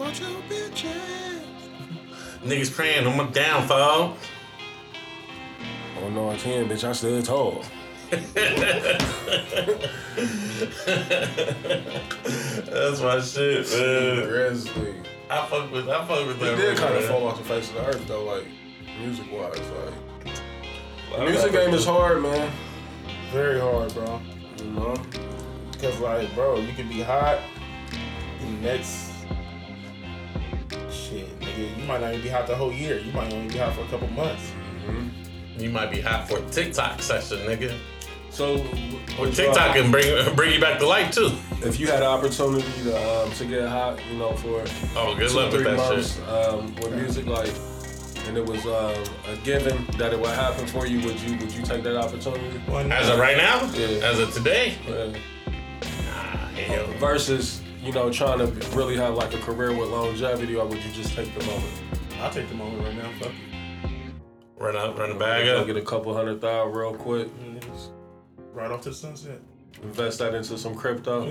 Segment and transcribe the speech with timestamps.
[0.00, 1.42] Watch your bitch ass.
[2.42, 4.16] Niggas praying on my downfall.
[6.02, 6.84] Oh no, I can't, bitch.
[6.84, 7.62] I stood tall.
[12.64, 14.26] That's my shit, man.
[14.26, 14.94] Grizzly.
[15.28, 16.56] I fuck with, I fuck with He that.
[16.56, 18.46] did kind of fall off the face of the earth though, like
[19.02, 19.58] music wise.
[19.58, 22.50] Like I the music game is hard, man.
[23.32, 24.18] Very hard, bro.
[24.56, 24.96] You know.
[25.78, 27.38] Cause like, bro, you can be hot.
[28.40, 29.09] And next,
[31.60, 32.98] nigga, you might not even be hot the whole year.
[32.98, 34.52] You might only be hot for a couple months.
[35.58, 37.74] You might be hot for a TikTok session, nigga.
[38.30, 38.54] So
[39.20, 41.32] with, TikTok uh, can bring bring you back to life too.
[41.66, 44.64] if you had the opportunity to um, to get hot, you know, for
[44.96, 46.28] Oh, good two luck three with that months shit.
[46.28, 47.52] um, with music, like,
[48.28, 48.94] and it was um,
[49.28, 52.60] a given that it would happen for you, would you would you take that opportunity?
[52.90, 54.06] As of right now, Yeah.
[54.08, 55.18] as of today, Yeah.
[56.14, 56.86] ah, hell.
[56.98, 60.92] Versus, you know, trying to really have like a career with longevity, or would you
[60.92, 61.72] just take the moment?
[62.20, 63.10] I'll take the moment right now.
[63.18, 63.34] Fuck it.
[64.58, 65.66] Run up, run the bag Go up.
[65.66, 67.58] get a couple hundred thousand real quick, mm-hmm.
[68.52, 69.40] Right off to the sunset.
[69.82, 71.24] invest that into some crypto.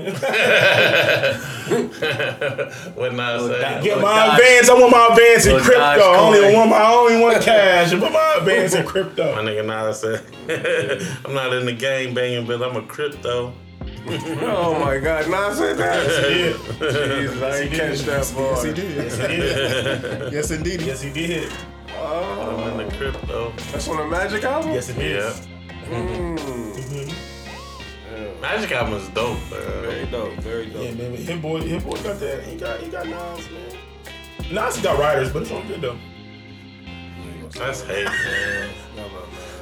[2.96, 3.82] what not say?
[3.84, 4.70] Get my Dodge- advance.
[4.70, 5.82] I want my advance in crypto.
[5.84, 6.54] I Dodge only coin.
[6.56, 7.92] want my I only want cash.
[7.92, 9.36] Put my advance in crypto.
[9.36, 10.24] My nigga Nada said,
[11.26, 13.54] I'm not in the game banging, but I'm a crypto.
[14.08, 16.06] Oh my God, nah, I said that.
[16.08, 16.92] Yeah.
[16.92, 18.54] Jesus, I ain't catch that bar.
[18.54, 18.96] Yes, he did.
[18.96, 20.34] Yes, he did.
[20.34, 20.82] yes, indeed.
[20.82, 21.52] Yes, he did.
[21.96, 23.52] Oh, I'm in the crypto.
[23.72, 24.72] that's on the Magic album.
[24.72, 25.30] Yes, it Yeah.
[25.30, 25.48] is.
[25.90, 26.40] Mm.
[28.42, 29.62] Magic album is dope, Man.
[29.82, 30.34] Very dope.
[30.36, 30.84] Very dope.
[30.84, 31.16] Yeah, man.
[31.16, 32.44] Hit boy, hit boy got that.
[32.44, 34.54] He got, he got Nas, man.
[34.54, 35.98] Nas got writers, but it's all good though.
[37.52, 38.70] That's hate, man.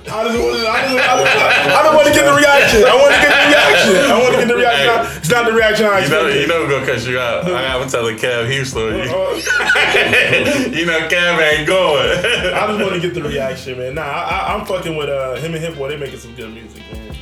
[0.09, 2.81] I just want to, I just, I just, I just want to get the reaction.
[2.87, 3.95] I want to get the reaction.
[4.11, 5.17] I want to get the reaction.
[5.19, 6.41] It's not the reaction I You know, expected.
[6.41, 7.45] you know, we're gonna cut you out.
[7.51, 8.95] I, I'm telling Kev Houston.
[8.95, 9.35] You, Uh,
[10.77, 12.09] you know, Kev ain't going.
[12.53, 13.95] I just want to get the reaction, man.
[13.95, 15.89] Nah, I, I, I'm fucking with uh, him and Hit-Boy.
[15.89, 17.15] They making some good music, man.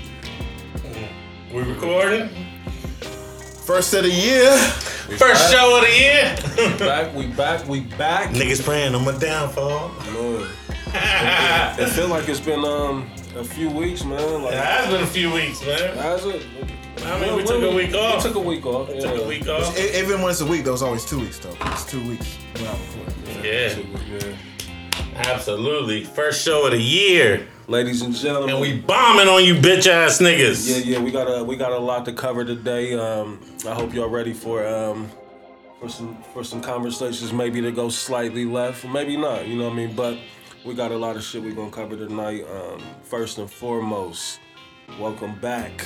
[1.53, 2.29] we recording
[3.65, 4.55] First of the year.
[5.17, 6.77] first show of the year.
[6.77, 8.29] Back, we back, we back.
[8.29, 9.89] Niggas praying on my downfall.
[10.13, 10.47] Man.
[10.93, 14.43] It feel like it's been um a few weeks, man.
[14.43, 15.97] Like It has been a few weeks, man.
[15.97, 16.45] has it?
[17.05, 18.23] I mean, we took a week off.
[18.23, 18.87] We took a week off.
[18.87, 19.09] Took yeah.
[19.11, 19.77] a week off.
[19.77, 21.55] E- Even when it's a week, though, it's always two weeks, though.
[21.71, 22.77] It's two weeks when I.
[23.43, 23.75] Yeah,
[24.09, 24.35] Yeah.
[25.15, 26.03] absolutely.
[26.05, 30.19] First show of the year, Ladies and gentlemen, and we bombing on you, bitch ass
[30.19, 30.69] niggas.
[30.69, 32.93] yeah, yeah, we got a we got a lot to cover today.
[32.93, 35.09] Um, I hope y'all ready for um
[35.79, 39.47] for some for some conversations maybe to go slightly left, maybe not.
[39.47, 39.95] You know what I mean?
[39.95, 40.17] But
[40.65, 42.43] we got a lot of shit we gonna cover tonight.
[42.49, 44.39] Um, first and foremost,
[44.99, 45.85] welcome back,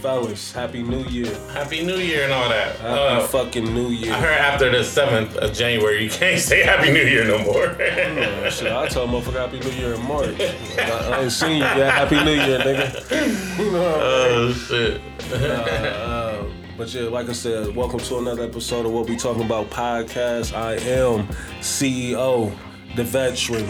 [0.00, 0.52] fellas.
[0.52, 1.34] Happy New Year.
[1.52, 2.76] Happy New Year and all that.
[2.76, 4.12] Happy Uh, fucking New Year.
[4.12, 7.66] I heard after the seventh of January, you can't say Happy New Year no more.
[7.66, 10.40] Uh, shit, I tell motherfucker Happy New Year in March.
[10.78, 11.92] I, I ain't seen you yet.
[11.92, 13.58] Happy New Year, nigga.
[13.58, 14.38] You know what I mean?
[14.38, 15.00] oh shit.
[15.32, 16.44] Uh,
[16.78, 20.54] but yeah, like I said, welcome to another episode of what we talking about podcast.
[20.56, 21.26] I am
[21.60, 22.54] CEO,
[22.96, 23.68] the veteran,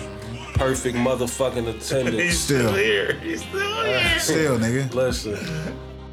[0.54, 2.38] perfect motherfucking He's attendance.
[2.38, 2.74] still Still.
[2.74, 3.14] here.
[3.22, 4.18] He's still uh, here.
[4.18, 4.94] Still, nigga.
[4.94, 5.36] Listen,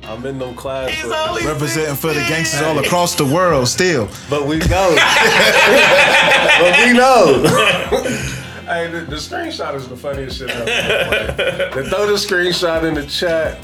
[0.04, 4.08] I'm in them classes, He's only Representing for the gangsters all across the world, still.
[4.30, 4.96] but we know.
[6.60, 7.44] but we know.
[8.66, 10.66] hey, the, the screenshot is the funniest shit ever.
[10.66, 13.60] Like, they throw the screenshot in the chat.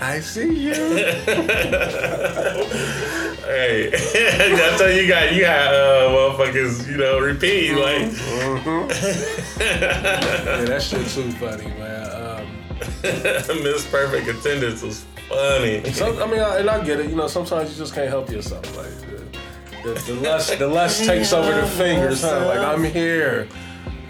[0.00, 0.72] I see you.
[3.52, 8.08] Hey, I tell you, got you got uh, motherfuckers, you know, repeat like.
[9.60, 12.40] Yeah, that shit too funny, man.
[12.40, 12.46] Um,
[13.62, 15.84] Miss Perfect attendance was funny.
[15.92, 17.10] some, I mean, I, and I get it.
[17.10, 18.64] You know, sometimes you just can't help yourself.
[18.74, 18.88] Like
[19.82, 22.22] the, the, the less, the less takes over the fingers.
[22.22, 22.46] Huh?
[22.46, 23.48] Like I'm here.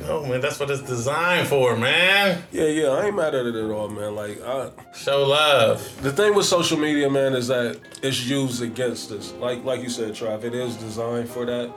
[0.08, 2.42] Oh man, that's what it's designed for, man.
[2.50, 2.88] Yeah, yeah.
[2.88, 4.14] I ain't mad at it at all, man.
[4.14, 6.02] Like I, Show love.
[6.02, 9.32] the thing with social media, man, is that it's used against us.
[9.34, 11.72] Like, like you said, Trav, it is designed for that.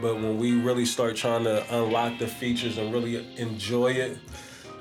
[0.00, 4.18] But when we really start trying to unlock the features and really enjoy it,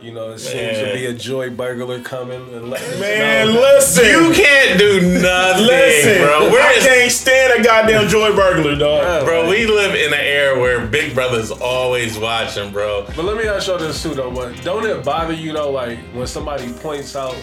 [0.01, 3.53] you know, it seems to be a joy burglar coming and letting us Man, know.
[3.53, 4.05] listen.
[4.05, 6.47] You can't do nothing, Listen, bro.
[6.47, 9.25] I We're can't stand a goddamn joy burglar, dog.
[9.25, 13.05] Bro, we live in an era where Big Brother's always watching, bro.
[13.15, 14.31] But let me ask y'all this too, though.
[14.31, 17.35] But don't it bother you though, like when somebody points out,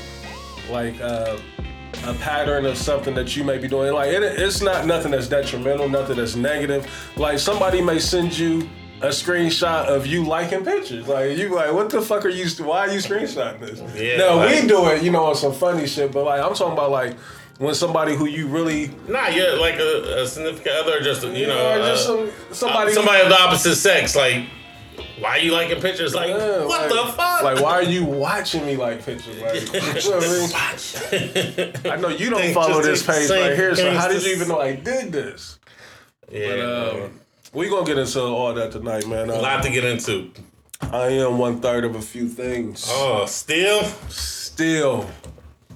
[0.71, 1.37] like uh,
[2.07, 3.93] a pattern of something that you may be doing?
[3.93, 6.91] Like it, it's not nothing that's detrimental, nothing that's negative.
[7.17, 8.67] Like somebody may send you
[9.03, 11.07] a screenshot of you liking pictures.
[11.07, 12.47] Like you like, what the fuck are you?
[12.65, 13.81] Why are you screenshotting this?
[14.01, 16.13] Yeah, now like- we do it, you know, on some funny shit.
[16.13, 17.17] But like I'm talking about like
[17.59, 21.79] when somebody who you really Nah, you're like a, a significant other, just you know,
[21.79, 24.15] just uh, some, somebody somebody of the opposite sex.
[24.17, 24.47] Like,
[25.19, 26.15] why are you liking pictures?
[26.15, 27.43] Like, Yeah, what like- the fuck?
[27.43, 29.39] Like, why are you watching me like pictures?
[29.41, 31.93] Like, you know what I mean?
[31.93, 34.61] I know you don't follow this page right here, so how did you even know
[34.61, 35.59] I did this?
[36.31, 37.21] yeah, But, um,
[37.53, 39.31] we gonna get into all that tonight, man.
[39.31, 40.31] a Uh, lot to get into.
[40.81, 42.87] I am one third of a few things.
[42.91, 45.09] Oh, still Still,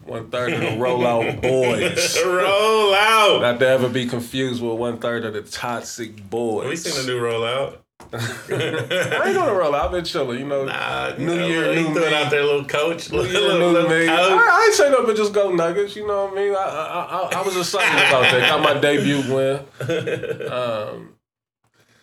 [0.04, 2.18] one third of the rollout boys.
[2.24, 3.40] roll out.
[3.42, 6.68] Not to ever be confused with one third of the toxic boys.
[6.68, 7.78] We seen the new rollout.
[8.12, 9.86] I ain't gonna roll out.
[9.86, 10.64] I've been chilling, you know.
[10.64, 12.14] Nah, New know, year, new me.
[12.14, 14.08] out there, little coach, New little, year, little, new little me.
[14.08, 14.40] I, coach.
[14.50, 15.94] I ain't say nothing but just go Nuggets.
[15.96, 16.54] You know what I mean?
[16.54, 18.48] I I, I, I was excited about that.
[18.48, 19.60] Got my debut win.
[20.50, 21.14] Um,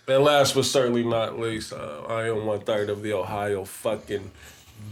[0.07, 4.31] and last but certainly not least, uh, I am one third of the Ohio fucking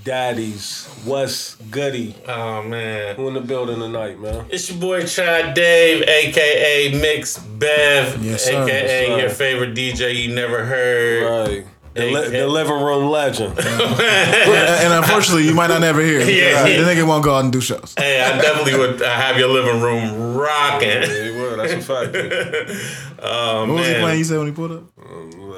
[0.04, 0.88] daddies.
[1.06, 2.16] What's goody?
[2.28, 3.16] Oh man.
[3.16, 4.46] Who in the building tonight, man?
[4.50, 8.64] It's your boy Chad Dave, aka Mix Bev, Yes, sir.
[8.64, 9.20] aka Yes, sir.
[9.20, 11.48] your favorite DJ you never heard.
[11.48, 11.66] Right.
[11.94, 13.58] The, li- the living room legend.
[13.58, 13.68] and,
[14.02, 16.28] and unfortunately, you might not ever hear it.
[16.36, 16.64] Yeah.
[16.64, 17.94] The nigga won't go out and do shows.
[17.98, 20.90] Hey, I definitely would uh, have your living room rocking.
[20.90, 22.12] Hey, well, that's a fact.
[23.20, 24.18] Oh What was he playing?
[24.20, 24.84] You said when he pulled up?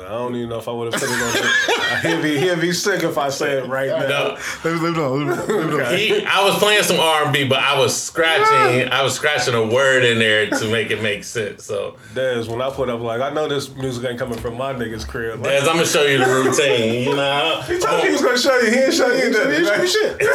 [0.07, 2.01] I don't even know if I would have put it on there.
[2.01, 4.07] He'll be, he'll be sick if I say it right now.
[4.07, 5.27] No, Leave it leave it alone.
[5.27, 7.77] Leave it alone, leave it he, I was playing some R and B, but I
[7.77, 8.89] was scratching.
[8.91, 11.63] I was scratching a word in there to make it make sense.
[11.65, 14.73] So, Dez, when I put up, like, I know this music ain't coming from my
[14.73, 15.41] nigga's crib.
[15.41, 17.61] Like, as I'm gonna show you the routine, you know.
[17.65, 18.65] he told me he was gonna show you.
[18.65, 19.49] He didn't show you that.
[19.49, 20.17] He didn't show you shit.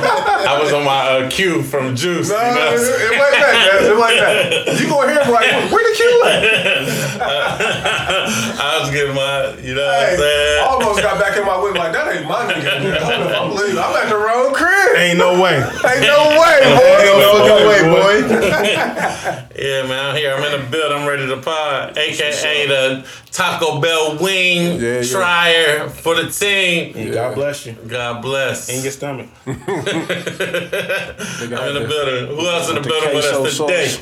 [0.50, 2.28] I was on my uh, cue from Juice.
[2.28, 2.74] you know?
[2.74, 3.90] it like that, Dez.
[3.90, 4.80] It like that.
[4.80, 6.42] You gonna hear him like, where the cue at?
[8.58, 10.58] I was getting my, you know what I'm saying?
[10.58, 12.82] I almost got back in my whip like, that ain't my nigga.
[12.82, 13.34] man.
[13.34, 13.78] I'm leaving.
[13.78, 14.96] I'm at the wrong crib.
[14.96, 15.56] Ain't no way.
[15.62, 16.90] Ain't no way, boy.
[17.00, 18.16] Ain't no fucking way, boy.
[19.60, 20.32] Yeah, man, I'm here.
[20.32, 20.90] I'm in the build.
[20.90, 21.98] I'm ready to pod.
[21.98, 25.02] AKA the Taco Bell wing Yeah, yeah.
[25.02, 27.12] trier for the team.
[27.12, 27.72] God bless you.
[27.86, 28.68] God bless.
[28.68, 29.28] In your stomach.
[29.46, 29.68] I'm in
[31.74, 32.36] the building.
[32.36, 33.86] Who else in the the building with us today?
[33.88, 34.00] sauce.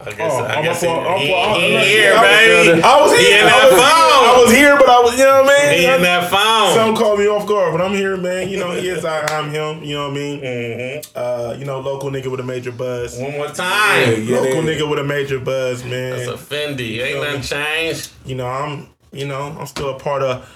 [0.00, 2.12] I guess, Oh, I I'm guess up he, for- I'm he, for- he I'm- here,
[2.12, 2.82] was- baby.
[2.82, 3.38] I was He here.
[3.40, 4.28] in I that was, phone.
[4.28, 5.78] I was here, but I was, you know what I mean?
[5.80, 6.74] He in that phone.
[6.74, 8.48] Some called me off guard, but I'm here, man.
[8.48, 9.82] You know, he is, I, I'm him.
[9.82, 10.40] You know what I mean?
[10.40, 11.08] Mm-hmm.
[11.16, 13.18] Uh, you know, local nigga with a major buzz.
[13.18, 14.22] One more time.
[14.22, 16.36] Yeah, local they- nigga with a major buzz, It's a man.
[16.76, 17.00] Fendi.
[17.00, 18.10] Ain't nothing changed.
[18.24, 20.48] You know, I'm, you know, I'm still a part of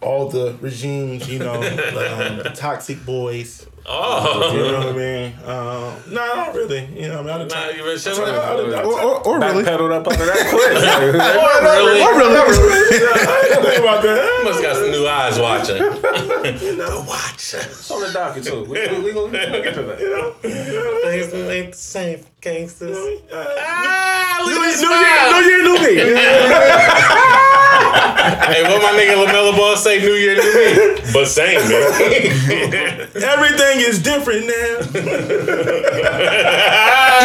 [0.00, 1.28] all the regimes.
[1.28, 3.66] You know, um, the toxic boys.
[3.88, 5.32] Oh, you know what I mean?
[5.46, 6.86] Um, no, not really.
[6.86, 8.34] You know, what I mean, Nah, I you been I- chilling?
[8.34, 9.62] I- I- Or, or, or really.
[9.62, 10.72] Backpedaled up under that quick.
[10.74, 12.02] really?
[12.02, 12.40] Or really.
[12.42, 14.40] I didn't think about that.
[14.44, 15.78] Must got some new eyes watching.
[16.76, 17.54] the watchers.
[17.66, 18.64] It's on the docket too.
[18.64, 19.98] We, we, we, gonna, we gonna get to that.
[20.42, 22.96] Things ain't the same, gangsters.
[23.32, 24.90] Ah, look New at this Year.
[25.30, 27.62] New Year, New Me.
[27.86, 30.00] Hey, what my nigga LaMelo Ball say?
[30.00, 31.12] New Year, new me.
[31.12, 33.08] But same, man.
[33.14, 34.78] Everything is different now.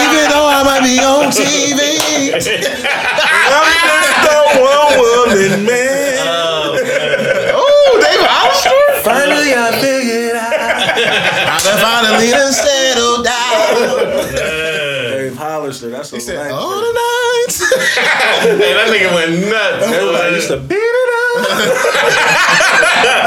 [0.01, 1.97] Even though I might be on TV.
[2.33, 6.17] I'm just the one woman man.
[7.53, 8.81] Oh, David Hollister.
[9.03, 10.53] Finally, I figured out.
[11.49, 14.31] I done finally done settled down.
[14.35, 16.53] Dave Hollister, that's a He said, legend.
[16.55, 17.20] all the nights.
[17.61, 19.87] Hey, that nigga went nuts.
[19.87, 21.11] Everybody used to beat it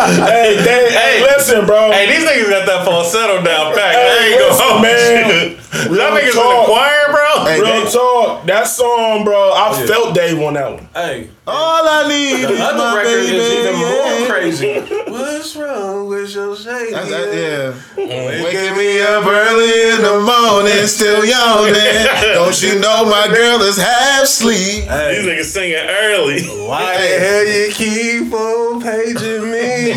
[0.04, 1.90] Hey, they, hey, listen, bro.
[1.90, 3.94] Hey, these niggas got that falsetto down back.
[3.94, 5.56] There you listen, go, man.
[5.74, 7.23] That niggas in the choir, bro.
[7.44, 8.46] Hey, Real Dave, talk.
[8.46, 9.52] That song, bro.
[9.54, 10.88] I felt Dave on that one.
[10.94, 13.36] Hey, all I need the is other my record baby.
[13.36, 14.80] is even more crazy.
[15.10, 16.92] What's wrong with your shady?
[16.92, 17.72] That's, that, yeah.
[17.96, 18.44] Mm-hmm.
[18.44, 21.74] Waking me up early in the morning, still yawning.
[22.34, 24.84] Don't you know my girl is half asleep?
[24.84, 24.88] These
[25.26, 26.42] niggas singing early.
[26.66, 29.92] Why the hell you keep on paging me?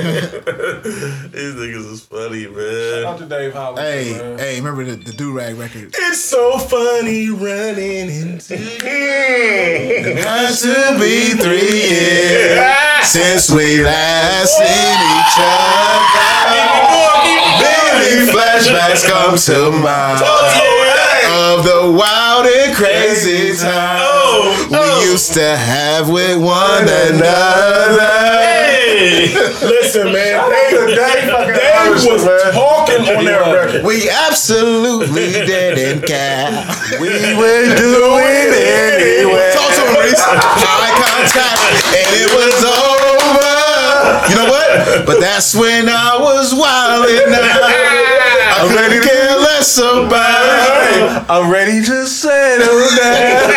[0.20, 3.02] These niggas is funny, man.
[3.02, 4.38] Shout out to Dave Hollister, Hey, man.
[4.38, 5.94] hey, remember the, the do rag record?
[5.96, 10.14] It's so funny running into you.
[10.22, 12.62] Has to be three years
[13.02, 16.30] since we last seen each other.
[17.58, 20.22] Many flashbacks come to mind
[21.26, 27.98] of the wild and crazy time we used to have with one another.
[28.46, 30.50] Hey, Listen, man.
[30.70, 32.79] to Dave, Dave fucking Dave Hollister, was talking
[33.16, 33.84] on that record.
[33.84, 36.50] We absolutely didn't care.
[37.00, 39.50] We were doing it anyway.
[39.54, 40.22] Talk to him, Reese.
[40.22, 41.58] Eye contact,
[41.90, 43.50] and it was over.
[44.30, 45.06] You know what?
[45.06, 48.10] But that's when I was wildin' out.
[48.50, 51.26] I couldn't care less about.
[51.30, 53.50] I'm ready to settle down.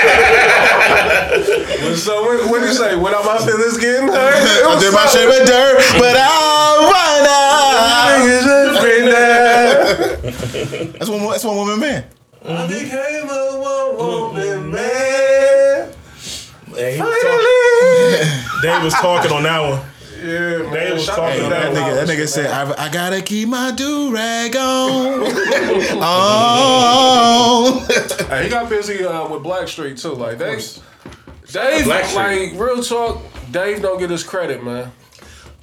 [1.97, 2.95] so what, what do you say?
[2.95, 4.33] When are my feelings getting hurt?
[4.65, 6.15] I did my share of dirt, but
[8.13, 8.43] I
[10.97, 11.21] That's one.
[11.29, 12.05] That's one woman man.
[12.45, 15.93] I became a one woman man.
[16.75, 19.79] Hey, he was talking, Dave was talking on that one.
[20.23, 20.73] Yeah, man.
[20.73, 23.49] Dave was Shout talking out That that nigga, that nigga said, I, I gotta keep
[23.49, 24.61] my do rag on.
[26.01, 27.85] oh.
[28.29, 30.13] Hey, he got busy uh, with Blackstreet too.
[30.13, 30.55] Like they,
[31.51, 32.15] Dave, Blackstreet.
[32.15, 34.91] like real talk, Dave don't get his credit, man.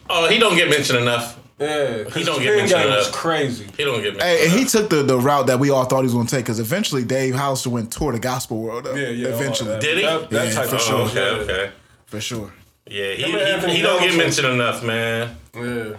[0.09, 1.40] Oh, he don't get mentioned enough.
[1.61, 3.13] Yeah, He don't his get pin mentioned game is enough.
[3.13, 3.67] crazy.
[3.77, 4.23] He don't get mentioned.
[4.23, 6.45] Hey, and he took the, the route that we all thought he was gonna take
[6.47, 8.85] because eventually Dave House went tour the gospel world.
[8.85, 8.95] Though.
[8.95, 9.29] Yeah, yeah.
[9.29, 9.81] Eventually, that.
[9.83, 10.05] Did he?
[10.05, 11.09] That, that Yeah, type for of sure.
[11.11, 11.19] Shit.
[11.19, 11.73] okay, okay.
[12.07, 12.53] for sure.
[12.87, 15.37] Yeah, he, Him and he, he don't get mentioned enough, man.
[15.55, 15.97] Yeah.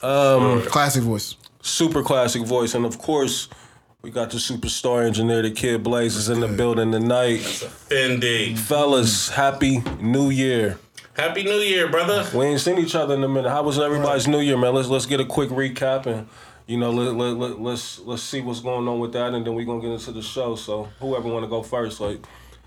[0.00, 1.34] Um, Classic voice.
[1.60, 3.48] super classic voice, and of course,
[4.02, 7.40] we got the superstar engineer, the Kid Blaze, is in the building tonight.
[7.40, 8.56] Fendi.
[8.56, 10.78] Fellas, happy New Year.
[11.18, 12.24] Happy New Year, brother.
[12.32, 13.50] We ain't seen each other in a minute.
[13.50, 14.72] How was everybody's New Year, man?
[14.72, 16.28] Let's let's get a quick recap and
[16.68, 19.54] you know let, let, let, let's let's see what's going on with that, and then
[19.56, 20.54] we are gonna get into the show.
[20.54, 22.24] So whoever want to go first, like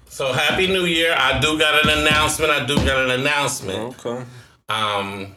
[0.10, 1.16] So happy New Year.
[1.18, 2.52] I do got an announcement.
[2.52, 4.06] I do got an announcement.
[4.06, 4.26] okay,
[4.68, 5.34] Um,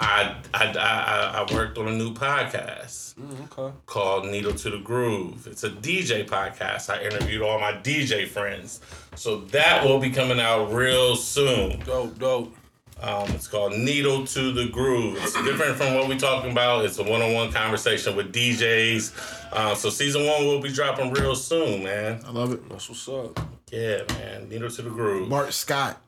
[0.00, 3.14] I I, I I worked on a new podcast
[3.58, 5.46] okay, called Needle to the Groove.
[5.46, 6.88] It's a DJ podcast.
[6.88, 8.80] I interviewed all my DJ friends.
[9.16, 11.80] So that will be coming out real soon.
[11.80, 12.54] dope, dope.
[13.00, 15.18] Um, it's called Needle to the Groove.
[15.22, 16.84] It's different from what we're talking about.
[16.84, 19.52] It's a one-on-one conversation with DJs.
[19.52, 22.20] Uh, so season one will be dropping real soon, man.
[22.26, 22.68] I love it.
[22.68, 23.38] That's what's up.
[23.70, 24.48] Yeah, man.
[24.48, 25.28] Needle to the Groove.
[25.28, 26.00] Mark Scott.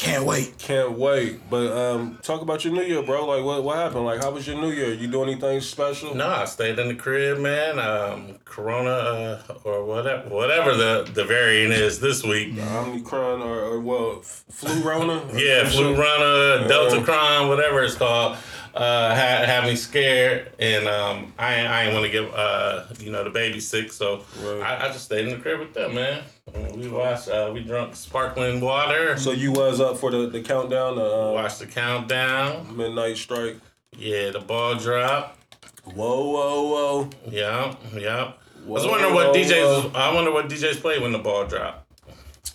[0.00, 0.56] Can't wait.
[0.58, 1.40] Can't wait.
[1.50, 3.26] But um, talk about your New Year, bro.
[3.26, 4.06] Like what what happened?
[4.06, 4.94] Like how was your New Year?
[4.94, 6.14] You do anything special?
[6.14, 7.78] No, I stayed in the crib, man.
[7.78, 12.58] Um, corona uh, or whatever, whatever the, the variant is this week.
[12.58, 15.22] Omicron or, or well, flu Rona?
[15.34, 18.38] Yeah, flu Rona, Delta Cron, whatever it's called,
[18.74, 22.84] uh, had, had me scared, and um, I ain't- I ain't want to give uh,
[22.98, 24.62] you know the baby sick, so Right.
[24.62, 26.22] I, I just stayed in the crib with them, man.
[26.54, 30.42] And We watched, uh, we drunk sparkling water, So you was up for the, the
[30.42, 32.76] countdown, uh, watched the countdown.
[32.76, 33.56] midnight strike.
[33.96, 35.36] Yeah, the ball drop.
[35.84, 37.10] Whoa, whoa, whoa.
[37.30, 38.32] Yeah, yeah.
[38.32, 39.90] I was Whoa, wondering what whoa, DJs.
[39.92, 39.98] whoa.
[39.98, 41.86] I wonder what DJs play when the ball drop.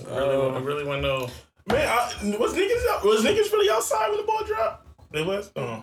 [0.09, 1.29] I really, I really want to know.
[1.67, 4.87] Man, I, was niggas out, was niggas really outside when the ball dropped?
[5.11, 5.51] They was.
[5.55, 5.81] Oh.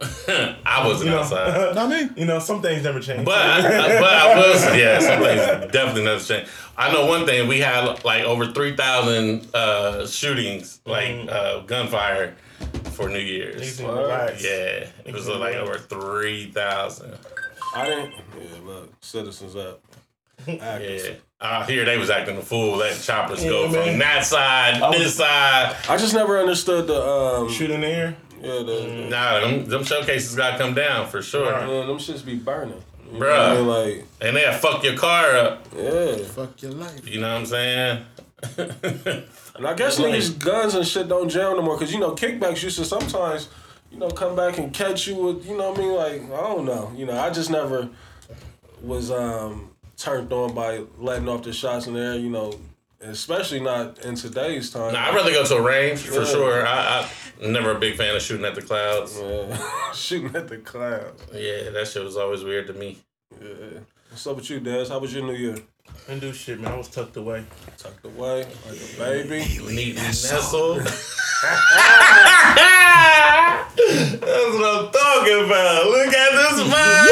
[0.00, 1.74] I wasn't You know, outside.
[1.74, 2.08] Not me.
[2.16, 3.24] You know, some things never change.
[3.24, 3.62] But I,
[4.00, 6.48] but I was yeah, some things definitely never change.
[6.76, 12.34] I know one thing: we had like over three thousand uh, shootings, like uh, gunfire,
[12.92, 13.60] for New Year's.
[13.60, 14.44] Niggas need to relax.
[14.44, 17.14] Yeah, it was uh, like over three thousand.
[17.74, 18.12] I didn't.
[18.12, 19.82] Yeah, look, citizens up.
[20.48, 21.06] Actors.
[21.06, 23.88] Yeah, I hear they was acting a fool, letting choppers go man.
[23.90, 25.76] from that side, this side.
[25.88, 27.50] I just never understood the um.
[27.50, 28.16] Shoot in the air.
[28.42, 32.24] Yeah, the, Nah, them, them showcases got to come down for sure, man, them shits
[32.24, 32.82] be burning.
[33.12, 33.50] You know Bruh.
[33.50, 35.66] I mean, like, and they'll fuck your car up.
[35.76, 36.16] yeah.
[36.16, 37.06] Fuck your life.
[37.06, 38.04] You know what I'm saying?
[39.54, 42.62] And I guess niggas guns and shit don't jam no more because you know kickbacks
[42.62, 43.50] used to sometimes,
[43.90, 46.42] you know, come back and catch you with you know what I mean like I
[46.42, 47.90] don't know you know I just never
[48.80, 52.58] was um turned on by letting off the shots in the air you know
[53.02, 54.94] especially not in today's time.
[54.94, 56.24] Nah, I'd rather go to a range for Yeah.
[56.24, 56.66] sure.
[56.66, 57.08] I, I'm
[57.42, 59.18] never a big fan of shooting at the clouds.
[59.20, 59.58] Yeah.
[59.94, 61.22] Shooting at the clouds.
[61.32, 62.98] Yeah, that shit was always weird to me.
[63.40, 63.80] Yeah.
[64.10, 64.88] What's up with you, Des?
[64.88, 65.56] How was your New Year?
[66.06, 66.72] Didn't do shit, man.
[66.72, 67.44] I was tucked away.
[67.78, 69.58] Tucked away like a baby.
[69.74, 70.82] Neat nestled.
[73.74, 75.86] That's what I'm talking about.
[75.86, 77.08] Look at this man.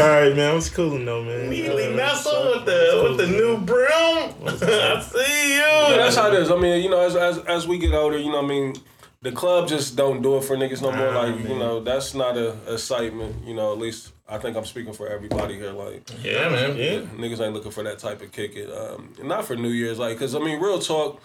[0.00, 0.50] All right, man.
[0.50, 1.50] I was cooling though, man.
[1.50, 3.86] Neatly Uh, nestled with the with the new broom.
[4.46, 5.96] I see you.
[5.96, 6.50] That's how it is.
[6.50, 8.74] I mean, you know, as, as as we get older, you know, what I mean,
[9.22, 11.12] the club just don't do it for niggas no more.
[11.12, 13.44] Nah, Like, you know, that's not a excitement.
[13.44, 15.72] You know, at least I think I'm speaking for everybody here.
[15.72, 16.76] Like, Yeah, man.
[16.76, 17.00] Yeah.
[17.16, 18.70] niggas ain't looking for that type of kick it.
[18.70, 21.20] Um, not for New Year's, like, cause I mean, real talk.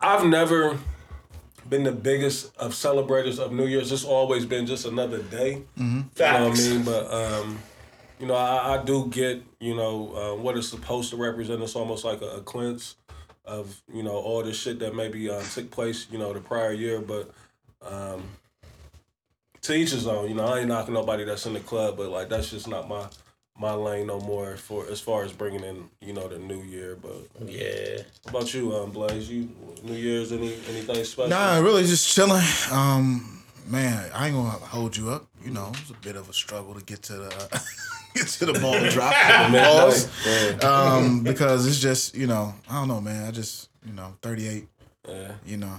[0.00, 0.78] I've never
[1.68, 3.90] been the biggest of celebrators of New Year's.
[3.92, 5.62] It's always been just another day.
[5.74, 5.78] Facts.
[5.78, 6.84] You know what I mean?
[6.84, 7.58] But um,
[8.20, 11.62] you know, I, I do get you know uh, what it's supposed to represent.
[11.62, 12.96] It's almost like a, a cleanse
[13.44, 16.72] of you know all the shit that maybe um, took place you know the prior
[16.72, 17.00] year.
[17.00, 17.30] But
[17.82, 18.22] um,
[19.66, 20.28] to each his own.
[20.28, 22.88] You know, I ain't knocking nobody that's in the club, but like that's just not
[22.88, 23.06] my
[23.58, 26.96] my lane no more for as far as bringing in you know the new year.
[27.00, 28.02] But Yeah.
[28.24, 29.30] what about you, um, Blaze?
[29.30, 29.48] You
[29.82, 31.30] New Year's any anything special?
[31.30, 32.44] Nah, really just chilling.
[32.70, 35.26] Um, man, I ain't gonna hold you up.
[35.44, 37.62] You know, it was a bit of a struggle to get to the
[38.14, 39.14] get to the ball drop.
[39.14, 40.10] Pause.
[40.26, 40.58] Yeah.
[40.68, 43.26] Um, because it's just you know, I don't know, man.
[43.26, 44.66] I just you know, 38.
[45.08, 45.32] Yeah.
[45.46, 45.78] You know,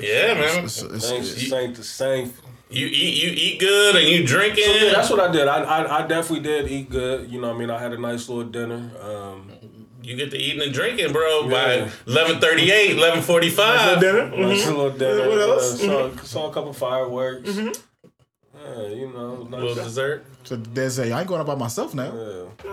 [0.00, 0.64] Yeah, man.
[0.64, 2.32] it's, it's, Thanks, it's, thank the same.
[2.68, 4.64] You eat you eat good and you drinking.
[4.66, 5.46] Yeah, that's what I did.
[5.46, 7.30] I, I I definitely did eat good.
[7.30, 8.90] You know, what I mean, I had a nice little dinner.
[9.00, 9.52] Um,
[10.02, 11.88] you get to eating and drinking, bro, by Yeah.
[12.06, 14.00] 11:38, 11:45.
[14.00, 14.28] Dinner.
[14.36, 14.66] nice Mhm.
[14.68, 15.28] little dinner.
[15.28, 15.82] What else?
[15.82, 17.56] Uh, saw, saw a couple fireworks.
[17.56, 20.24] Yeah, you know, Little dessert.
[20.42, 22.04] so they say I ain't going out by myself now.
[22.04, 22.72] Yeah.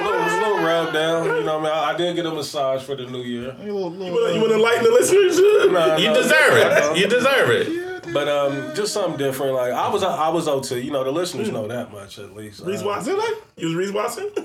[0.00, 1.24] Little, a little rub down.
[1.26, 3.50] You know, what I mean, I, I did get a massage for the new year.
[3.50, 5.38] A little- little- You wanna- You want to enlighten the listeners?
[5.72, 6.92] Nah, You nah, deserve I know.
[6.92, 6.98] it.
[6.98, 7.87] You deserve it.
[8.12, 9.54] But um, just something different.
[9.54, 10.80] Like I was, I was OT.
[10.80, 12.60] You know, the listeners know that much at least.
[12.60, 13.18] Reese Uh, Watson?
[13.56, 14.30] You was Reese Watson?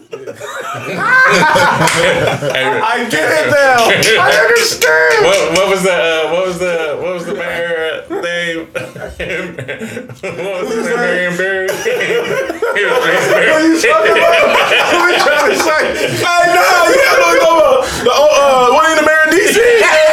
[2.53, 3.88] Hey, I get it now.
[4.22, 5.25] I understand.
[5.25, 8.67] what, what was the uh, what was the what was the mayor uh, name?
[8.74, 11.67] what was the Marion Barry?
[11.67, 13.63] He was Reese What Barry.
[13.63, 14.48] you talking about?
[14.93, 15.82] What you trying to say?
[16.25, 16.91] I know.
[16.93, 17.82] Yeah, I know what you talking about.
[18.03, 19.58] The uh, one in the mayor in DC.
[19.58, 20.03] Yeah,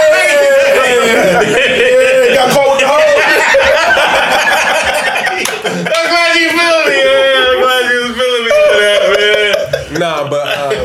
[1.40, 3.08] yeah, got caught with the hoe.
[5.90, 7.40] I'm glad you feel me, man.
[7.48, 10.00] I'm glad you was feeling me for that, man.
[10.00, 10.76] Nah, but um,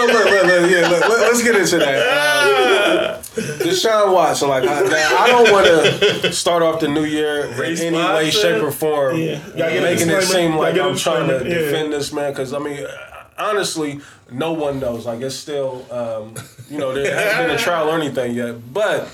[0.00, 3.22] so look, look, look, yeah, look, let, us get into that.
[3.60, 7.58] Deshaun Watson, like I, now, I don't want to start off the new year in
[7.58, 10.86] Reese any way, shape, or form, Gotta get a making it seem like Gotta get
[10.86, 11.54] a I'm trying to yeah.
[11.54, 12.32] defend this man.
[12.32, 12.84] Because I mean,
[13.38, 15.06] honestly, no one knows.
[15.06, 16.34] Like it's still, um,
[16.68, 19.08] you know, there hasn't been a trial or anything yet, but.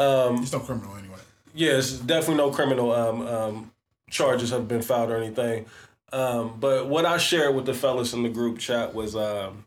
[0.00, 1.18] It's no criminal anyway.
[1.54, 3.70] Yes, definitely no criminal um, um,
[4.10, 5.66] charges have been filed or anything.
[6.12, 9.64] Um, but what I shared with the fellas in the group chat was um,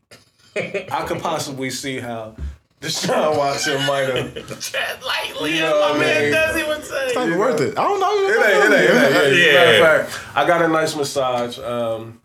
[0.91, 2.35] I could possibly see how
[2.81, 4.33] Deshaun Watson might have.
[4.61, 6.33] Tread lightly, Yeah, as my man man.
[6.33, 7.05] Desi would say.
[7.05, 7.77] It's not even worth it.
[7.77, 8.11] I don't know.
[8.27, 9.37] It ain't, it ain't, it ain't.
[9.37, 9.53] Yeah.
[9.83, 11.59] Matter of fact, I got a nice massage.
[11.59, 12.19] Um,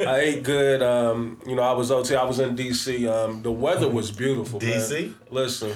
[0.00, 0.82] I ate good.
[0.82, 2.14] Um, you know, I was OT.
[2.16, 3.08] I was in DC.
[3.08, 4.60] Um, the weather was beautiful.
[4.60, 4.70] man.
[4.70, 5.14] DC?
[5.30, 5.72] Listen,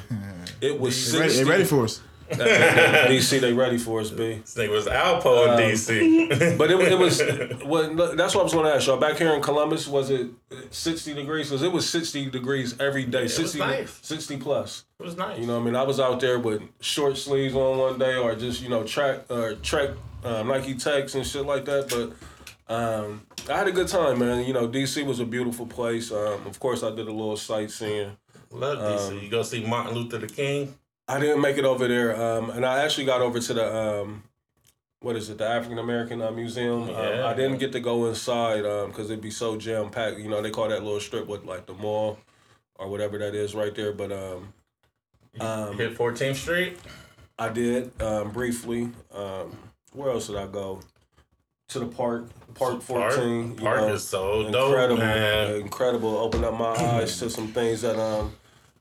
[0.60, 1.50] it was They ready, 60.
[1.50, 2.00] ready for us.
[3.08, 4.34] DC, they ready for us, B.
[4.34, 6.56] This nigga was Alpo Um, in DC.
[6.58, 7.20] But it, it was
[7.64, 8.98] well, that's what I was going to ask y'all.
[8.98, 10.30] Back here in Columbus, was it
[10.70, 11.48] 60 degrees?
[11.48, 13.98] Because it was 60 degrees every day, 60, nice.
[14.02, 14.84] 60 plus.
[14.98, 15.38] It was nice.
[15.38, 18.16] You know, what I mean, I was out there with short sleeves on one day,
[18.16, 19.90] or just you know track or track
[20.24, 21.88] uh, Nike Techs and shit like that.
[21.88, 24.44] But um, I had a good time, man.
[24.44, 26.12] You know, DC was a beautiful place.
[26.12, 28.16] Um, of course, I did a little sightseeing.
[28.52, 29.22] Love DC.
[29.22, 30.74] you go see Martin Luther the King.
[31.10, 34.22] I didn't make it over there, um, and I actually got over to the um,
[35.00, 36.88] what is it, the African American uh, Museum.
[36.88, 36.94] Yeah.
[36.96, 40.18] Um, I didn't get to go inside because it'd be so jam packed.
[40.18, 42.18] You know, they call that little strip what like the mall
[42.76, 43.92] or whatever that is right there.
[43.92, 44.52] But um,
[45.40, 46.78] um, Hit 14th Street.
[47.38, 48.90] I did um, briefly.
[49.12, 49.56] Um,
[49.92, 50.80] where else did I go?
[51.70, 53.50] To the park, Park Park, fourteen.
[53.50, 55.54] you Park know, is so dope, incredible, man.
[55.54, 56.16] incredible.
[56.18, 58.32] Opened up my eyes to some things that um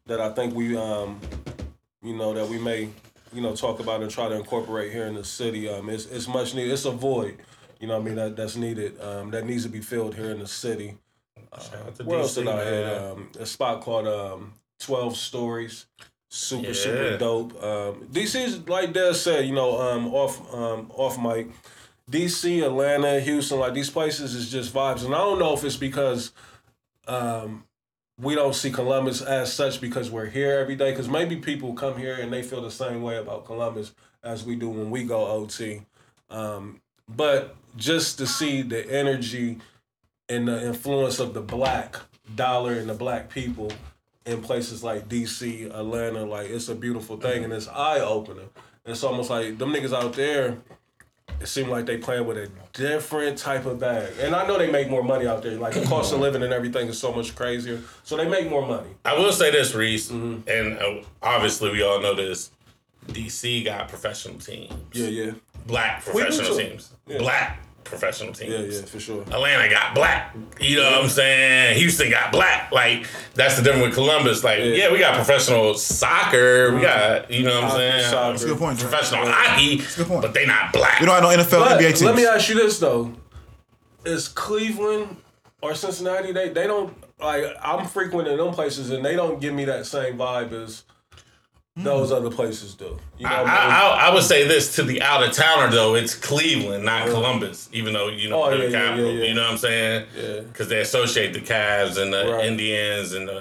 [0.07, 1.19] that I think we um
[2.01, 2.89] you know that we may
[3.33, 5.69] you know talk about and try to incorporate here in the city.
[5.69, 6.71] Um, it's it's much needed.
[6.71, 7.37] It's a void.
[7.79, 8.99] You know, what I mean that that's needed.
[9.01, 10.97] Um, that needs to be filled here in the city.
[11.57, 13.01] Shout out to Where else DC, did I hit?
[13.01, 15.85] Um, a spot called um, Twelve Stories.
[16.29, 17.63] Super super dope.
[17.63, 21.49] Um, DC's like Des said, you know, um, off um, off mic.
[22.09, 25.75] DC, Atlanta, Houston, like these places is just vibes, and I don't know if it's
[25.75, 26.31] because
[27.07, 27.63] um,
[28.21, 30.91] we don't see Columbus as such because we're here every day.
[30.91, 34.55] Because maybe people come here and they feel the same way about Columbus as we
[34.55, 35.81] do when we go OT.
[36.29, 39.59] Um, but just to see the energy
[40.27, 41.95] and the influence of the black
[42.35, 43.71] dollar and the black people
[44.25, 48.49] in places like DC, Atlanta, like it's a beautiful thing and it's eye opening.
[48.85, 50.57] It's almost like them niggas out there.
[51.41, 54.69] It seemed like they playing with a different type of bag, and I know they
[54.69, 55.53] make more money out there.
[55.57, 58.65] Like the cost of living and everything is so much crazier, so they make more
[58.67, 58.89] money.
[59.05, 60.49] I will say this, Reese, Mm-hmm.
[60.49, 62.51] and uh, obviously we all know this.
[63.07, 64.73] DC got professional teams.
[64.93, 65.31] Yeah, yeah,
[65.65, 66.91] Black professional teams.
[67.07, 67.17] Yeah.
[67.19, 68.51] Black professional teams.
[68.51, 69.21] yeah, yeah, for sure.
[69.23, 70.35] Atlanta got black.
[70.59, 71.77] You know what I'm saying?
[71.77, 72.71] Houston got black.
[72.71, 74.43] Like that's the difference with Columbus.
[74.43, 76.71] Like, yeah, we got professional soccer.
[76.71, 76.81] We mm-hmm.
[76.81, 78.03] got, you know what I'm saying?
[78.09, 78.31] Soccer.
[78.31, 78.79] That's a good point.
[78.79, 78.89] Dre.
[78.89, 80.21] Professional hockey, good point.
[80.21, 80.99] but they not black.
[80.99, 82.01] We don't have no NFL, But NBA teams.
[82.03, 83.13] let me ask you this though:
[84.05, 85.17] Is Cleveland
[85.61, 86.31] or Cincinnati?
[86.31, 87.45] They they don't like.
[87.61, 90.83] I'm frequenting them places, and they don't give me that same vibe as
[91.83, 92.97] those other places do.
[93.17, 93.67] You know, I, I,
[94.05, 94.07] I?
[94.09, 95.95] I, would say this to the out of towner though.
[95.95, 97.69] It's Cleveland, not Columbus.
[97.71, 99.11] Even though you know Oh, yeah, the capital.
[99.11, 99.27] yeah, yeah.
[99.29, 100.05] You know what I'm saying?
[100.15, 100.39] Yeah.
[100.41, 102.45] Because they associate the Cavs and the Right.
[102.45, 103.33] Indians and the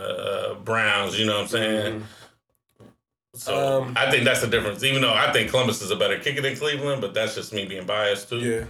[0.52, 1.18] uh, Browns.
[1.18, 2.04] You know what I'm saying?
[3.34, 4.82] So Um, I think that's the difference.
[4.82, 7.64] Even though I think Columbus is a better kicker than Cleveland, but that's just me
[7.66, 8.38] being biased too.
[8.38, 8.64] Yeah,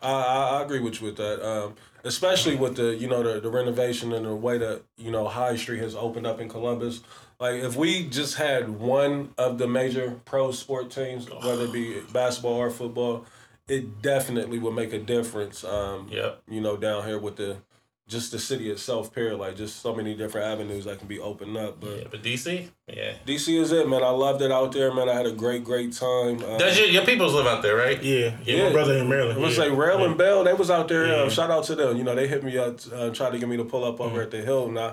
[0.00, 1.44] I, I, I agree with you with that.
[1.46, 5.26] Um, especially with the you know the, the renovation and the way that you know
[5.26, 7.00] High Street has opened up in Columbus.
[7.42, 12.00] Like if we just had one of the major pro sport teams, whether it be
[12.12, 13.26] basketball or football,
[13.68, 15.64] it definitely would make a difference.
[15.64, 16.42] Um, Yep.
[16.48, 17.56] You know, down here with the
[18.08, 19.38] just the city itself, period.
[19.38, 21.80] Like just so many different avenues that can be opened up.
[21.80, 23.14] But Yeah, but DC, yeah.
[23.26, 24.02] DC is it, man.
[24.04, 25.08] I loved it out there, man.
[25.08, 26.44] I had a great, great time.
[26.44, 28.00] Um, Does your, your peoples live out there, right?
[28.02, 28.64] Yeah, yeah, Yeah.
[28.66, 29.38] my brother in Maryland.
[29.38, 29.64] It was yeah.
[29.64, 30.44] like Rail and Bell.
[30.44, 31.06] They was out there.
[31.08, 31.14] Yeah.
[31.24, 31.96] Uh, shout out to them.
[31.96, 34.10] You know, they hit me up, uh, tried to get me to pull up over
[34.10, 34.20] Mm-hmm.
[34.22, 34.68] at the hill.
[34.70, 34.92] Now,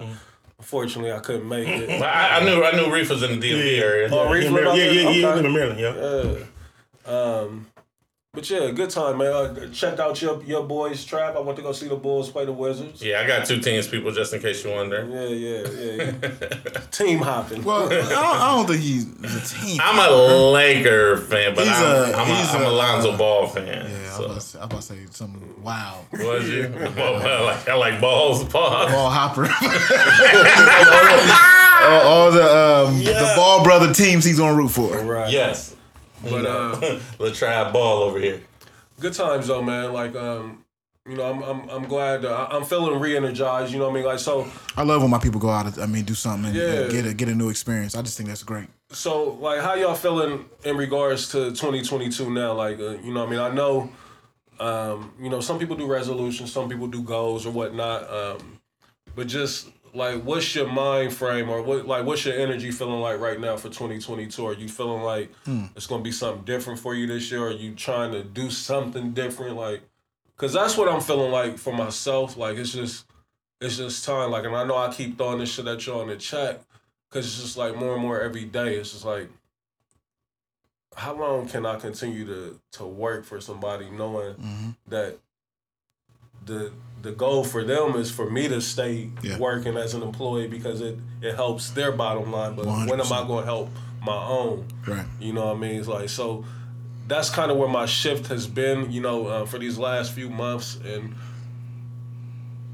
[0.59, 1.99] unfortunately, I couldn't make it.
[1.99, 3.83] But I, I knew I knew Reef was in the DMV yeah.
[3.83, 4.09] area.
[4.11, 4.93] Oh, yeah, Reef yeah, live yeah, there?
[4.93, 7.09] yeah, yeah, in Maryland, yeah.
[7.09, 7.67] Uh, um,
[8.33, 9.27] but yeah, good time, man.
[9.33, 11.35] Uh, checked out your your boys' trap.
[11.35, 13.01] I went to go see the Bulls play the Wizards.
[13.01, 15.03] Yeah, I got two teams, people, just in case you wonder.
[15.09, 16.79] Yeah, yeah, yeah.
[16.91, 17.63] Team hopping.
[17.63, 19.79] Well, I don't, I don't think he's a team.
[19.81, 20.15] I'm a
[20.51, 23.65] Laker fan, but He's I'm, a- I'm, he's a, I'm a a- Lonzo Ball fan.
[23.89, 24.27] yeah, I so.
[24.27, 26.05] was, about to say, I was about to say something wild.
[26.13, 26.69] Was you?
[26.95, 28.87] Well, I like I like balls, Paul.
[28.89, 29.45] Ball hopper.
[31.85, 34.97] all, all the um, the ball brother teams he's gonna root for.
[34.99, 35.31] right.
[35.31, 35.75] Yes,
[36.23, 36.75] But uh,
[37.19, 38.41] Latrab Ball over here.
[38.99, 39.93] good times though, man.
[39.93, 40.65] Like um,
[41.08, 42.25] you know, I'm I'm I'm glad.
[42.25, 43.71] Uh, I'm feeling re-energized.
[43.71, 44.05] You know what I mean?
[44.05, 44.47] Like so.
[44.77, 45.79] I love when my people go out.
[45.79, 47.01] I mean, do something and, and Yeah.
[47.01, 47.95] get a get a new experience.
[47.95, 48.67] I just think that's great.
[48.91, 52.53] So, like, how y'all feeling in regards to 2022 now?
[52.53, 53.91] Like, uh, you know, what I mean, I know,
[54.60, 58.10] um, you know, some people do resolutions, some people do goals or whatnot.
[58.12, 58.60] Um,
[59.15, 63.19] but just like, what's your mind frame or what, like, what's your energy feeling like
[63.19, 64.45] right now for 2022?
[64.45, 65.32] Are you feeling like
[65.75, 67.47] it's gonna be something different for you this year?
[67.47, 69.56] Are you trying to do something different?
[69.56, 69.82] Like,
[70.38, 72.38] cause that's what I'm feeling like for myself.
[72.38, 73.06] Like, it's just,
[73.62, 74.32] it's just time.
[74.32, 76.63] Like, and I know I keep throwing this shit at y'all in the chat.
[77.12, 78.75] Cause it's just like more and more every day.
[78.75, 79.30] It's just like,
[80.95, 84.69] how long can I continue to to work for somebody knowing Mm-hmm.
[84.89, 85.17] that
[86.45, 89.38] the the goal for them is for me to stay Yeah.
[89.38, 92.55] working as an employee because it it helps their bottom line.
[92.55, 93.69] But when am I going to help
[94.05, 94.65] my own?
[94.88, 95.05] Right.
[95.19, 95.79] You know what I mean?
[95.79, 96.45] It's like so.
[97.07, 98.91] That's kind of where my shift has been.
[98.91, 101.15] You know, uh, for these last few months and.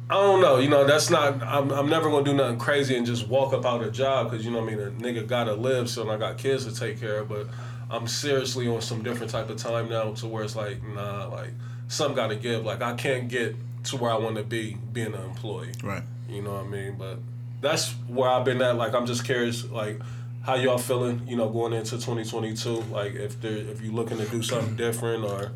[0.07, 0.85] I don't know, you know.
[0.85, 1.41] That's not.
[1.41, 1.71] I'm.
[1.71, 4.45] I'm never gonna do nothing crazy and just walk up out of a job because
[4.45, 4.85] you know what I mean.
[4.87, 7.29] A nigga gotta live, so I got kids to take care of.
[7.29, 7.47] But
[7.89, 11.49] I'm seriously on some different type of time now, to where it's like, nah, like
[11.87, 12.63] some gotta give.
[12.63, 15.71] Like I can't get to where I want to be being an employee.
[15.83, 16.03] Right.
[16.29, 16.95] You know what I mean?
[16.97, 17.19] But
[17.61, 18.75] that's where I've been at.
[18.77, 19.99] Like I'm just curious, like
[20.43, 21.21] how y'all feeling?
[21.27, 22.69] You know, going into 2022.
[22.91, 25.51] Like if there, if you looking to do something different or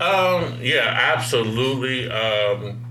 [0.00, 2.10] Um, yeah, absolutely.
[2.10, 2.82] Um,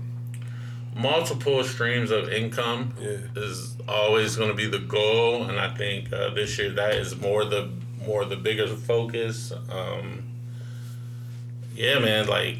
[0.94, 3.18] multiple streams of income Yeah.
[3.36, 7.20] is always going to be the goal, and I think uh, this year that is
[7.20, 7.70] more the
[8.04, 9.52] more the bigger focus.
[9.70, 10.22] Um,
[11.74, 12.58] yeah, man, like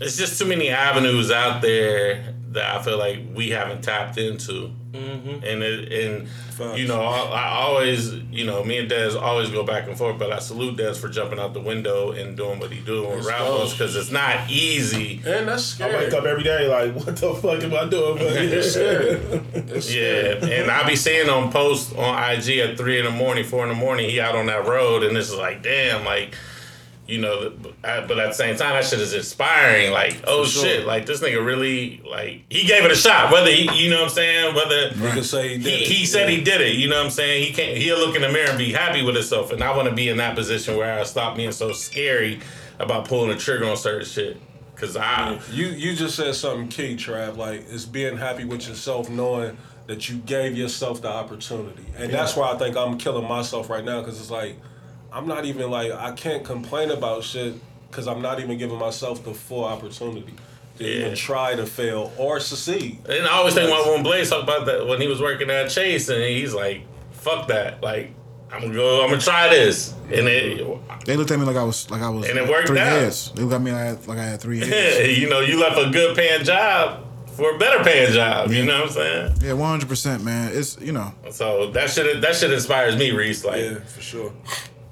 [0.00, 4.72] it's just too many avenues out there that I feel like we haven't tapped into.
[4.92, 5.44] Mm-hmm.
[5.44, 9.62] And it, and you know, I, I always, you know, me and Des always go
[9.62, 12.72] back and forth, but I salute Des for jumping out the window and doing what
[12.72, 13.70] he doing with Let's Ralphos go.
[13.70, 15.22] because it's not easy.
[15.24, 15.94] and that's scary.
[15.94, 18.18] I wake up every day like, what the fuck am I doing?
[18.18, 19.10] But It's scary.
[19.54, 23.44] It's Yeah, and I be seeing on posts on IG at three in the morning,
[23.44, 26.34] four in the morning, he out on that road, and this is like, damn, like,
[27.10, 29.92] you know, but but at the same time, that shit is inspiring.
[29.92, 30.64] Like, oh sure.
[30.64, 33.32] shit, like this nigga really, like, he gave it a shot.
[33.32, 35.80] Whether he, you know what I'm saying, whether You can say he did.
[35.80, 36.36] he, he said Yeah.
[36.36, 36.76] he did it.
[36.76, 37.44] You know what I'm saying?
[37.44, 37.76] He can't.
[37.76, 39.52] He'll look in the mirror and be happy with himself.
[39.52, 42.40] And I want to be in that position where I stop being so scary
[42.78, 44.36] about pulling the trigger on certain shit.
[44.76, 47.36] Cause I, You you just said something key, Trav.
[47.36, 52.34] Like it's being happy with yourself, knowing that you gave yourself the opportunity, and that's
[52.36, 54.00] why I think I'm killing myself right now.
[54.00, 54.56] Because it's like
[55.12, 57.54] I'm not even like I can't complain about shit
[57.90, 60.34] because I'm not even giving myself the full opportunity
[60.78, 60.90] to Yeah.
[61.06, 62.98] even try to fail or succeed.
[63.08, 65.68] and I always think when, when Blaze talked about that when he was working at
[65.70, 68.12] Chase, and he's like, "Fuck that!" Like,
[68.52, 69.02] I'm gonna go.
[69.02, 72.08] I'm gonna try this, and it, They looked at me like I was like I
[72.08, 72.86] was And it worked three out.
[72.86, 73.32] heads.
[73.34, 75.18] They looked at me like I had, like I had three heads.
[75.18, 77.04] you know, you left a good paying job
[77.36, 78.50] for a better paying job.
[78.52, 79.32] You know what I'm saying?
[79.42, 80.52] yeah, one hundred percent, man.
[80.54, 83.44] It's you know So that shit that shit inspires me, Reese.
[83.44, 84.32] Like, Yeah, for sure.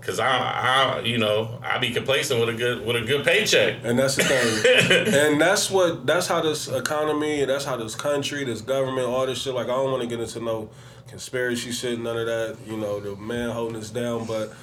[0.09, 3.81] Cause I, I, you know, I be complacent with a good, with a good paycheck.
[3.85, 5.07] And that's the thing.
[5.14, 9.42] and that's what that's how this economy, that's how this country, this government, all this
[9.42, 9.53] shit.
[9.53, 10.71] Like I don't want to get into no
[11.09, 12.57] conspiracy shit, none of that.
[12.66, 14.25] You know, the man holding us down.
[14.25, 14.55] But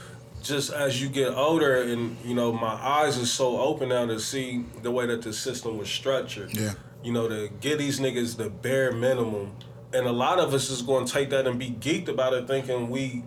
[0.41, 4.19] just as you get older, and you know, my eyes are so open now to
[4.19, 6.57] see the way that the system was structured.
[6.57, 6.73] Yeah.
[7.03, 9.55] You know, to get these niggas the bare minimum.
[9.93, 12.47] And a lot of us is going to take that and be geeked about it,
[12.47, 13.23] thinking we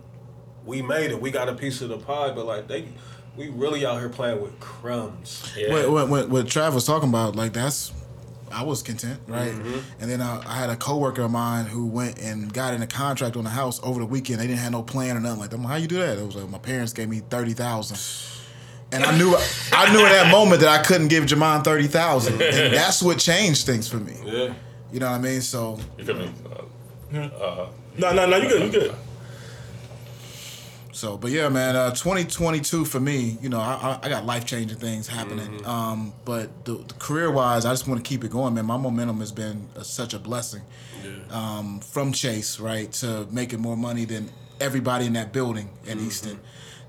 [0.69, 2.31] we made it, we got a piece of the pie.
[2.31, 2.87] But like they,
[3.37, 5.51] we really out here playing with crumbs.
[5.57, 5.73] Yeah.
[5.73, 7.93] What, what, what, what Trav was talking about, like that's,
[8.53, 9.53] I was content, right?
[9.53, 9.79] Mm-hmm.
[10.01, 12.87] And then uh, I had a coworker of mine who went and got in a
[12.87, 14.41] contract on the house over the weekend.
[14.41, 15.57] They didn't have no plan or nothing like that.
[15.57, 16.19] I'm like, How you do that?
[16.19, 17.99] It was like my parents gave me thirty thousand.
[18.91, 19.37] And I knew,
[19.71, 23.19] I knew in that moment that I couldn't give Jamon thirty thousand, and that's what
[23.19, 24.15] changed things for me.
[24.25, 24.55] Yeah.
[24.93, 25.43] You know what I mean?
[25.43, 26.31] So You feel me?
[27.13, 27.67] Uh,
[27.99, 28.37] No, no, no.
[28.39, 28.63] You good?
[28.63, 28.95] You good?
[30.99, 34.79] So, but yeah, man, uh, 2022 for me, you know, I, I, got life changing
[34.79, 35.65] things happening.
[35.65, 38.67] Um, but the, the career wise, I just want to keep it going, man.
[38.67, 40.63] My momentum has been uh, such a blessing.
[41.31, 44.29] Um, from Chase, right, to making more money than
[44.61, 46.41] everybody in that building in Easton.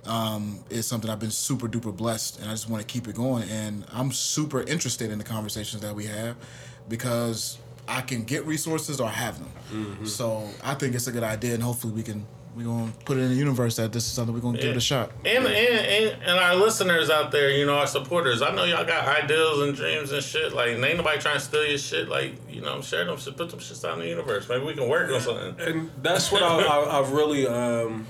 [0.06, 3.14] Um, is something I've been super duper blessed, and I just want to keep it
[3.14, 3.48] going.
[3.48, 6.36] And I'm super interested in the conversations that we have
[6.88, 9.52] because I can get resources or have them.
[10.08, 13.22] So I think it's a good idea, and hopefully we can we gonna put it
[13.22, 15.12] in the universe that this is something we're gonna give it a shot.
[15.24, 18.42] and, and and and our listeners out there, you know, our supporters.
[18.42, 20.54] I know y'all got ideals and dreams and shit.
[20.54, 22.10] Like, ain't nobody trying to steal your shit.
[22.10, 24.50] Like, you know, share them shit, put them shits out in the universe.
[24.50, 25.56] Maybe we can work on something.
[25.60, 28.08] and that's what I, I, I've really um,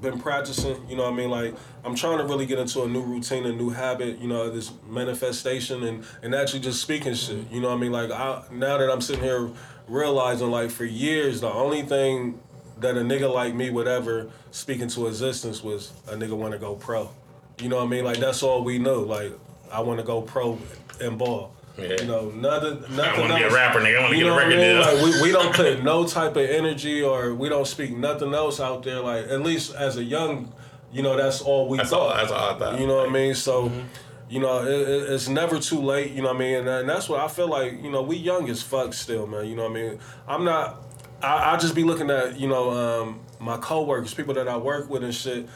[0.00, 0.88] been practicing.
[0.88, 3.44] You know, what I mean, like I'm trying to really get into a new routine,
[3.44, 4.18] a new habit.
[4.18, 7.50] You know, this manifestation and and actually just speaking shit.
[7.50, 9.50] You know, what I mean, like I, now that I'm sitting here
[9.86, 12.40] realizing, like for years, the only thing
[12.80, 16.58] that a nigga like me would ever speak into existence was a nigga want to
[16.58, 17.10] go pro.
[17.58, 18.04] You know what I mean?
[18.04, 19.04] Like that's all we knew.
[19.04, 19.32] Like
[19.70, 20.58] I want to go pro
[21.00, 21.54] and ball.
[21.78, 22.00] Yeah.
[22.00, 22.80] You know, nothing.
[22.94, 23.98] nothing I want to be a rapper, nigga.
[23.98, 24.76] I want to get a know what I record mean?
[24.76, 24.80] deal.
[24.80, 28.60] Like we, we don't put no type of energy or we don't speak nothing else
[28.60, 29.00] out there.
[29.00, 30.52] Like at least as a young,
[30.92, 32.08] you know, that's all we That's all.
[32.08, 32.80] That's all I thought.
[32.80, 33.34] You know what I mean?
[33.34, 33.80] So, mm-hmm.
[34.28, 36.12] you know, it, it, it's never too late.
[36.12, 36.54] You know what I mean?
[36.56, 37.82] And, and that's what I feel like.
[37.82, 39.46] You know, we young as fuck still, man.
[39.46, 39.98] You know what I mean?
[40.26, 40.82] I'm not.
[41.22, 44.88] I, I just be looking at you know um, my coworkers, people that I work
[44.88, 45.48] with and shit.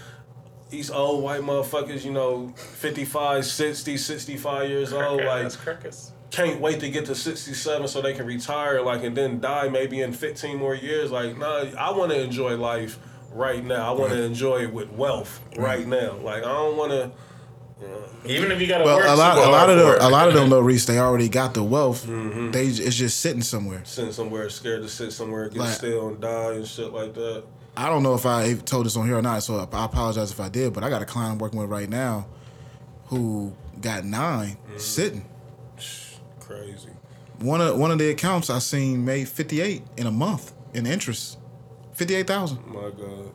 [0.70, 6.12] These old white motherfuckers, you know, 55, 60, 65 years old, like that's crickets.
[6.30, 10.00] can't wait to get to 67 so they can retire like and then die maybe
[10.00, 11.10] in 15 more years.
[11.10, 12.98] Like nah i want to enjoy life
[13.30, 13.94] right now.
[13.94, 16.14] I want to enjoy it with wealth right now.
[16.14, 17.12] Like i don't want to
[18.26, 20.28] Even if you got to Well, work, a lot, a lot of them, a lot
[20.28, 22.06] of them, though, Reese, they already got the wealth.
[22.06, 22.52] Mm-hmm.
[22.52, 23.82] They it's just sitting somewhere.
[23.84, 27.44] Sitting somewhere scared to sit somewhere get Like- still and die and shit like that
[27.76, 30.38] I don't know if I told this on here or not, so I apologize if
[30.40, 30.72] I did.
[30.72, 32.26] But I got a client I'm working with right now,
[33.06, 35.24] who got 9 sitting.
[36.40, 36.90] crazy
[37.40, 41.38] One of one of the accounts I seen made 58 in a month in interest,
[41.94, 42.58] 58,000.
[42.68, 43.30] my god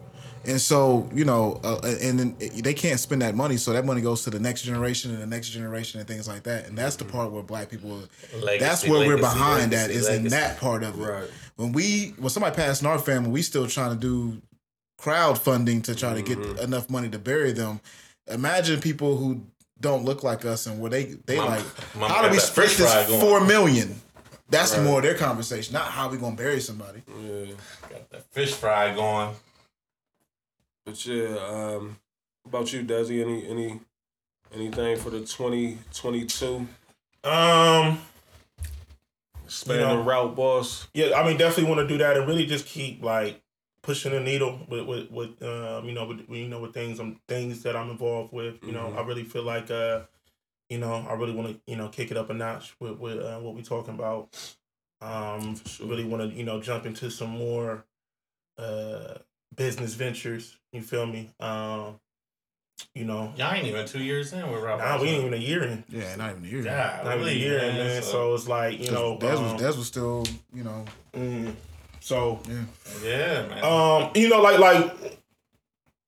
[0.46, 3.86] And so, you know, uh, uh and then they can't spend that money, so that
[3.86, 6.68] money goes to the next generation and the next generation and things like that.
[6.68, 7.18] And that's the mm-hmm.
[7.18, 8.02] part where black people,
[8.34, 11.04] Legacy, that's where we're behind legacy, at is in that part of it.
[11.04, 11.30] Right.
[11.58, 14.42] When we, when somebody passed in our family, we still trying to do
[15.00, 16.60] crowdfunding to try to get mm-hmm.
[16.60, 17.80] enough money to bury them.
[18.28, 19.42] Imagine people who
[19.80, 22.42] don't look like us and where they they Mama- like, mama how do we that
[22.42, 24.02] split this four million?
[24.50, 27.04] That's more their conversation, not how we gonna bury somebody.
[27.22, 27.46] yeah
[27.90, 29.36] Got that fish fry going.
[30.90, 31.98] But yeah um
[32.46, 33.80] about you desi any any
[34.54, 36.68] anything for the 2022
[37.24, 38.00] Um,
[39.48, 42.46] spanning You know- route boss yeah, I mean, definitely want to do that and really
[42.46, 43.42] just keep like
[43.82, 47.20] pushing the needle with with, with um, you know, with you know, with things um
[47.28, 48.64] things that I'm involved with.
[48.66, 50.02] You know, I really feel like uh,
[50.70, 53.20] you know, I really want to you know kick it up a notch with with
[53.20, 54.30] uh, what we're talking about.
[55.02, 57.86] Um, really want to you know jump into some more
[58.58, 59.16] uh
[59.56, 60.56] business ventures.
[60.72, 61.30] You feel me?
[61.40, 62.00] Um,
[62.96, 64.80] you know, Y'all ain't even two years in with Rob.
[64.80, 65.84] nah, we ain't even a year in.
[65.90, 66.62] Yeah, not even a year.
[66.62, 68.04] Yeah, Not even a year in, man.
[68.04, 71.54] So it's like you know, Des was, um, Des was still, you know, mm,
[72.00, 72.64] so yeah.
[73.04, 73.64] yeah, man.
[73.64, 75.20] Um, you know, like like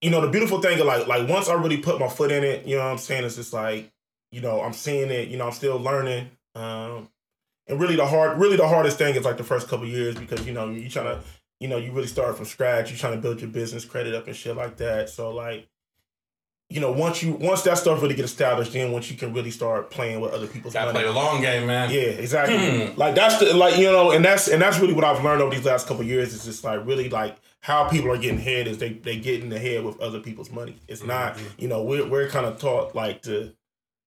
[0.01, 2.43] you know, the beautiful thing of like like once I really put my foot in
[2.43, 3.23] it, you know what I'm saying?
[3.23, 3.91] It's just like,
[4.31, 6.29] you know, I'm seeing it, you know, I'm still learning.
[6.55, 7.09] Um
[7.67, 10.45] and really the hard really the hardest thing is like the first couple years because
[10.45, 11.19] you know, you trying to
[11.61, 14.27] you know, you really start from scratch, you're trying to build your business credit up
[14.27, 15.09] and shit like that.
[15.09, 15.67] So like
[16.69, 19.51] you know, once you once that stuff really get established, then once you can really
[19.51, 21.03] start playing with other people's Gotta money.
[21.03, 21.89] play the long game, man.
[21.91, 22.57] Yeah, exactly.
[22.93, 22.97] Hmm.
[22.97, 25.53] Like that's the like you know, and that's and that's really what I've learned over
[25.53, 28.67] these last couple of years is just like really like how people are getting ahead
[28.67, 30.77] is they they get in the head with other people's money.
[30.87, 31.45] It's not Mm-hmm.
[31.61, 33.53] you know we're we're kind of taught like to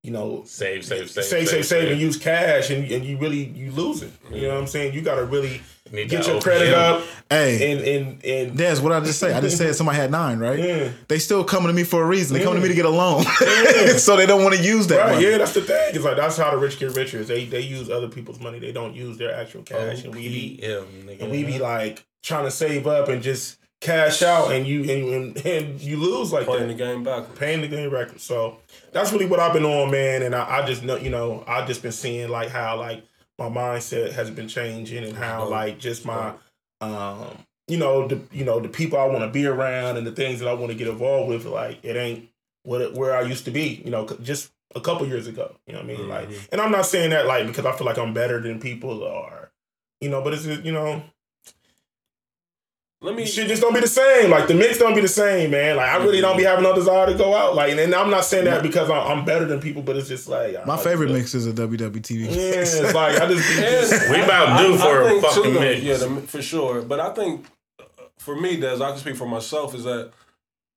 [0.04, 3.44] you know Save, save, save, save save save and use cash and and you really
[3.44, 4.12] you lose it.
[4.30, 4.94] You know what I'm saying?
[4.94, 5.60] You got to really
[5.92, 6.42] Need get your OPM.
[6.42, 9.32] credit up Hey, and and and that's what I just say?
[9.34, 10.58] I just said somebody had nine, right?
[10.58, 10.90] Yeah.
[11.08, 12.36] They still coming to me for a reason.
[12.36, 13.96] They coming to me to get a loan, Yeah.
[13.96, 14.98] so they don't want to use that.
[14.98, 15.26] Right, money.
[15.30, 15.94] yeah, that's the thing.
[15.94, 17.18] It's like that's how the rich get richer.
[17.18, 18.58] Is they they use other people's money.
[18.58, 21.22] They don't use their actual cash, and we be nigga.
[21.22, 25.36] and we be like trying to save up and just cash out, and you and
[25.36, 28.20] and, and you lose like Playing the game back, paying the game record.
[28.20, 28.58] So
[28.94, 30.22] that's really what I've been on, man.
[30.22, 33.04] And I, I just know, you know, I just been seeing like how like
[33.38, 36.32] my mindset has been changing, and how like just my
[36.80, 40.12] um you know the you know the people I want to be around and the
[40.12, 41.44] things that I want to get involved with.
[41.44, 42.28] Like it ain't
[42.62, 43.82] what it, where I used to be.
[43.84, 45.56] You know, just a couple years ago.
[45.66, 46.08] You know what I mean?
[46.08, 49.02] Like, and I'm not saying that like because I feel like I'm better than people
[49.02, 49.50] or,
[50.00, 51.02] you know, but it's you know,
[53.04, 53.26] Let me.
[53.26, 54.30] shit just don't be the same.
[54.30, 55.76] Like the mix don't be the same, man.
[55.76, 57.54] Like I really don't be having no desire to go out.
[57.54, 60.26] Like, and I'm not saying that because I'm, I'm better than people, but it's just
[60.26, 62.24] like My I favorite just- mix is a WWTV.
[62.30, 63.46] Yeah, it's like I just,
[63.90, 65.82] just We about due for a fucking too, though, mix.
[65.82, 66.80] Yeah, the, for sure.
[66.80, 67.44] But I think
[67.78, 67.84] uh,
[68.18, 70.12] for me, Des, I can speak for myself, is that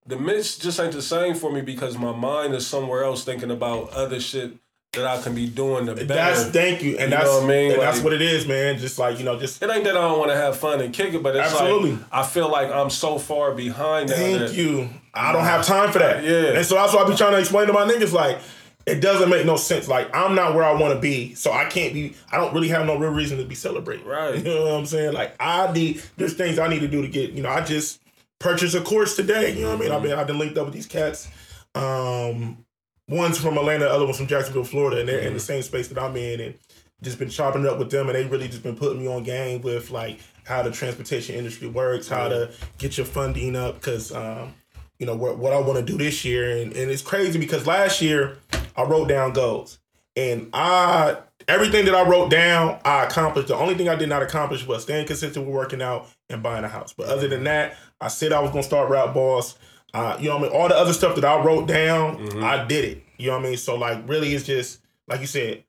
[0.05, 3.51] the mix just ain't the same for me because my mind is somewhere else thinking
[3.51, 4.53] about other shit
[4.93, 6.05] that I can be doing the better.
[6.05, 7.71] that's thank you, and You that's what I mean?
[7.73, 8.79] and that's what it is, man.
[8.79, 10.93] Just like you know, just it ain't that I don't want to have fun and
[10.93, 11.91] kick it, but it's Absolutely.
[11.91, 14.09] like I feel like I'm so far behind.
[14.09, 14.89] now Thank that- you.
[15.13, 16.23] I don't have time for that.
[16.23, 16.57] Yeah.
[16.57, 18.37] And so that's why I be trying to explain to my niggas like
[18.85, 19.87] it doesn't make no sense.
[19.87, 22.15] Like I'm not where I want to be, so I can't be.
[22.31, 24.05] I don't really have no real reason to be celebrating.
[24.05, 24.35] Right.
[24.37, 25.13] You know what I'm saying?
[25.13, 26.01] Like I need.
[26.17, 27.31] There's things I need to do to get.
[27.31, 27.99] You know, I just
[28.39, 29.53] purchased a course today.
[29.55, 29.91] You know what I mean?
[29.91, 31.27] I've been I've been linked up with these cats.
[31.75, 32.63] Um,
[33.07, 35.87] one's from Atlanta, the other one's from Jacksonville, Florida, and they're in the same space
[35.87, 36.55] that I'm in, and
[37.01, 39.23] just been chopping it up with them, and they really just been putting me on
[39.23, 44.11] game with like how the transportation industry works, how to get your funding up, because
[44.13, 44.53] um,
[44.99, 47.67] you know what what I want to do this year, and and it's crazy because
[47.67, 48.37] last year
[48.75, 49.79] I wrote down goals,
[50.15, 51.17] and I
[51.47, 53.47] everything that I wrote down I accomplished.
[53.47, 56.63] The only thing I did not accomplish was staying consistent with working out and buying
[56.63, 56.93] a house.
[56.93, 59.57] But other than that, I said I was gonna start Route Boss.
[59.97, 60.61] Uh, you know what I mean?
[60.61, 63.03] All the other stuff that I wrote down, I did it.
[63.17, 63.57] You know what I mean?
[63.57, 65.63] So like, really, it's just like you said,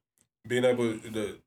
[0.46, 1.38] being able to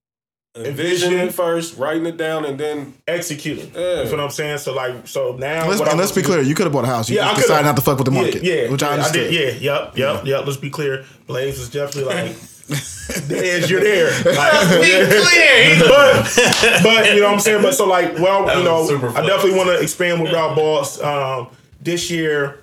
[0.54, 1.13] Envision.
[1.13, 3.72] envision first, writing it down, and then executing.
[3.74, 4.00] Yeah.
[4.00, 4.58] You know what I'm saying?
[4.58, 6.41] So like, so now Let's, what and let's be to clear.
[6.41, 7.10] You could have bought a house.
[7.10, 7.70] You Yeah, I just decided coulda.
[7.70, 8.44] not to fuck with the market.
[8.44, 9.32] Yeah, yeah, which I yeah, understood.
[9.32, 9.62] did.
[9.62, 10.46] Yeah, yep, yep, yep.
[10.46, 11.06] Let's be clear.
[11.26, 12.32] Blaze is definitely like,
[12.72, 14.12] Dez, you're there.
[14.26, 15.80] Like, clear.
[15.88, 17.62] but, but you know what I'm saying.
[17.62, 18.84] But so like, well, That you know,
[19.15, 21.48] I definitely want to expand with Route Boss um,
[21.80, 22.61] this year.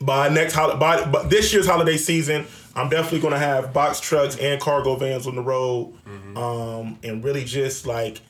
[0.00, 4.00] By next holiday, by, by this year's holiday season, I'm definitely going to have box
[4.00, 5.94] trucks and cargo vans on the road,
[6.36, 8.20] um, and really just like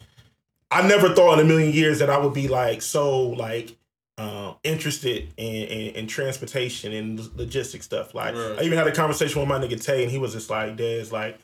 [0.71, 3.77] I never thought in a million years that I would be like so like
[4.19, 8.15] um, interested in, in, in transportation and logistics stuff.
[8.15, 8.59] Like Right.
[8.59, 11.07] I even had a conversation with my nigga Tay, and he was just like, "Des,
[11.13, 11.39] like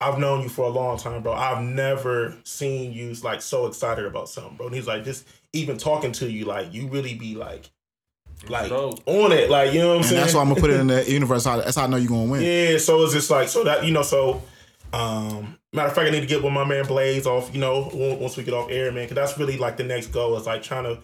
[0.00, 1.32] I've known you for a long time, bro.
[1.32, 5.78] I've never seen you like so excited about something, bro." And he's like, "Just even
[5.78, 7.70] talking to you, like you really be like."
[8.48, 9.00] Like Dope.
[9.06, 10.20] on it, like you know what I'm And saying.
[10.20, 11.44] that's why I'm gonna put it in the universe.
[11.44, 12.42] That's how I know you're gonna win.
[12.42, 14.42] Yeah, so it's just like so that you know so.
[14.92, 17.52] Um, matter of fact, I need to get with my man Blaze off.
[17.52, 20.36] You know, once we get off air, man, because that's really like the next goal.
[20.36, 21.00] Is like trying to,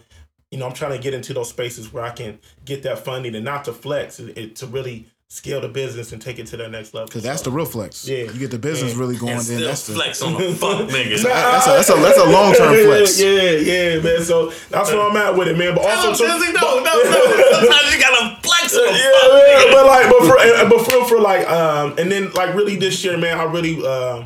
[0.51, 3.35] you know, I'm trying to get into those spaces where I can get that funding
[3.35, 6.55] and not to flex, it, it- to really scale the business and take it to
[6.57, 7.07] the next level.
[7.07, 8.07] Because that's the real flex.
[8.07, 8.25] Yeah.
[8.31, 8.99] You get the business Yeah.
[8.99, 11.23] really going, And then still that's the flex on the fuck niggas.
[11.23, 13.19] that's a that's a that's a long term flex.
[13.19, 14.21] Yeah, yeah, man.
[14.21, 15.73] So that's where I'm at with it, man.
[15.73, 17.03] But also, too- no, no, no.
[17.59, 19.71] Sometimes you gotta flex on the yeah, fuck yeah, niggas.
[19.73, 23.03] but like, but for, and- but for, for like, um, and then like really this
[23.03, 24.23] year, man, I really, uh,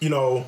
[0.00, 0.44] you know,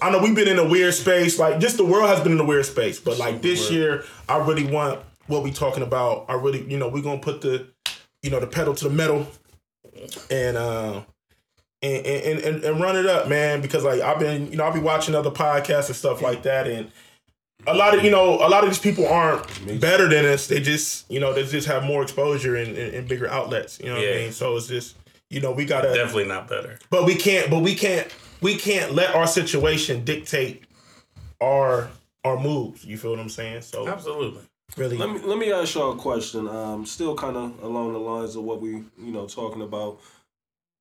[0.00, 1.38] I know we've been in a weird space.
[1.38, 2.98] Like, just the world has been in a weird space.
[2.98, 6.24] But like this year, I really want what we talking about.
[6.30, 7.66] I really, you know, we're gonna put the,
[8.26, 9.26] you know, the pedal to the metal,
[10.30, 11.00] and uh,
[11.80, 13.62] and and and, and run it up, man.
[13.62, 16.66] Because like I've been, you know, I'll be watching other podcasts and stuff like that,
[16.66, 16.90] and
[17.66, 19.46] a lot of you know a lot of these people aren't
[19.80, 23.08] better than us they just you know they just have more exposure and, and, and
[23.08, 24.96] bigger outlets you know what i mean so it's just
[25.30, 26.78] you know we gotta Definitely not better.
[26.90, 28.06] but we can't but we can't
[28.40, 30.64] we can't let our situation dictate
[31.40, 31.88] our
[32.24, 34.42] our moves you feel what i'm saying so Absolutely.
[34.76, 36.48] Really Let me let me ask y'all a question.
[36.48, 40.00] Um, still kind of along the lines of what we you know talking about,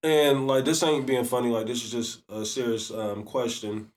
[0.03, 1.49] and like this ain't being funny.
[1.49, 3.91] Like this is just a serious um, question.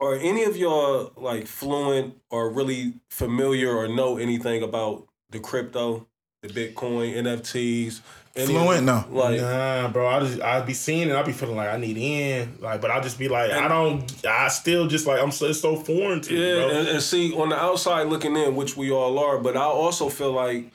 [0.00, 6.06] Are any of y'all like fluent or really familiar or know anything about the crypto
[6.42, 8.00] the Bitcoin, NFTs.
[8.38, 8.84] Any- Fluent?
[8.84, 9.04] No.
[9.10, 10.06] Like Nah, bro.
[10.08, 11.14] I just I'd be seeing it.
[11.16, 12.58] I'd be feeling like I need in.
[12.60, 14.04] Like, but I just be like, I don't.
[14.26, 16.68] I still just like I'm so it's so foreign to me, Yeah, bro.
[16.70, 20.08] and, and see on the outside looking in, which we all are, but I also
[20.08, 20.70] feel like,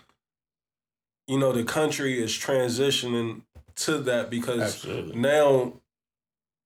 [1.27, 3.41] you know, the country is transitioning
[3.75, 5.15] to that because Absolutely.
[5.15, 5.73] now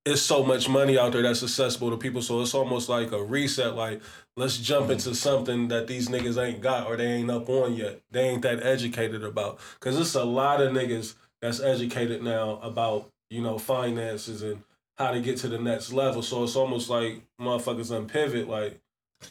[0.08, 2.22] it's so much money out there that's accessible to people.
[2.22, 3.76] So it's almost like a reset.
[3.76, 4.02] Like
[4.36, 8.02] let's jump into something that these niggas ain't got or they ain't up on yet.
[8.12, 9.60] They ain't that educated about.
[9.80, 14.64] Cause it's a lot of niggas that's educated now about you know finances and
[14.98, 16.22] how to get to the next level.
[16.24, 18.48] So it's almost like motherfuckers on pivot.
[18.50, 18.80] Like,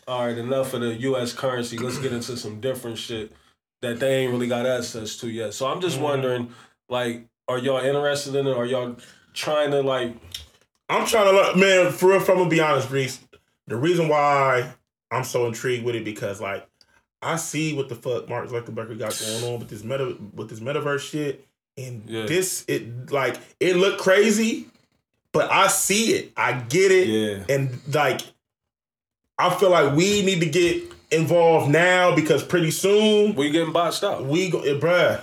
[0.07, 1.33] all right, enough of the U.S.
[1.33, 1.77] currency.
[1.79, 3.33] Let's get into some different shit
[3.83, 5.55] that they ain't really got access to yet.
[5.55, 6.03] So I'm just Mhm.
[6.03, 6.55] wondering,
[6.89, 8.57] like, are y'all interested in it?
[8.57, 8.97] Are y'all
[9.35, 10.15] trying to like?
[10.89, 11.93] I'm trying to look, man.
[11.93, 13.21] For real, I'm gonna be honest, Reese.
[13.67, 14.73] The reason why
[15.11, 16.67] I'm so intrigued with it because like
[17.23, 20.61] I see what the fuck Mark Zuckerberg got going on with this meta with this
[20.61, 21.45] metaverse shit,
[21.77, 22.27] and Yeah.
[22.27, 24.67] this it like it looked crazy,
[25.33, 27.45] but I see it, I get it, Yeah.
[27.55, 28.21] and like
[29.39, 34.03] I feel like we need to get involved now because pretty soon We getting botched
[34.05, 34.25] out.
[34.25, 35.21] we go, eh, bruh,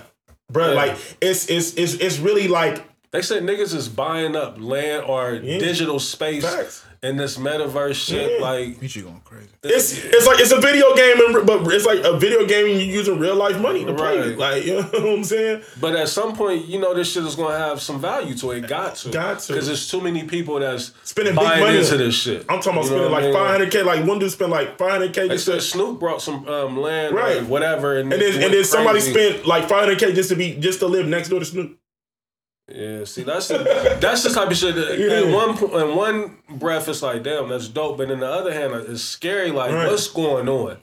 [0.52, 0.74] bruh, Yeah.
[0.74, 2.82] like it's it's it's it's really like
[3.14, 5.58] They said niggas is buying up land or Yeah.
[5.58, 6.84] digital space facts.
[7.00, 8.40] in this metaverse shit.
[8.40, 8.44] Yeah.
[8.44, 9.46] Like, you going crazy.
[9.62, 12.80] It's it's like it's a video game, and, but it's like a video game and
[12.80, 14.18] you're using real life money to play.
[14.18, 14.26] Right.
[14.30, 14.38] it.
[14.38, 15.62] Like you know what I'm saying?
[15.80, 18.66] but at some point, you know, this shit is gonna have some value to it.
[18.66, 19.10] Got to.
[19.10, 19.52] Got to.
[19.52, 21.78] Because there's too many people that's Spending big money.
[21.78, 22.40] into this shit.
[22.48, 23.70] I'm talking about You spending what I like mean?
[23.70, 23.84] 500k.
[23.84, 27.14] Like one dude spent like 500k They just said to, Snoop brought some um, land,
[27.14, 27.38] Right.
[27.38, 27.46] right?
[27.46, 30.80] Whatever, and, and then and went then somebody spent like 500k just to be just
[30.80, 31.78] to live next door to Snoop.
[32.72, 34.74] Yeah, see, that's the, that's the type of shit.
[34.74, 35.20] That, Yeah.
[35.22, 37.98] In one po- in one breath, it's like, damn, that's dope.
[37.98, 39.50] But in the other hand, it's scary.
[39.50, 39.86] Like, Right.
[39.88, 40.78] what's going on?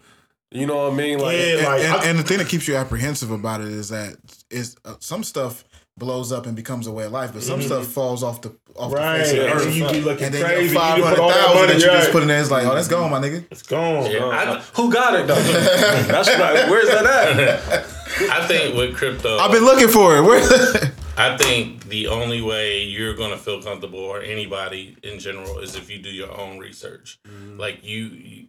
[0.51, 1.17] You know what I mean?
[1.19, 1.43] Like, Yeah.
[1.57, 4.15] And, like, and, I- and the thing that keeps you apprehensive about it is that
[4.51, 5.63] is uh, some stuff
[5.97, 8.93] blows up and becomes a way of life, but some stuff falls off the off
[8.93, 9.17] Right.
[9.17, 9.75] the face of the And earth.
[9.75, 10.73] you be looking and then crazy.
[10.75, 12.11] your You put all that thousand money, you just right.
[12.11, 13.43] put in there is like, oh, that's gone, my nigga.
[13.51, 14.09] It's gone.
[14.09, 15.36] Yeah, I, who got it though?
[15.41, 16.69] that's not.
[16.69, 17.86] Where's that at?
[18.32, 20.21] I think with crypto, I've been looking for it.
[20.21, 20.91] Where?
[21.18, 25.89] I think the only way you're gonna feel comfortable, or anybody in general, is if
[25.89, 27.20] you do your own research.
[27.28, 27.59] Mm-hmm.
[27.59, 28.47] Like you,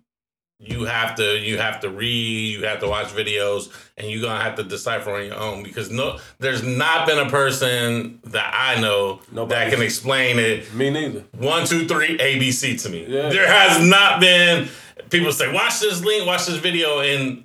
[0.59, 4.43] you, have to, you have to read, you have to watch videos, and you're gonna
[4.43, 8.81] have to decipher on your own because no, there's not been a person that I
[8.81, 9.59] know Nobody.
[9.59, 11.25] that can explain it Me neither.
[11.33, 13.07] one, two, three, ABC to me.
[13.07, 13.29] Yeah.
[13.29, 14.69] There has not been
[15.11, 17.45] people say, watch this link, watch this video, and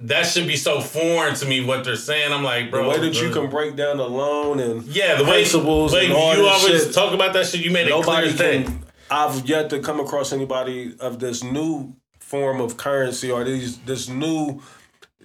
[0.00, 2.32] that should be so foreign to me what they're saying.
[2.32, 5.24] I'm like, bro, The way that you can break down the loan and yeah, the
[5.24, 6.94] way, principles way and you all this always shit.
[6.94, 8.74] talk about that shit, you made it nobody clear as day.
[9.10, 14.08] I've yet to come across anybody of this new form of currency or these this
[14.08, 14.60] new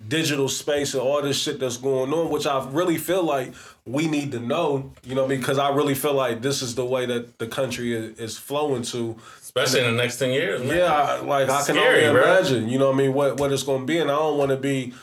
[0.08, 3.54] digital space and all this shit that's going on, which I really feel like
[3.86, 4.94] we need to know.
[5.04, 8.18] You know, because I really feel like this is the way that the country is,
[8.20, 9.18] is flowing to.
[9.56, 10.78] Especially in the next 10 years, man.
[10.78, 12.24] Yeah, like I can Scary, only bro.
[12.38, 12.70] imagine.
[12.70, 13.14] You know what I mean?
[13.14, 14.93] What what it's gonna be, and I don't want to be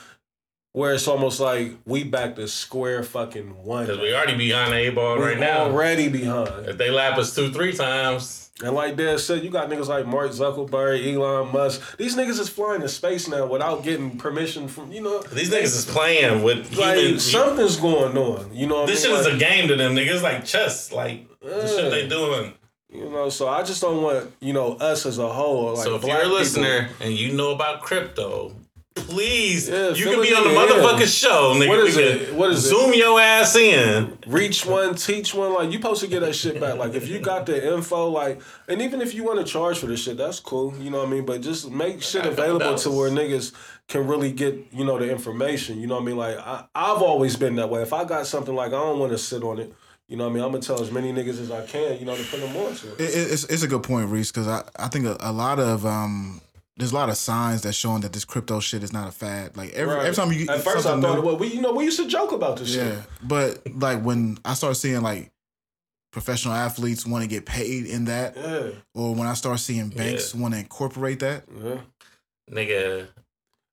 [0.71, 3.85] where it's almost like we back to square fucking one.
[3.85, 5.65] Because we already behind the eight ball We right now.
[5.65, 6.67] already behind.
[6.67, 10.05] If they lap us two, three times, And like Dad said, you got niggas like
[10.05, 11.97] Mark Zuckerberg, Elon Musk.
[11.97, 15.21] These niggas is flying to space now without getting permission from you know.
[15.23, 17.19] these niggas is playing with like human.
[17.19, 18.53] something's going on.
[18.53, 19.19] You know what this I shit mean?
[19.21, 20.21] is a game to them niggas.
[20.23, 20.91] Like chess.
[20.91, 22.53] Like, the shit they doing.
[22.91, 25.73] You know, so I just don't want you know us as a whole.
[25.75, 28.55] Like so if you're a people- listener and you know about crypto,
[28.95, 30.55] please, Yeah, you can be on the in.
[30.55, 31.67] motherfucking show, nigga.
[31.69, 32.33] What is We it?
[32.33, 32.69] What is it?
[32.69, 34.17] Zoom your ass in.
[34.27, 35.53] reach one, teach one.
[35.53, 36.77] Like you supposed to get that shit back.
[36.77, 39.85] Like if you got the info, like, and even if you want to charge for
[39.87, 40.73] this shit, that's cool.
[40.79, 41.25] You know what I mean?
[41.25, 43.53] But just make shit Got a couple available to where niggas
[43.87, 45.79] can really get you know the information.
[45.79, 46.17] You know what I mean?
[46.17, 47.81] Like I, I've always been that way.
[47.81, 49.73] If I got something like I don't want to sit on it.
[50.09, 50.43] You know what I mean?
[50.43, 51.97] I'm gonna tell as many niggas as I can.
[51.99, 52.99] You know to put them on to it.
[52.99, 55.59] It, it- it's, it's a good point, Reese, because I, I think a, a lot
[55.59, 56.41] of um
[56.77, 59.55] there's a lot of signs that showing that this crypto shit is not a fad.
[59.55, 60.05] Like every Right.
[60.05, 61.99] every time you At first I something thought, new- well, we you know we used
[61.99, 62.99] to joke about this yeah, shit.
[63.23, 65.31] but like when I start seeing like
[66.11, 70.33] professional athletes want to get paid in that, Yeah, or when I start seeing banks
[70.33, 71.81] want to incorporate that, yeah.
[72.51, 73.07] Nigga,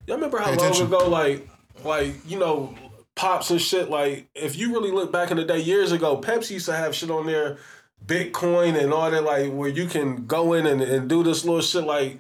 [0.07, 0.87] Y'all remember how Pay long attention.
[0.89, 1.49] ago, like,
[1.83, 2.75] like you know,
[3.17, 3.91] pops and shit.
[3.91, 6.95] Like, if you really look back in the day, years ago, Pepsi used to have
[6.95, 7.57] shit on there,
[8.05, 11.63] Bitcoin and all that, like where you can go in and, and do this little
[11.63, 12.19] shit, like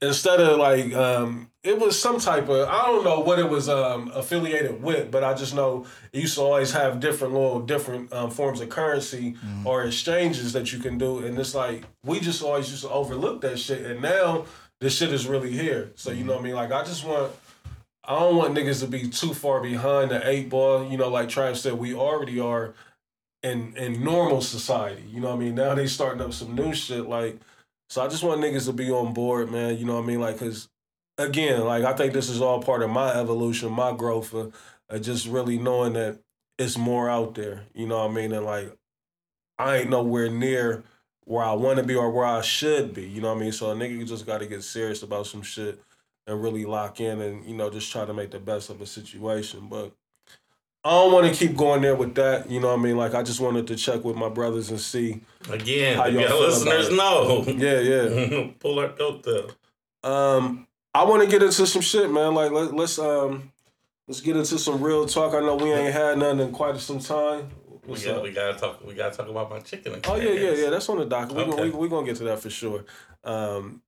[0.00, 3.68] instead of like um it was some type of I don't know what it was
[3.68, 8.12] um affiliated with, but I just know it used to always have different little different
[8.12, 12.42] um, forms of currency or exchanges that you can do, and it's like we just
[12.42, 14.46] always used to overlook that shit, and now
[14.80, 15.92] this shit is really here.
[15.96, 16.54] So you know what I mean?
[16.54, 17.32] Like I just want
[18.04, 20.90] I don't want niggas to be too far behind the eight ball.
[20.90, 22.74] You know, like Trav said, we already are
[23.42, 25.04] in in normal society.
[25.08, 25.54] You know what I mean?
[25.54, 27.08] Now they starting up some new shit.
[27.08, 27.38] Like,
[27.88, 29.76] so I just want niggas to be on board, man.
[29.78, 30.20] You know what I mean?
[30.20, 30.68] Like, cause
[31.18, 34.54] again, like I think this is all part of my evolution, my growth, of,
[34.88, 36.18] of just really knowing that
[36.58, 37.66] it's more out there.
[37.72, 38.32] You know what I mean?
[38.32, 38.76] And like,
[39.58, 40.82] I ain't nowhere near
[41.24, 43.04] where I want to be or where I should be.
[43.04, 43.52] You know what I mean?
[43.52, 45.80] So a nigga just got to get serious about some shit
[46.26, 48.86] and really lock in and you know just try to make the best of a
[48.86, 49.66] situation.
[49.68, 49.92] But
[50.84, 52.50] I don't want to keep going there with that.
[52.50, 52.96] You know what I mean?
[52.96, 55.20] Like I just wanted to check with my brothers and see.
[55.50, 57.44] Again, How y'all listeners know.
[57.46, 58.50] Yeah, yeah.
[58.60, 59.48] Pull our coat though.
[60.08, 62.34] Um, I want to get into some shit, man.
[62.34, 63.52] Like let, let's um,
[64.08, 65.34] let's get into some real talk.
[65.34, 67.50] I know we ain't had nothing in quite some time.
[67.86, 68.22] We, got, up?
[68.22, 68.84] we gotta talk.
[68.86, 70.00] We gotta talk about my chicken.
[70.04, 70.70] Oh yeah, yeah, yeah.
[70.70, 71.34] That's on the docket.
[71.36, 71.50] We're Okay.
[71.50, 72.84] gonna we, we gonna get to that for sure.
[73.24, 73.82] Um,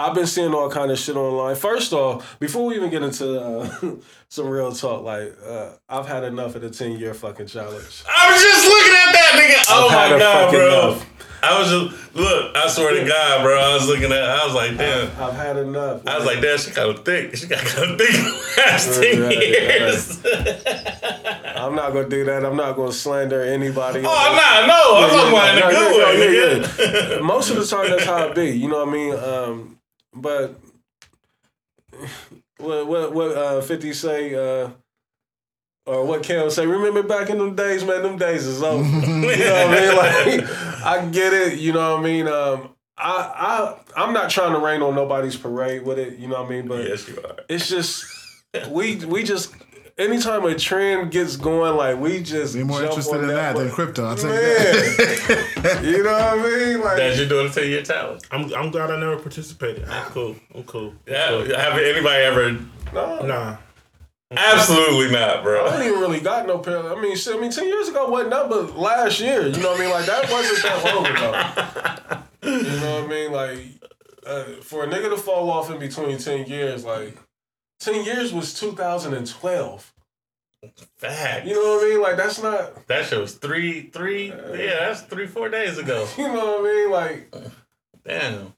[0.00, 1.56] I've been seeing all kind of shit online.
[1.56, 3.68] First off, before we even get into uh,
[4.28, 8.04] some real talk, like uh, I've had enough of the ten year fucking challenge.
[8.08, 9.64] I was just looking at that nigga.
[9.70, 10.66] Oh I've my god, bro.
[10.90, 11.06] enough.
[11.42, 12.56] I was just look.
[12.56, 13.58] I swear to God, bro.
[13.60, 14.22] I was looking at.
[14.22, 15.08] I was like, damn.
[15.22, 16.06] I've had enough.
[16.06, 16.58] I was like, damn.
[16.58, 17.36] She kind of thick.
[17.36, 20.24] She got kind of thick last ten Right, years.
[21.56, 22.44] I'm not gonna do that.
[22.44, 24.00] I'm not gonna slander anybody.
[24.00, 24.96] Oh nah, no.
[24.96, 27.16] I'm talking about in a good way, yeah, nigga.
[27.16, 27.20] yeah.
[27.20, 28.50] Most of the time, that's how it be.
[28.50, 29.14] You know what I mean?
[29.14, 29.77] Um,
[30.14, 30.58] but
[32.58, 34.34] what what what uh, Fifty say?
[34.34, 34.70] Uh,
[35.86, 36.66] or what Cam say?
[36.66, 38.02] Remember back in them days, man.
[38.02, 38.84] Them days is over.
[39.06, 40.40] you know what I mean?
[40.48, 41.58] Like I get it.
[41.58, 42.28] You know what I mean?
[42.28, 46.18] Um, I I I'm not trying to rain on nobody's parade with it.
[46.18, 46.68] You know what I mean?
[46.68, 47.36] But yes, you are.
[47.48, 48.04] it's just
[48.70, 49.54] we we just
[49.98, 53.56] anytime a trend gets going, like we just Be more jump interested on in that
[53.56, 54.06] than crypto.
[54.06, 55.80] I'll tell you that.
[55.84, 56.36] You know what I
[56.66, 56.80] mean?
[56.80, 58.22] Like That you're doing a ten year challenge.
[58.30, 59.88] I'm I'm glad I never participated.
[59.88, 60.36] I'm cool.
[60.54, 60.90] I'm cool.
[61.06, 61.56] I'm Yeah, cool.
[61.56, 62.52] have anybody ever?
[62.94, 63.56] no, Nah.
[64.30, 65.64] Absolutely not, bro.
[65.64, 65.78] I bro.
[65.78, 66.98] ain't even really got no parallel.
[66.98, 69.46] I mean, shit, I mean, ten years ago wasn't nothing but last year.
[69.46, 69.90] You know what I mean?
[69.90, 72.52] Like that wasn't that long ago.
[72.56, 73.32] You know what I mean?
[73.32, 73.58] Like
[74.26, 77.16] uh, for a nigga to fall off in between ten years, like
[77.80, 79.94] ten years was 2012.
[80.96, 81.46] Fact.
[81.46, 82.02] You know what I mean?
[82.02, 82.86] Like that's not.
[82.88, 84.32] That shit was three, three.
[84.32, 86.06] Uh, yeah, that's three, four days ago.
[86.18, 86.90] You know what I mean?
[86.90, 87.34] Like
[88.04, 88.54] Damn.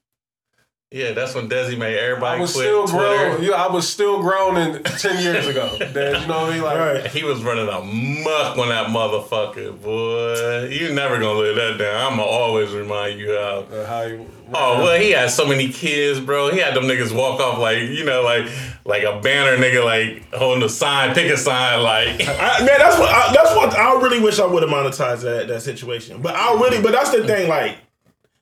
[0.93, 3.07] Yeah, that's when Desi made I everybody was quit still Twitter.
[3.37, 3.43] grown.
[3.43, 5.77] Yeah, I was still grown in ten years ago.
[5.93, 6.61] Then you know what I mean?
[6.63, 7.07] Like Right.
[7.07, 10.67] He was running a muck on that motherfucker, boy.
[10.67, 12.11] You never gonna live that down.
[12.11, 13.65] I'ma always remind you how.
[13.71, 16.51] uh, how you, Oh well, he had so many kids, bro.
[16.51, 18.51] He had them niggas walk off like you know, like
[18.83, 22.19] like a banner nigga, like holding a sign, pick a sign, like.
[22.27, 25.47] I, man, that's what I, that's what I really wish I would have monetized that
[25.47, 26.21] that situation.
[26.21, 27.47] But I really, but that's the thing.
[27.47, 27.77] Like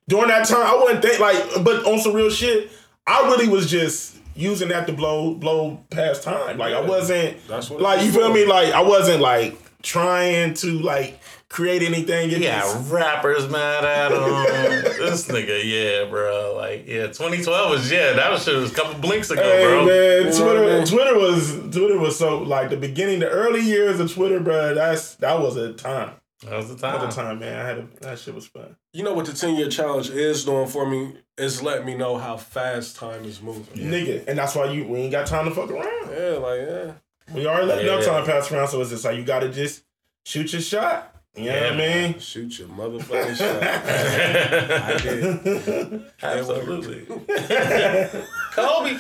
[0.10, 2.72] during that time, I wouldn't think like, but on some real shit,
[3.08, 6.58] I really was just using that to blow blow past time.
[6.58, 8.34] Like I wasn't That's what like you feel for.
[8.34, 8.46] me.
[8.46, 12.32] Like I wasn't like trying to like create anything.
[12.32, 14.84] It Yeah, just- rappers mad at him.
[15.00, 16.54] this nigga, yeah, bro.
[16.56, 19.86] Like, yeah, 2012 was yeah, that was shit was a couple blinks ago, Hey bro.
[19.86, 20.86] man, Twitter, what I mean?
[20.88, 24.74] Twitter was Twitter was so like the beginning, the early years of Twitter, bro.
[24.76, 26.12] That's that was a time.
[26.46, 26.94] That was the time.
[26.94, 27.06] That time.
[27.08, 27.60] was the time, man.
[27.60, 28.76] I had a, that shit was fun.
[28.94, 32.18] You know what the ten year challenge is doing for me is letting me know
[32.18, 33.64] how fast time is moving.
[33.92, 34.26] nigga.
[34.28, 35.86] And that's why you we ain't got time to fuck around.
[36.12, 36.92] Yeah, like yeah.
[37.34, 38.08] We already let enough Yeah.
[38.12, 39.84] time pass around, so it's just like you gotta just
[40.26, 41.14] shoot your shot.
[41.36, 41.78] You know Yeah, what I
[42.08, 42.20] mean?
[42.20, 43.64] Shoot your motherfucking shot.
[44.84, 46.12] I did.
[46.24, 47.06] Absolutely.
[48.54, 48.98] Kobe.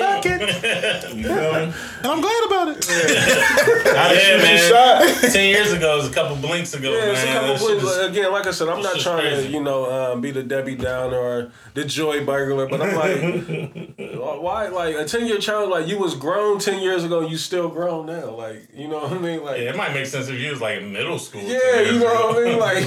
[1.10, 1.72] You feel me?
[2.02, 2.88] And I'm glad about it.
[2.88, 4.70] yeah, Shoot man.
[4.70, 5.30] shot.
[5.32, 7.10] Ten years ago it was a couple blinks ago, Yeah, man.
[7.10, 7.84] it's a couple That shit points.
[7.84, 9.46] is- Like, Again, like I said, I'm not trying crazy.
[9.48, 13.20] to, you know, um, be the Debbie Downer or the Joy Burglar, but I'm like,
[14.42, 14.68] why?
[14.68, 18.06] Like a ten year challenge, like you was grown ten years ago, you still grown
[18.06, 18.30] now.
[18.30, 19.44] Like, you know what I mean?
[19.44, 21.42] Like, yeah, it might make sense if you was like in middle school.
[21.42, 22.26] yeah, you know ago.
[22.28, 22.58] what I mean?
[22.58, 22.86] Like,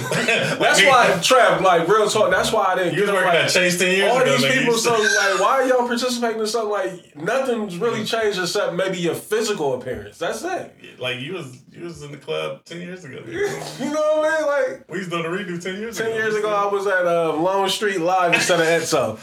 [0.59, 2.29] that's Like, why Trav, like real talk.
[2.31, 2.95] That's why I didn't.
[2.95, 4.37] You was get on, working like, at Chase ten years all ago.
[4.37, 8.73] these people so like why are y'all participating in something like nothing's really changed except
[8.73, 12.79] maybe your physical appearance that's it like you was you was in the club ten
[12.81, 13.19] years ago.
[13.27, 16.09] you know what I mean like We was doing a redo ten years ago.
[16.09, 19.19] 10 years ago I was at uh, Lone Street Live instead of Etso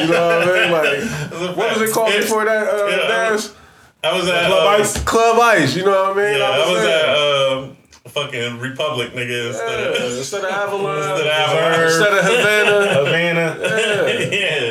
[0.00, 3.44] you know what I mean like what was it called before that uh, Yeah, was-
[3.48, 3.56] dance
[4.02, 5.04] I was at Club uh, Ice.
[5.04, 7.06] Club Ice you know what I mean Yeah, I was there.
[7.08, 7.76] at um,
[8.08, 9.48] fucking Republic, nigga.
[9.48, 11.84] Instead Yeah, of instead of Avalon instead of Avalon.
[11.84, 13.58] instead of Havana Havana.
[13.60, 14.63] yeah yeah.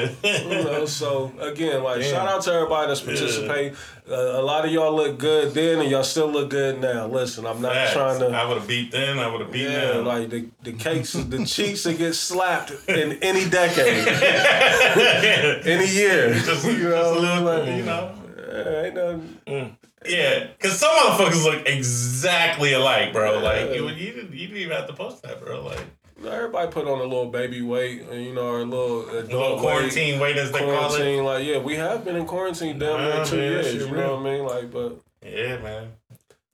[0.83, 3.75] Know, so again, like shout out to everybody that's participating.
[4.09, 7.07] Uh, a lot of y'all look good then, and y'all still look good now.
[7.07, 7.93] Listen, I'm not Facts.
[7.93, 8.27] trying to.
[8.27, 9.17] I would have beat then.
[9.17, 10.01] I would have beat Yeah, now.
[10.01, 14.07] like the the cakes, the cheeks that get slapped in any decade,
[15.65, 16.33] any year.
[16.33, 18.13] just, you just know, a little, like, you know.
[18.51, 19.77] Yeah, ain't nothing.
[20.05, 23.39] Yeah, because some motherfuckers look exactly alike, bro.
[23.39, 25.63] Like you, you, didn't, you didn't even have to post that, bro.
[25.63, 25.85] Like
[26.25, 29.59] Everybody put on a little baby weight, and you know, or a little a little
[29.59, 30.75] quarantine weight, as they call it.
[30.89, 33.65] Quarantine, like yeah, we have been in quarantine damn near Nah, two man, years.
[33.71, 34.45] shit You know what I mean?
[34.45, 35.91] Like, but Yeah, man.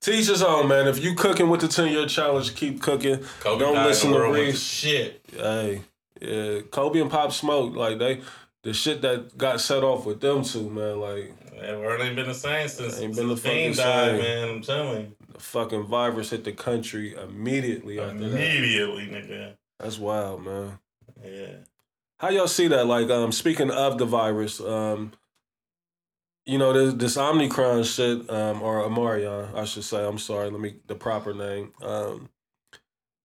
[0.01, 0.87] teach his own, man.
[0.87, 3.19] If you cooking with the ten year challenge, keep cooking.
[3.39, 4.61] Kobe Don't listen to world with Reese.
[4.61, 5.21] Shit.
[5.31, 5.81] Hey,
[6.21, 8.21] yeah, Kobe and Pop Smoke, like they,
[8.63, 10.99] the shit that got set off with them two, man.
[10.99, 14.09] Like Man, world ain't been the same since, Ain't since been the Dame fucking died,
[14.11, 14.17] same.
[14.21, 14.49] man.
[14.49, 15.15] I'm telling you.
[15.33, 18.25] the fucking virus hit the country immediately after that.
[18.31, 19.53] Immediately, nigga.
[19.79, 20.79] That's wild, man.
[21.23, 21.55] Yeah.
[22.17, 22.85] How y'all see that?
[22.85, 25.13] Like, um, speaking of the virus, um,
[26.45, 30.05] you know, this, this Omicron shit, um, or Amarion, I should say.
[30.05, 31.71] I'm sorry, let me the proper name.
[31.81, 32.29] Um,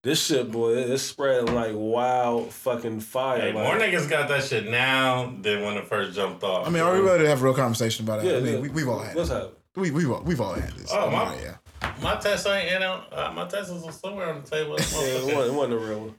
[0.04, 3.40] this shit, boy, it- it's spreading like wild fucking fire.
[3.40, 6.66] Hey, like, more niggas got that shit now than when it first jumped off.
[6.66, 8.30] I mean, are we ready to have a real conversation about it?
[8.30, 8.60] Yeah, I mean, yeah.
[8.60, 9.32] we, we've all had What's it.
[9.32, 9.52] happening?
[9.76, 10.90] We, we've, all, we've all had this.
[10.92, 11.56] Oh, my- yeah.
[12.00, 13.02] my test ain't in on.
[13.10, 14.76] Uh, my test was somewhere on the table.
[14.92, 16.14] Yeah, it wasn't, it wasn't a real one.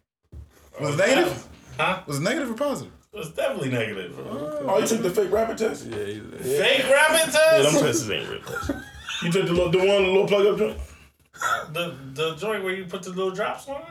[0.81, 1.47] Was it negative?
[1.77, 2.01] Huh?
[2.05, 2.91] Was it negative or positive?
[3.13, 4.17] It was definitely negative.
[4.19, 5.85] Oh, you took the fake rapid test?
[5.85, 6.21] Yeah, yeah.
[6.41, 7.35] Fake rapid test?
[7.35, 7.81] Yeah, them test.
[7.83, 8.81] tests ain't real.
[9.23, 10.77] You took the, little, the one, the little plug up joint?
[11.73, 13.87] The the joint where you put the little drops on it.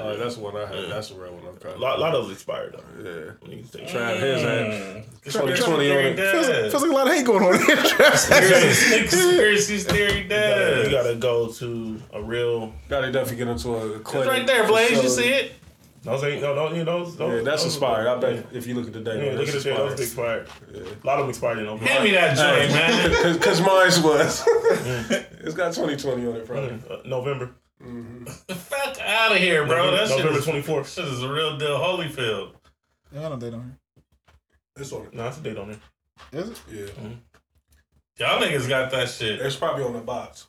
[0.00, 0.88] Oh, that's one I had.
[0.90, 1.44] That's a real one.
[1.46, 1.72] Okay.
[1.72, 2.84] A lot, lot of those expired though.
[3.02, 3.32] Yeah.
[3.40, 4.74] When you take Tried his ass.
[4.74, 5.04] Mm.
[5.24, 6.16] 2020 on it.
[6.16, 6.70] Feels, Dead.
[6.70, 7.76] feels like a lot of hate going on here.
[7.76, 12.72] Conspiracy theory You gotta go to a real.
[12.88, 15.02] Gotta definitely get into a It's right there, Blaze.
[15.02, 15.52] You see it?
[16.02, 17.04] Those ain't no, no, you know.
[17.04, 18.06] Those, Yeah, that's those- expired.
[18.06, 19.76] I bet Yeah, if you look at the date, yeah look at that's the shit.
[19.76, 20.48] Those expired.
[20.72, 21.86] A lot of them expired in November.
[21.92, 23.32] Hand me that joint, man.
[23.38, 24.44] Because mine was.
[25.40, 26.78] it's got 2020 on it, probably.
[26.88, 27.50] Uh, November.
[27.80, 29.90] The fuck out of here, bro.
[29.92, 30.92] That shit November is, twenty fourth.
[30.92, 32.52] shit is a real deal Holyfield.
[33.12, 33.78] Yeah, I don't date on here.
[34.76, 35.14] It's on it.
[35.14, 35.80] No, that's a date on there.
[36.32, 36.40] here.
[36.42, 36.60] Is it?
[36.72, 37.08] Yeah.
[38.18, 39.40] Y'all niggas got that shit.
[39.40, 40.48] It's probably on the box.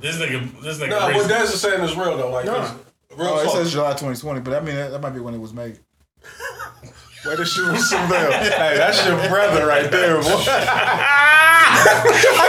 [0.00, 0.90] This nigga, this nigga.
[0.90, 2.30] No, Reese- what Des is saying is real, though.
[2.32, 2.74] Like, Nah.
[3.10, 5.34] It's real Oh, it says July 2020, but I mean, that, that might be when
[5.34, 5.78] it was made.
[7.24, 8.30] Way to shoot some bell.
[8.32, 10.26] hey, that's your brother right there, boy.
[10.26, 10.30] I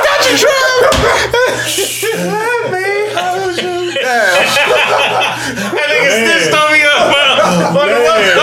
[0.04, 1.96] got you, Trump.
[4.56, 6.96] That nigga stitched on me up.
[7.76, 8.36] Motherfucking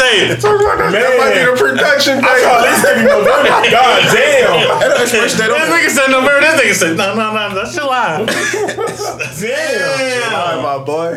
[0.00, 0.92] videotape.
[0.92, 2.42] That might be the production I day.
[2.42, 3.70] saw this nigga November.
[3.70, 4.80] God damn.
[4.80, 6.40] Hey, no expiration This nigga said November.
[6.40, 7.54] This nigga said no, no, no.
[7.54, 8.26] That shit live.
[9.40, 10.32] Damn.
[10.32, 11.10] Hi, my boy.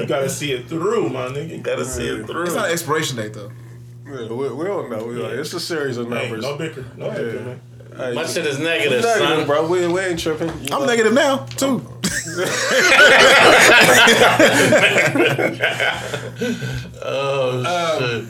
[0.00, 1.50] You gotta see it through, my nigga.
[1.50, 2.44] You Gotta see it through.
[2.44, 3.50] It's not an expiration date, though.
[4.06, 5.04] Yeah, we, we don't know.
[5.06, 6.42] We like, it's a series of Hey, numbers.
[6.42, 6.84] no bicker.
[6.96, 7.60] No bicker, man.
[7.96, 9.46] Hey, My shit is negative, negative, son.
[9.46, 9.66] bro.
[9.68, 10.48] We, we ain't tripping.
[10.48, 10.86] You I'm know?
[10.86, 11.80] negative now, too.
[17.06, 18.28] Oh um, shit.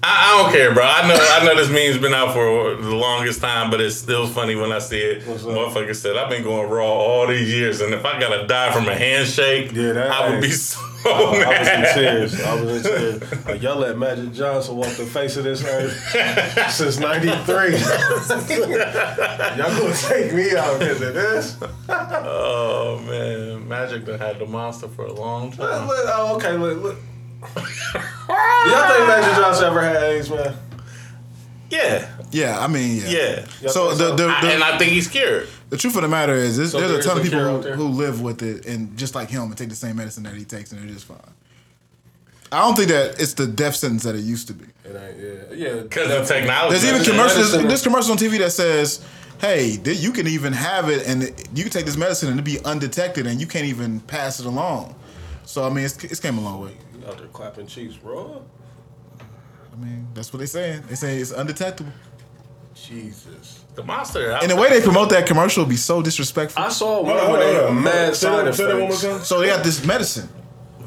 [0.00, 0.06] I,
[0.38, 0.84] I don't care, bro.
[0.84, 4.26] I know I know this meme's been out for the longest time, but it's still
[4.28, 5.22] funny when I see it.
[5.24, 8.86] Motherfucker said, I've been going raw all these years, and if I gotta die from
[8.88, 11.94] a handshake, Yeah, that- I would be so I was in mad.
[11.94, 12.40] tears.
[12.40, 13.46] I was in tears.
[13.46, 15.92] Like, y'all let Magic Johnson walk the face of this earth
[16.72, 17.72] since '93.
[19.56, 21.56] y'all gonna take me out because of this?
[21.88, 25.86] Oh man, Magic done had the monster for a long Look, time.
[25.86, 26.96] look, oh, okay, look, look.
[27.40, 30.56] Do y'all think Magic Johnson ever had AIDS, man?
[31.70, 33.08] Yeah, Yeah, I mean, yeah.
[33.08, 33.46] yeah.
[33.60, 35.48] Y'all So think the, the, I- and I think he's cured.
[35.68, 37.38] the truth of the matter is, there's, So there's a there's ton of a people
[37.40, 37.76] cure who, there?
[37.76, 40.44] who live with it and just like him and take the same medicine that he
[40.44, 41.18] takes and they're just fine.
[42.50, 44.64] I don't think that it's the death sentence that it used to be.
[44.84, 45.18] It ain't,
[45.58, 45.82] yeah, yeah.
[45.82, 46.78] Because of technology.
[46.78, 47.50] There's even commercials.
[47.52, 49.04] medicine- There's commercials on TV that says,
[49.38, 52.38] "Hey, th- you can even have it, and it- you can take this medicine and
[52.40, 54.94] it be undetected, and you can't even pass it along."
[55.44, 56.72] So I mean, it's, it's came a long way.
[57.08, 58.42] Out there clapping cheeks, bro.
[59.72, 60.82] I mean, that's what they're saying.
[60.88, 61.92] They say it's undetectable.
[62.74, 63.64] Jesus.
[63.74, 64.32] the monster.
[64.32, 66.62] And the way they promote that commercial be so disrespectful.
[66.62, 68.70] I saw one Hold on, where they on, had mad hold side that- say that
[68.72, 69.26] one more effects.
[69.28, 70.28] So they got this medicine.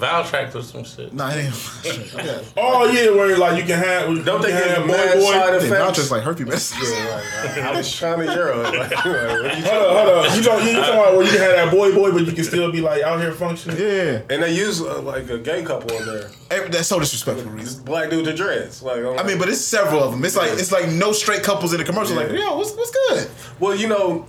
[0.01, 1.13] Valtract or some shit.
[1.13, 2.13] Nah, it ain't.
[2.25, 2.41] yeah.
[2.57, 4.09] Oh yeah, where like you can have.
[4.09, 5.21] you Don't they can give have you mad side
[5.53, 5.99] Yeah, effects?
[5.99, 6.77] Valtrex like herpes medicine.
[6.81, 8.61] Yeah, like, I, I was trying to euro.
[8.63, 10.35] Like, like, what you Hold on, hold on.
[10.37, 12.43] You talking, you talking about where you can have that boy, boy, but you can
[12.43, 13.77] still be like out here functioning.
[13.77, 16.29] yeah, And they use uh, like a gay couple on there.
[16.49, 17.49] Every- that's so disrespectful.
[17.51, 17.83] Reason.
[17.83, 18.81] Black dude to dreads.
[18.81, 20.25] Like I'm I mean, but it's several of them.
[20.25, 22.15] It's like it's like no straight couples in the commercial.
[22.15, 23.29] Like, yo, what's what's good?
[23.59, 24.25] well, you know.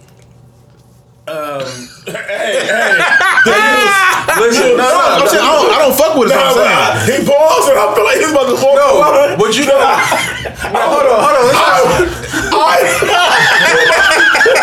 [1.28, 1.62] Um,
[2.02, 2.98] Hey, hey.
[4.42, 6.34] listen, no, I'm saying, I, don't, I don't fuck with it.
[6.34, 6.66] Nah, I'm saying.
[6.66, 8.74] I- he paused and I feel like he's about to fall.
[8.74, 9.86] no, but you know, no,
[10.90, 11.46] hold on, hold on.
[11.46, 11.62] Let's
[12.52, 12.78] I,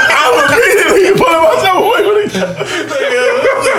[0.09, 2.43] I immediately put myself away with it.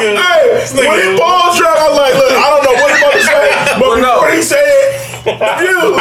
[0.01, 3.22] Hey, when he paused, I was like, look, I don't know what he about to
[3.22, 3.45] say,
[3.76, 4.12] but Well, no.
[4.24, 4.64] before he said,
[5.26, 5.98] you.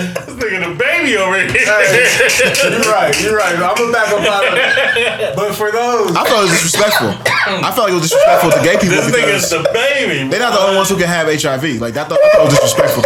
[0.00, 1.46] This nigga baby over here.
[1.52, 3.12] You're right.
[3.22, 3.54] You're right.
[3.56, 5.36] I'm gonna back up out of it.
[5.36, 7.08] But for those, I felt it was disrespectful.
[7.08, 10.28] I felt like it was disrespectful to gay people this nigga's because the baby.
[10.28, 11.80] they're not the only ones who can have HIV.
[11.80, 13.04] Like that, I thought, I thought it was disrespectful.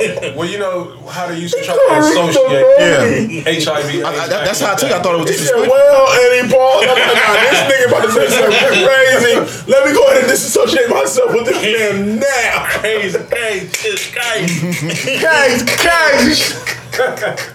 [0.36, 4.04] well, you know how they used to try to associate Yeah, HIV.
[4.04, 4.90] I, I, that, that's how I took.
[4.92, 8.12] I thought it was He said, well, Eddie Paul, I'm nah, this nigga about to
[8.12, 9.34] say something crazy.
[9.70, 12.64] Let me go ahead and disassociate myself with this man now.
[12.80, 15.20] Crazy, crazy, it's crazy.
[15.20, 17.50] guys, guys.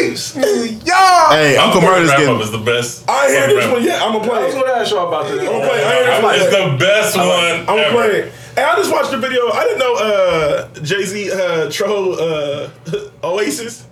[0.00, 1.30] East New York.
[1.34, 2.38] Hey, Uncle Murder's getting.
[2.40, 3.08] is the best.
[3.10, 3.84] I hear this one Up.
[3.84, 4.00] yet.
[4.00, 4.60] I'm gonna I play was it.
[4.60, 5.38] gonna ask y'all about that.
[5.40, 5.86] I'm gonna play it.
[5.86, 6.72] I ain't heard It's this one.
[6.72, 7.60] the best one.
[7.60, 8.32] I'm gonna play it.
[8.56, 9.50] Hey, I just watched the video.
[9.52, 12.70] I didn't know uh, Jay Z uh, troll uh,
[13.22, 13.86] Oasis.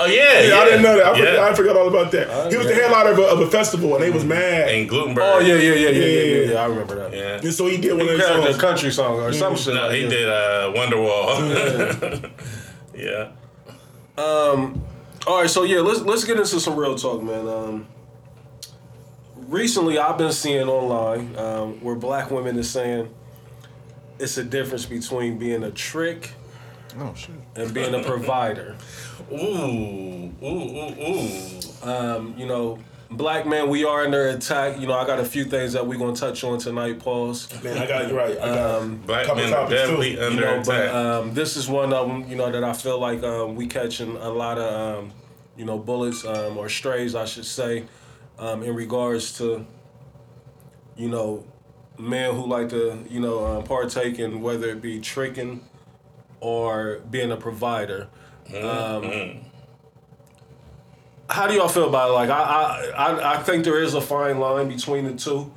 [0.00, 1.06] Oh yeah, Yeah, I didn't know that.
[1.06, 2.50] I, forgot, I forgot all about that.
[2.52, 4.68] He was the headliner of a, of a festival, and they was mad.
[4.70, 5.18] And Glutenberg.
[5.18, 6.36] Oh yeah, yeah, yeah, yeah, yeah, Yeah, yeah.
[6.46, 6.52] yeah.
[6.52, 7.12] yeah I remember that.
[7.12, 7.40] Yeah.
[7.42, 8.56] And so he did one He of their had a songs.
[8.58, 9.74] country song or some shit.
[9.74, 10.08] No, he that.
[10.10, 12.30] did uh, Wonderwall.
[12.96, 13.30] yeah.
[14.16, 14.82] Um,
[15.26, 17.46] all right, so yeah, let's let's get into some real talk, man.
[17.48, 17.86] Um,
[19.36, 23.12] recently, I've been seeing online um, where black women is saying
[24.18, 26.32] it's a difference between being a trick
[26.98, 27.30] Oh shit.
[27.56, 28.76] and being a provider.
[29.32, 31.60] Ooh, ooh, ooh, ooh.
[31.88, 32.78] Um, you know,
[33.10, 34.80] black men, we are under attack.
[34.80, 36.98] You know, I got a few things that we're gonna touch on tonight.
[36.98, 37.48] Pauls.
[37.62, 38.32] Man, I got you right.
[38.38, 40.22] I got Um, Black Couple men topics, definitely too.
[40.22, 40.94] under you know, but attack.
[40.94, 42.28] um, this is one of them.
[42.28, 45.12] You know that I feel like um, we catching a lot of um,
[45.56, 47.84] you know bullets um, or strays, I should say,
[48.38, 49.66] um, in regards to
[50.96, 51.44] you know
[51.98, 55.64] men who like to you know um, partake in whether it be tricking
[56.40, 58.08] or being a provider.
[58.62, 59.40] Um,
[61.28, 62.12] how do y'all feel about it?
[62.12, 65.52] Like I, I, I, I think there is a fine line between the two.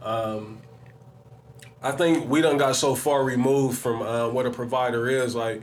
[0.00, 0.58] Um,
[1.82, 5.34] I think we done got so far removed from uh, what a provider is.
[5.34, 5.62] Like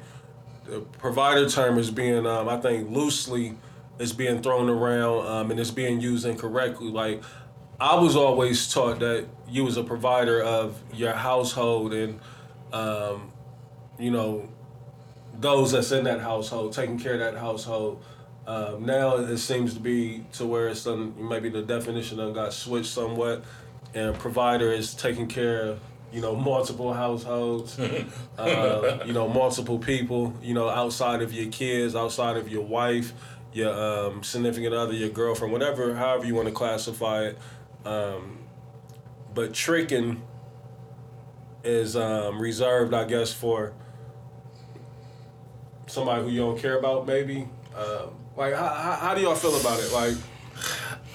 [0.65, 3.57] the provider term is being, um, I think, loosely
[3.99, 6.89] is being thrown around um, and it's being used incorrectly.
[6.89, 7.21] Like
[7.79, 12.19] I was always taught that you was a provider of your household and,
[12.71, 13.31] um,
[13.99, 14.49] you know,
[15.39, 18.03] those that's in that household, taking care of that household.
[18.47, 22.53] Um, now it seems to be to where it's done, maybe the definition done got
[22.53, 23.43] switched somewhat,
[23.93, 25.79] and provider is taking care of
[26.13, 27.77] you know multiple households,
[28.37, 33.13] uh, you know multiple people, you know outside of your kids, outside of your wife,
[33.51, 37.37] your um, significant other, your girlfriend, whatever, however you want to classify it.
[37.85, 38.39] Um,
[39.33, 40.21] but tricking
[41.63, 43.73] is um, reserved, I guess, for
[45.87, 47.47] somebody who you don't care about, maybe.
[47.75, 49.91] Um, like, how, how, do y'all feel about it?
[49.91, 50.15] Like,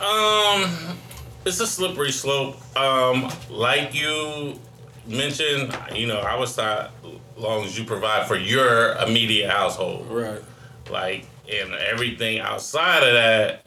[0.00, 0.96] Um,
[1.44, 2.56] it's a slippery slope.
[2.76, 4.58] Um, like you
[5.06, 6.92] mentioned, you know, I was taught
[7.36, 10.42] long as you provide for your immediate household, right?
[10.90, 13.66] like, and everything outside of that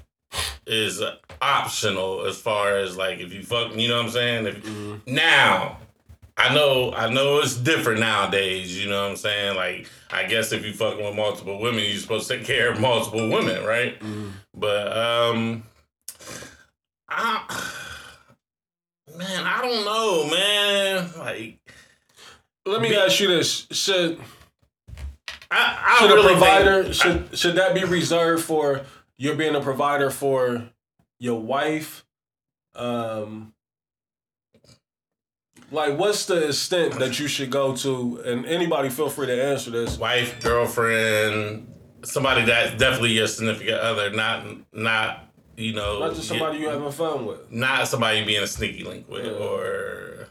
[0.66, 1.02] is
[1.42, 4.46] optional as far as like if you fuck, you know what I'm saying?
[4.48, 5.78] If, Now,
[6.38, 8.82] I know, I know it's different nowadays.
[8.82, 9.56] You know what I'm saying?
[9.56, 12.80] Like, I guess if you fucking with multiple women, you're supposed to take care of
[12.80, 14.02] multiple women, right?
[14.56, 15.64] But um,
[17.10, 17.74] I,
[19.16, 21.10] man, I don't know, man.
[21.20, 21.60] Like,
[22.66, 24.20] Let me ask you this: Should
[25.52, 28.82] I, I should really a provider think, should should that be reserved for
[29.18, 30.70] you're being a provider for
[31.20, 32.06] your wife?
[32.76, 33.54] Um,
[35.72, 38.22] like, what's the extent that you should go to?
[38.26, 39.98] And anybody, feel free to answer this.
[39.98, 41.68] wife, girlfriend,
[42.04, 45.20] somebody that's definitely your significant other, not not
[45.56, 47.52] you know, Not just somebody you having fun with.
[47.52, 49.32] not somebody you being a sneaky link with, Yeah.
[49.34, 50.28] or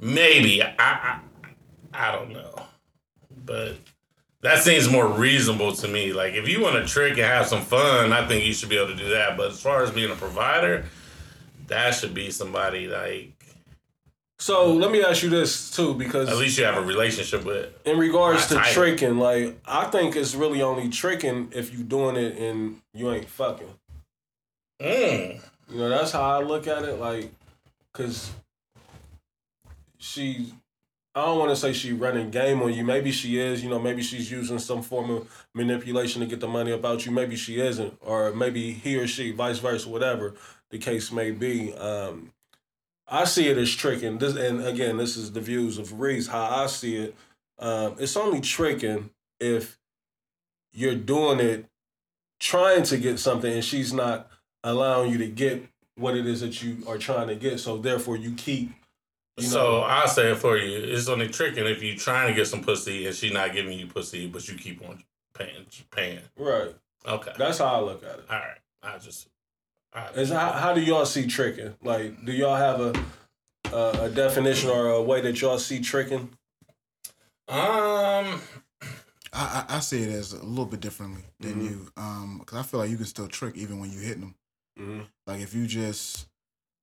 [0.00, 1.20] maybe I, I
[1.92, 2.54] I don't know,
[3.44, 3.76] but
[4.42, 6.12] that seems more reasonable to me.
[6.12, 8.76] Like if you want to trick and have some fun, I think you should be
[8.76, 9.36] able to do that.
[9.36, 10.86] But as far as being a provider,
[11.66, 13.32] that should be somebody like
[14.38, 17.74] So let me ask you this too, because at least you have a relationship with.
[17.86, 18.72] in regards to title.
[18.72, 23.28] tricking, like I think it's really only tricking if you doing it and you ain't
[23.28, 23.74] fucking.
[24.80, 25.40] Mm.
[25.70, 26.98] You know, that's how I look at it.
[26.98, 27.30] Like,
[27.92, 28.32] cause
[29.98, 30.54] she,
[31.14, 32.84] I don't want to say she running game on you.
[32.84, 33.64] Maybe she is.
[33.64, 37.10] You know, maybe she's using some form of manipulation to get the money about you.
[37.10, 40.34] Maybe she isn't, or maybe he or she, vice versa, whatever
[40.70, 41.74] the case may be.
[41.74, 42.32] Um,
[43.08, 44.18] I see it as tricking.
[44.18, 46.28] This, and again, this is the views of Reese.
[46.28, 47.16] How I see it,
[47.58, 49.78] um, it's only tricking if
[50.72, 51.66] you're doing it
[52.38, 54.28] trying to get something and she's not
[54.64, 57.60] allowing you to get what it is that you are trying to get.
[57.60, 58.72] So therefore, you keep.
[59.40, 60.78] You So I'll say it for you.
[60.78, 63.86] It's only tricking if you're trying to get some pussy and she not giving you
[63.86, 65.02] pussy, but you keep on
[65.34, 66.20] paying paying.
[66.36, 66.74] Right.
[67.06, 67.32] Okay.
[67.38, 68.24] That's how I look at it.
[68.30, 68.58] All right.
[68.82, 69.28] I just.
[69.94, 70.16] all right.
[70.16, 71.74] Is how, how do y'all see tricking?
[71.82, 73.04] Like, do y'all have a
[73.72, 76.30] a, a definition or a way that y'all see tricking?
[77.48, 78.40] Um.
[79.32, 81.70] I, I, I see it as a little bit differently than Mhm.
[81.70, 84.34] you, um, because I feel like you can still trick even when you hitting them.
[84.78, 85.00] Mm-hmm.
[85.28, 86.26] Like if you just,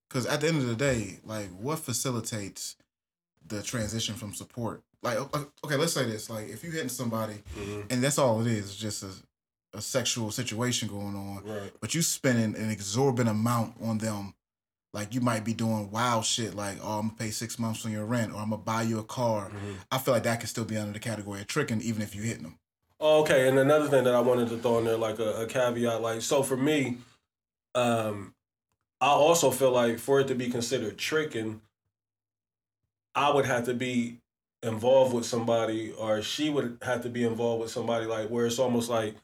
[0.07, 2.75] because at the end of the day, like what facilitates
[3.47, 4.81] the transition from support?
[5.03, 5.17] Like
[5.63, 7.81] okay, let's say this: like if you hitting somebody Mm-hmm.
[7.89, 9.09] and that's all it is, just a,
[9.77, 11.71] a sexual situation going on, Right.
[11.79, 14.33] but you spending an exorbitant amount on them.
[14.93, 17.91] Like you might be doing wild shit, like oh I'm gonna pay six months on
[17.91, 19.49] your rent, or I'm gonna buy you a car.
[19.49, 19.73] Mm-hmm.
[19.91, 22.23] I feel like that could still be under the category of tricking, even if you
[22.23, 22.57] hitting them.
[22.99, 25.45] Oh, okay, and another thing that I wanted to throw in there, like a, a
[25.45, 26.97] caveat, like so for me,
[27.75, 28.33] um,
[28.99, 31.61] I also feel like for it to be considered tricking,
[33.13, 34.17] I would have to be
[34.63, 38.59] involved with somebody, or she would have to be involved with somebody, like where it's
[38.59, 39.15] almost like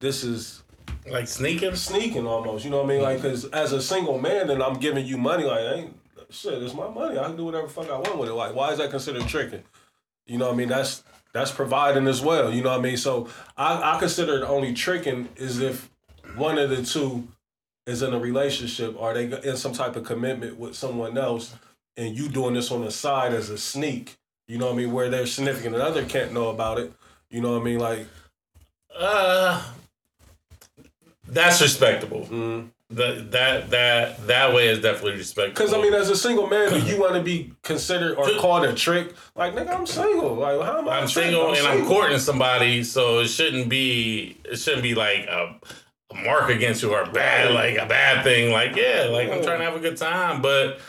[0.00, 0.62] this is
[1.10, 1.74] Like sneaking.
[1.76, 2.64] sneaking almost.
[2.64, 3.02] You know what I mean?
[3.02, 3.28] Like, mm-hmm.
[3.28, 5.44] because as a single man, then I'm giving you money.
[5.44, 5.96] Like, ain't
[6.30, 7.18] shit, it's my money.
[7.18, 8.34] I can do whatever fuck I want with it.
[8.34, 9.62] Like, why is that considered tricking?
[10.26, 10.68] You know what I mean?
[10.68, 11.02] That's
[11.32, 12.52] that's providing as well.
[12.52, 12.96] You know what I mean?
[12.96, 15.90] So I, I consider it only tricking is if
[16.36, 17.28] one of the two
[17.88, 21.54] is in a relationship or they in some type of commitment with someone else,
[21.96, 24.16] and you doing this on the side as a sneak.
[24.46, 24.92] You know what I mean?
[24.92, 26.92] Where their significant other can't know about it.
[27.30, 27.78] You know what I mean?
[27.80, 28.06] Like,
[28.98, 29.62] Uh.
[31.30, 32.26] That's respectable.
[32.30, 32.68] mm.
[32.90, 35.54] That that that that way is definitely respectable.
[35.54, 38.64] Because I mean, as a single man, do you want to be considered or called
[38.64, 39.12] a trick?
[39.36, 40.36] Like, nigga, I'm single.
[40.36, 41.00] Like, how am I?
[41.00, 41.86] I'm single and I'm single.
[41.94, 45.87] courting somebody, so it shouldn't be it shouldn't be like a, a
[46.24, 48.52] mark against you or a bad like a bad thing.
[48.52, 50.80] Like yeah, like I'm trying to have a good time, but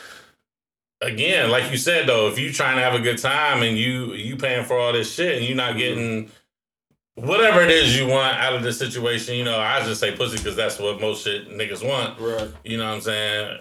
[1.00, 4.14] again, like you said though, if you trying to have a good time and you
[4.14, 6.30] you paying for all this shit and you're not getting
[7.14, 10.38] whatever it is you want out of this situation, you know, I just say pussy
[10.38, 12.18] because that's what most shit niggas want.
[12.18, 12.50] Right.
[12.64, 13.58] You know what I'm saying?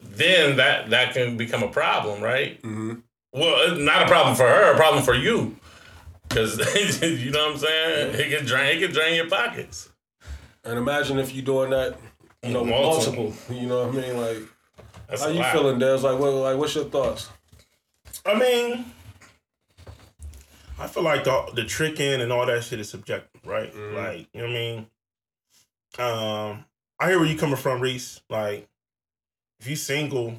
[0.00, 2.60] Then that that can become a problem, right?
[2.62, 2.94] Mm-hmm.
[3.32, 5.56] Well, not a problem for her, a problem for you.
[6.30, 6.58] Cause
[7.02, 8.14] you know what I'm saying?
[8.14, 9.89] It can drain it can drain your pockets.
[10.64, 11.98] And imagine if you're doing that,
[12.42, 13.24] you know, Multiple.
[13.30, 13.54] multiple.
[13.56, 14.16] You know what I mean?
[14.16, 14.38] Like,
[15.08, 15.52] That's how you lot.
[15.52, 15.96] feeling, Des?
[15.98, 16.32] Like, what?
[16.32, 17.28] Like, what's your thoughts?
[18.26, 18.84] I mean,
[20.78, 23.72] I feel like the the tricking and all that shit is subjective, right?
[23.74, 23.94] Mhm.
[23.94, 24.86] Like, you know what I mean?
[25.98, 26.64] Um,
[26.98, 28.20] I hear where you're coming from, Reese.
[28.28, 28.68] Like,
[29.60, 30.34] if you're single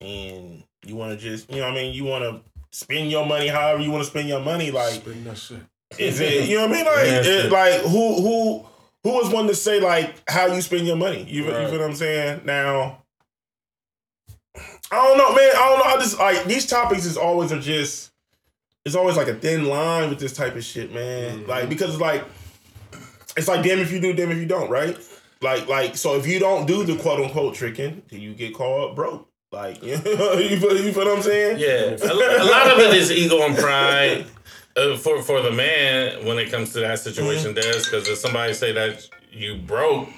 [0.00, 2.40] and you want to just, you know what I mean, you want to
[2.70, 5.58] spend your money however you want to spend your money, like, Spin that shit.
[5.98, 6.84] Is it, you know what I mean?
[6.84, 8.66] Like, Yeah, it, like who who
[9.04, 11.24] who was one to say like how you spend your money?
[11.24, 12.42] You, you feel what I'm saying?
[12.44, 13.02] Now,
[14.90, 15.50] I don't know, man.
[15.54, 15.84] I don't know.
[15.84, 18.10] I just like these topics is always are just.
[18.84, 21.40] It's always like a thin line with this type of shit, man.
[21.40, 21.48] Mhm.
[21.48, 22.24] Like because it's like,
[23.36, 24.96] it's like damn if you do, damn if you don't, right?
[25.42, 28.96] Like like so if you don't do the quote unquote tricking, then you get called
[28.96, 29.28] broke.
[29.52, 30.56] Like you feel you
[30.92, 31.58] feel what I'm saying?
[31.58, 34.26] Yeah, a, a lot of it is ego and pride
[34.78, 37.54] uh, for for the man when it comes to that situation.
[37.54, 40.08] Des, because if somebody say that you broke,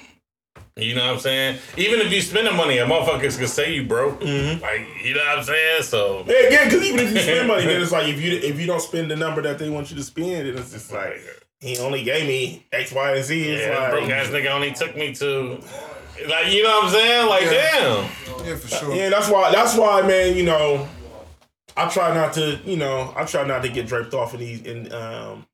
[0.77, 1.57] you know what I'm saying.
[1.77, 4.21] Even if you spending money, a motherfuckers can say you broke.
[4.21, 4.61] Mhm.
[4.61, 5.83] Like you know what I'm saying.
[5.83, 8.59] So Yeah, yeah, because even if you spend money, then it's like if you if
[8.59, 11.19] you don't spend the number that they want you to spend, then it's just like
[11.59, 13.49] he only gave me X, Y, and Z.
[13.49, 15.59] It's yeah, like broke ass nigga only took me to.
[16.27, 17.27] Like you know what I'm saying?
[17.29, 18.45] Like damn.
[18.45, 18.95] Yeah, for sure.
[18.95, 20.87] yeah, that's why that's why man, you know,
[21.77, 24.65] I try not to, you know, I try not to get draped off in these
[24.65, 25.45] and um,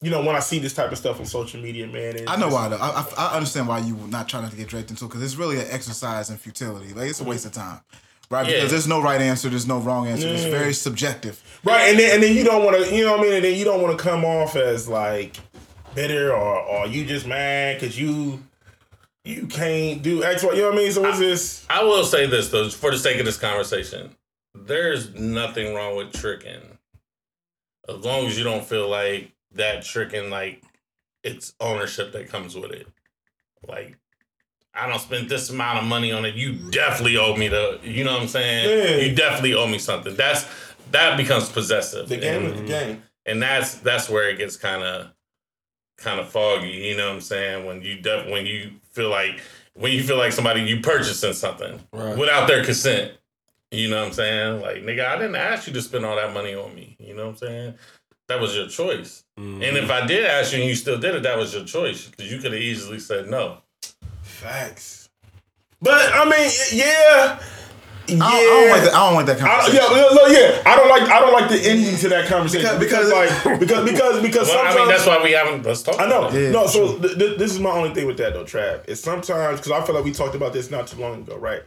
[0.00, 2.16] you know, when I see this type of stuff on social media, man.
[2.26, 2.76] I know just- why though.
[2.76, 5.22] I, I, I understand why you would not trying to get draped into it because
[5.22, 6.92] it's really an exercise in futility.
[6.92, 7.80] Like it's a waste of time,
[8.30, 8.46] right?
[8.46, 8.56] Yeah.
[8.56, 9.48] Because there's no right answer.
[9.48, 10.26] There's no wrong answer.
[10.28, 11.40] It's very subjective.
[11.64, 13.44] Right, and then and then you don't want to, you know what I mean, and
[13.44, 15.36] then you don't want to come off as like
[15.94, 18.42] bitter or or you just mad because you
[19.24, 20.90] you can't do X, Y, you know what I mean?
[20.90, 21.64] So what's this?
[21.70, 24.16] I will say this though, for the sake of this conversation,
[24.66, 26.78] there's nothing wrong with tricking,
[27.88, 30.62] as long as you don't feel like that tricking like
[31.22, 32.86] it's ownership that comes with it.
[33.68, 33.96] Like,
[34.74, 36.34] I don't spend this amount of money on it.
[36.34, 37.78] You definitely owe me the.
[37.82, 38.68] You know what I'm saying?
[38.68, 38.96] Yeah.
[39.06, 40.16] You definitely owe me something.
[40.16, 40.46] That's
[40.90, 42.08] that becomes possessive.
[42.08, 43.02] The game and, is the game.
[43.26, 45.08] and that's that's where it gets kind of
[45.98, 46.68] kind of foggy.
[46.70, 47.66] You know what I'm saying?
[47.66, 49.40] When you def- when you feel like
[49.74, 52.16] when you feel like somebody you purchasing something Right.
[52.16, 53.12] without their consent.
[53.72, 54.60] You know what I'm saying?
[54.60, 56.96] Like nigga, I didn't ask you to spend all that money on me.
[57.00, 57.74] You know what I'm saying?
[58.28, 59.24] That was your choice.
[59.38, 59.62] Mm-hmm.
[59.62, 62.06] And if I did ask you and you still did it, that was your choice
[62.06, 63.58] because you could have easily said no.
[64.22, 65.08] Facts.
[65.80, 67.40] But I mean, yeah,
[68.06, 68.24] yeah.
[68.24, 68.94] I don't, I don't like that.
[68.94, 69.96] I don't like that I don't, conversation.
[69.96, 70.62] yeah, look, look, yeah.
[70.70, 71.02] I don't like.
[71.10, 74.56] I don't like the ending to that conversation because, Because- like because because because Well,
[74.58, 75.64] sometimes I mean, that's why we haven't.
[75.64, 76.00] Let's talk.
[76.00, 76.26] I know.
[76.28, 76.34] about.
[76.34, 78.88] Yeah, no, for so th- th- this is my only thing with that though, Trav.
[78.88, 81.62] Is sometimes because I feel like we talked about this not too long ago, right?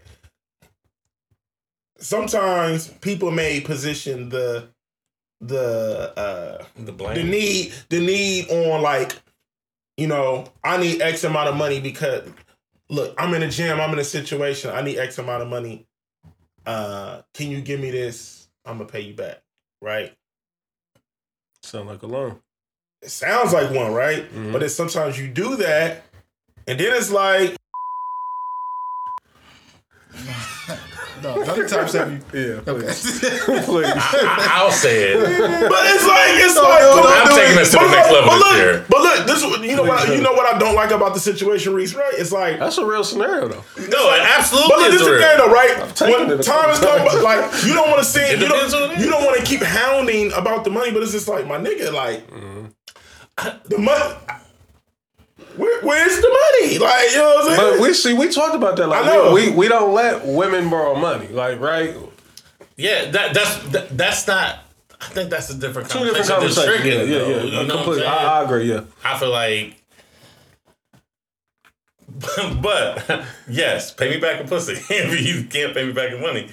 [1.98, 4.68] Sometimes people may position the
[5.42, 9.16] the uh the the need the need on like
[9.98, 12.28] you know I need X amount of money because
[12.90, 15.86] look I'm in a jam I'm in a situation I need X amount of money.
[16.66, 18.48] Uh, can you give me this?
[18.66, 19.42] I'm gonna pay you back,
[19.82, 20.14] right?
[21.62, 22.40] Sound like a loan.
[23.02, 24.32] It sounds like one, right?
[24.34, 24.52] Mhm.
[24.52, 26.04] But then sometimes you do that,
[26.68, 27.56] and then it's like,
[31.26, 32.22] No, other times have you.
[32.34, 32.72] Yeah.
[32.72, 32.86] Okay.
[33.66, 33.90] Please.
[33.90, 35.18] I, I'll say it.
[35.18, 37.10] but it's like it's No, like no, no.
[37.10, 37.60] I'm do taking it.
[37.66, 38.86] this to the next level but this look, year.
[38.88, 41.20] but look, this is- you know what you know what I don't like about the
[41.20, 41.96] situation, Reese.
[41.96, 42.14] Right?
[42.14, 43.64] It's like, That's a real scenario though.
[43.90, 45.22] No, it absolutely but look, this is the real.
[45.22, 45.78] thing, though, right?
[46.30, 49.10] When time is coming, come, like you don't want to see, It you don't, you
[49.10, 52.28] don't want to keep hounding about the money, but it's just like my nigga, like
[52.30, 53.58] mm-hmm.
[53.66, 54.16] the money.
[55.58, 56.35] Where, where's the
[56.80, 56.92] money?
[56.92, 57.74] Like you know what I'm saying?
[57.74, 58.88] But we see, we talked about that.
[58.88, 59.34] Like, I know.
[59.34, 61.28] We, we don't let women borrow money.
[61.28, 61.96] Like, right?
[62.78, 64.60] Yeah, that that's that, that's not.
[65.02, 66.22] I think that's a different Two conversation.
[66.22, 66.86] different conversations.
[66.86, 67.44] Yeah, yeah, though, yeah.
[67.44, 68.06] You know what I'm Completely.
[68.06, 68.72] I, I agree.
[68.72, 68.82] Yeah.
[69.04, 69.82] I feel like,
[72.62, 76.50] but yes, pay me back in pussy if you can't pay me back in money.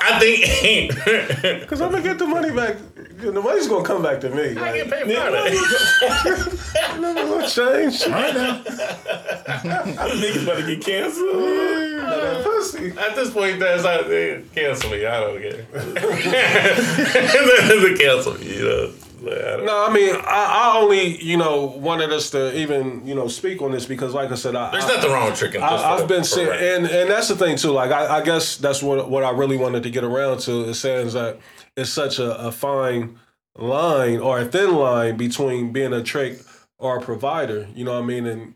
[0.00, 0.94] I think
[1.60, 2.76] Because I'm gonna get the money back.
[3.20, 4.50] The money's gonna come back to me.
[4.56, 7.00] I Like, get paid Friday.
[7.00, 8.06] never gonna change.
[8.06, 8.62] Right now.
[10.20, 11.34] Niggas better get canceled.
[11.36, 12.92] That pussy.
[12.98, 15.04] At this point, that's not they cancel me.
[15.06, 15.66] I don't care.
[16.70, 18.56] they cancel me.
[18.56, 18.92] You know.
[19.22, 23.06] Like, I don't- No, I mean, I, I only, you know, wanted us to even,
[23.06, 25.38] you know, speak on this because, like I said, I, There's I, nothing wrong with
[25.38, 25.62] tricking.
[25.62, 27.70] I, I've been saying, and and that's the thing too.
[27.72, 30.80] Like, I, I guess that's what what I really wanted to get around to is
[30.80, 31.38] saying is that
[31.76, 33.18] it's such a, a fine
[33.56, 36.40] line or a thin line between being a trick
[36.78, 37.68] or a provider.
[37.74, 38.26] You know what I mean?
[38.26, 38.54] And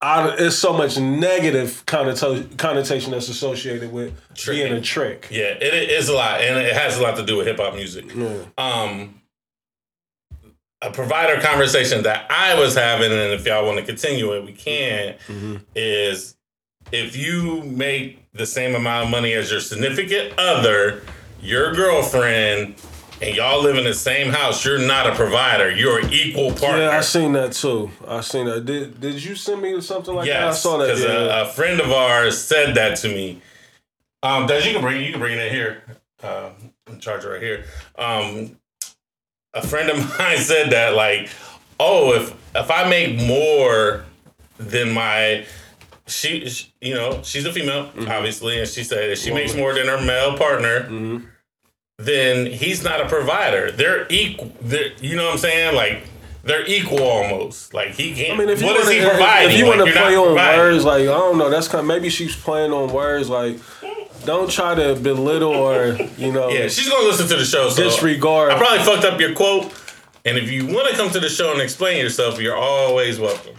[0.00, 4.12] I, it's so much negative connotation connotation that's associated with
[4.46, 5.28] being a trick.
[5.30, 7.58] Yeah, it, it is a lot, and it has a lot to do with hip
[7.58, 8.14] hop music.
[8.58, 9.22] Um,
[10.82, 14.52] a provider conversation that I was having, and if y'all want to continue it, we
[14.52, 15.14] can.
[15.26, 15.56] Mm-hmm.
[15.74, 16.36] Is
[16.92, 21.02] if you make the same amount of money as your significant other,
[21.44, 22.74] your girlfriend,
[23.22, 25.70] and y'all live in the same house, you're not a provider.
[25.70, 26.82] You're an equal partner.
[26.84, 27.90] Yeah, I seen that too.
[28.08, 28.64] I seen that.
[28.64, 30.42] Did Did you send me something like that?
[30.42, 30.86] I Yes, saw that.
[30.86, 31.10] because Yeah.
[31.40, 33.40] a, a friend of ours said that to me.
[34.22, 35.82] Um, Des, you can bring you can bring it here.
[36.22, 36.50] Uh,
[36.88, 37.64] I'm charger right here.
[37.98, 38.56] Um,
[39.52, 41.28] a friend of mine said that like,
[41.78, 44.04] oh, if if I make more
[44.58, 45.44] than my
[46.06, 48.10] she, sh you know, she's a female, Mm-hmm.
[48.10, 51.26] obviously, and she said if she makes more than her male partner, Mm-hmm.
[51.98, 53.70] Then he's not a provider.
[53.70, 54.52] They're equal.
[54.60, 55.74] They're, you know what I'm saying?
[55.76, 56.02] Like
[56.42, 57.72] they're equal almost.
[57.72, 58.32] Like he can't.
[58.34, 59.50] I mean, if you what is wanna, he if- providing?
[59.52, 60.60] If you Like, want to play on providing.
[60.60, 61.80] words, like I don't know, that's kind.
[61.80, 63.28] Of, maybe she's playing on words.
[63.28, 63.58] Like,
[64.24, 67.68] don't try to belittle or you know Yeah, she's gonna listen to the show.
[67.70, 68.50] So disregard.
[68.52, 69.72] I probably fucked up your quote.
[70.26, 73.54] And if you want to come to the show and explain yourself, you're always welcome.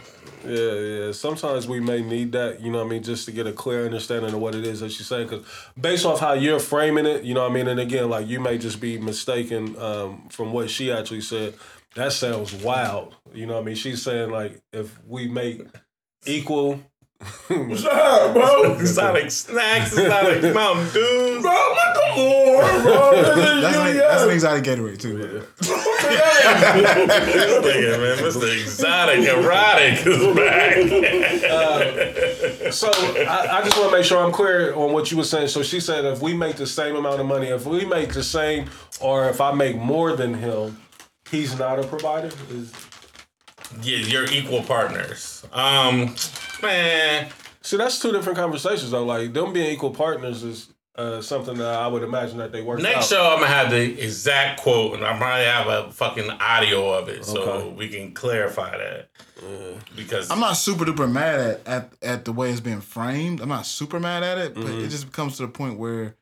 [0.48, 1.12] Yeah, yeah.
[1.12, 3.84] Sometimes we may need that, you know what I mean, just to get a clear
[3.84, 5.28] understanding of what it is that she's saying.
[5.28, 5.46] Because
[5.80, 8.40] based off how you're framing it, you know what I mean, and again, like you
[8.40, 11.54] may just be mistaken um, from what she actually said.
[11.94, 13.16] That sounds wild.
[13.32, 13.74] You know what I mean?
[13.74, 15.62] She's saying, like, if we make
[16.26, 16.80] equal.
[17.48, 18.74] What's up, bro?
[18.74, 21.42] Exotic snacks, exotic Mountain Dews.
[21.42, 23.10] Bro, what the more, bro?
[23.12, 24.02] This is That's, you, an, yeah.
[24.02, 25.16] that's an exotic Gatorade too.
[25.16, 25.26] bro.
[25.56, 25.68] This
[27.64, 28.62] nigga, man, Mr.
[28.62, 31.50] Exotic Erotic is back.
[31.50, 32.90] Uh, so
[33.24, 35.48] I, I just want to make sure I'm clear on what you were saying.
[35.48, 38.22] So she said if we make the same amount of money, if we make the
[38.22, 38.68] same,
[39.00, 40.76] or if I make more than him,
[41.30, 42.30] he's not a provider.
[42.50, 42.72] Is,
[43.82, 45.44] yeah, you're equal partners.
[45.52, 46.14] Um,
[46.62, 47.28] man,
[47.62, 49.04] see, that's two different conversations though.
[49.04, 52.78] Like them being equal partners is uh, something that I would imagine that they work
[52.78, 52.82] out.
[52.82, 56.92] next show I'm gonna have the exact quote, and I probably have a fucking audio
[56.94, 59.08] of it, so we can clarify that.
[59.94, 63.40] Because I'm not super duper mad at, at at the way it's being framed.
[63.40, 64.84] I'm not super mad at it, but Mm-hmm.
[64.84, 66.16] it just comes to the point where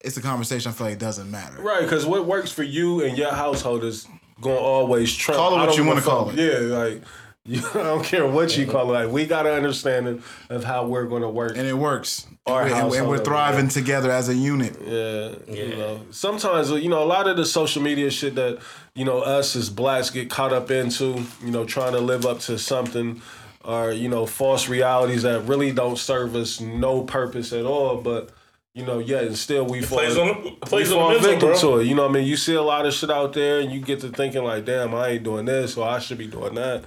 [0.00, 1.60] it's a conversation I feel like it doesn't matter.
[1.60, 4.06] Right, because what works for you and your household is
[4.40, 5.38] going to always trump.
[5.38, 6.36] Call it what you wanna call it.
[6.36, 7.02] Yeah, like
[7.44, 9.04] you, I don't care what you call it.
[9.04, 11.56] Like we got an understanding of how we're going to work.
[11.56, 12.26] And it works.
[12.46, 14.76] Our and, we, and we're over thriving together as a unit.
[14.84, 15.54] Yeah, Yeah.
[15.64, 16.00] you know.
[16.10, 18.58] Sometimes you know a lot of the social media shit that
[18.94, 21.24] you know us as blacks get caught up into.
[21.44, 23.22] You know, trying to live up to something,
[23.64, 27.96] or you know, false realities that really don't serve us no purpose at all.
[27.98, 28.30] But
[28.78, 31.14] you know, yet and still we fall, plays on the- we plays on fall the
[31.14, 31.58] mental, victim bro.
[31.58, 31.84] to it.
[31.86, 32.26] You know what I mean?
[32.26, 34.94] You see a lot of shit out there, and you get to thinking like, damn,
[34.94, 36.84] I ain't doing this, or I should be doing that.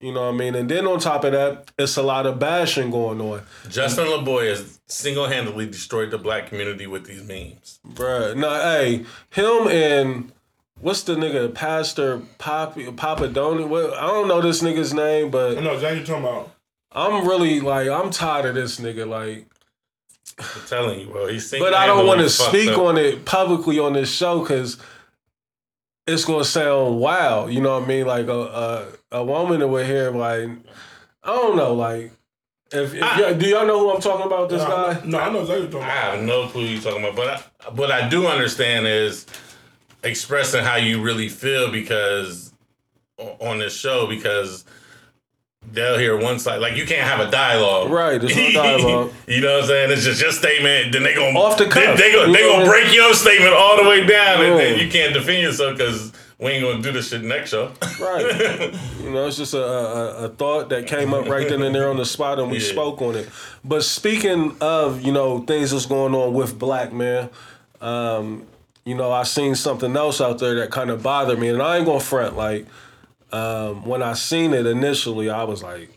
[0.00, 0.54] You know what I mean?
[0.54, 3.42] And then on top of that, it's a lot of bashing going on.
[3.68, 7.80] Justin LaBoy has single handedly destroyed the black community with these memes.
[7.86, 10.32] Bruh, no, hey, him and
[10.80, 13.66] what's the nigga, Pastor Poppy Papadoni?
[13.68, 16.50] What I don't know this nigga's name, I but know exactly what you're talking about.
[16.92, 19.06] I'm really like I'm tired of this nigga.
[19.06, 19.46] Like,
[20.38, 21.26] I'm telling you, bro.
[21.26, 21.64] He's singing.
[21.66, 22.78] but I don't want to speak up.
[22.78, 24.78] on it publicly on this show because
[26.06, 27.52] it's gonna sound wild.
[27.52, 28.06] You know what I mean?
[28.06, 28.32] Like a
[29.12, 30.48] a, a woman that would hear like
[31.22, 32.12] I don't know, like.
[32.72, 34.48] If, if I- y'all- do y'all know who I'm talking about?
[34.48, 35.00] This No, guy.
[35.04, 36.14] No, I know exactly what you're I talking about.
[36.14, 39.26] have no clue you're talking about, but I, what I do understand is
[40.04, 42.52] expressing how you really feel because
[43.40, 44.64] on this show because
[45.72, 47.90] they'll hear one side like you can't have a dialogue.
[47.90, 49.12] Right, there's no dialogue.
[49.28, 49.90] you know what I'm saying?
[49.92, 50.92] It's just your statement.
[50.92, 51.98] Then they gonna Off the They, cuff.
[51.98, 55.14] they, gonna, they gonna break your statement all the way down, and then you can't
[55.14, 57.72] defend yourself because we ain't gonna do this shit next show.
[58.00, 58.22] Right.
[59.02, 61.90] you know, it's just a, a, a thought that came up right then and there
[61.90, 62.68] on the spot, and we Yeah.
[62.72, 63.28] spoke on it.
[63.64, 67.28] But speaking of, you know, things that's going on with black man,
[67.82, 68.46] um,
[68.86, 71.76] you know, I seen something else out there that kind of bothered me, and I
[71.76, 72.34] ain't gonna front.
[72.36, 72.66] Like,
[73.32, 75.90] um, when I seen it initially, I was like,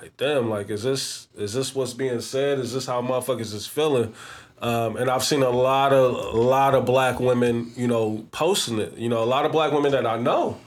[0.00, 2.58] like, damn, like, is this is this what's being said?
[2.58, 4.14] Is this how motherfuckers is feeling?
[4.62, 8.78] Um, and I've seen a lot of a lot of black women, you know, posting
[8.78, 8.96] it.
[8.96, 10.58] You know, a lot of black women that I know.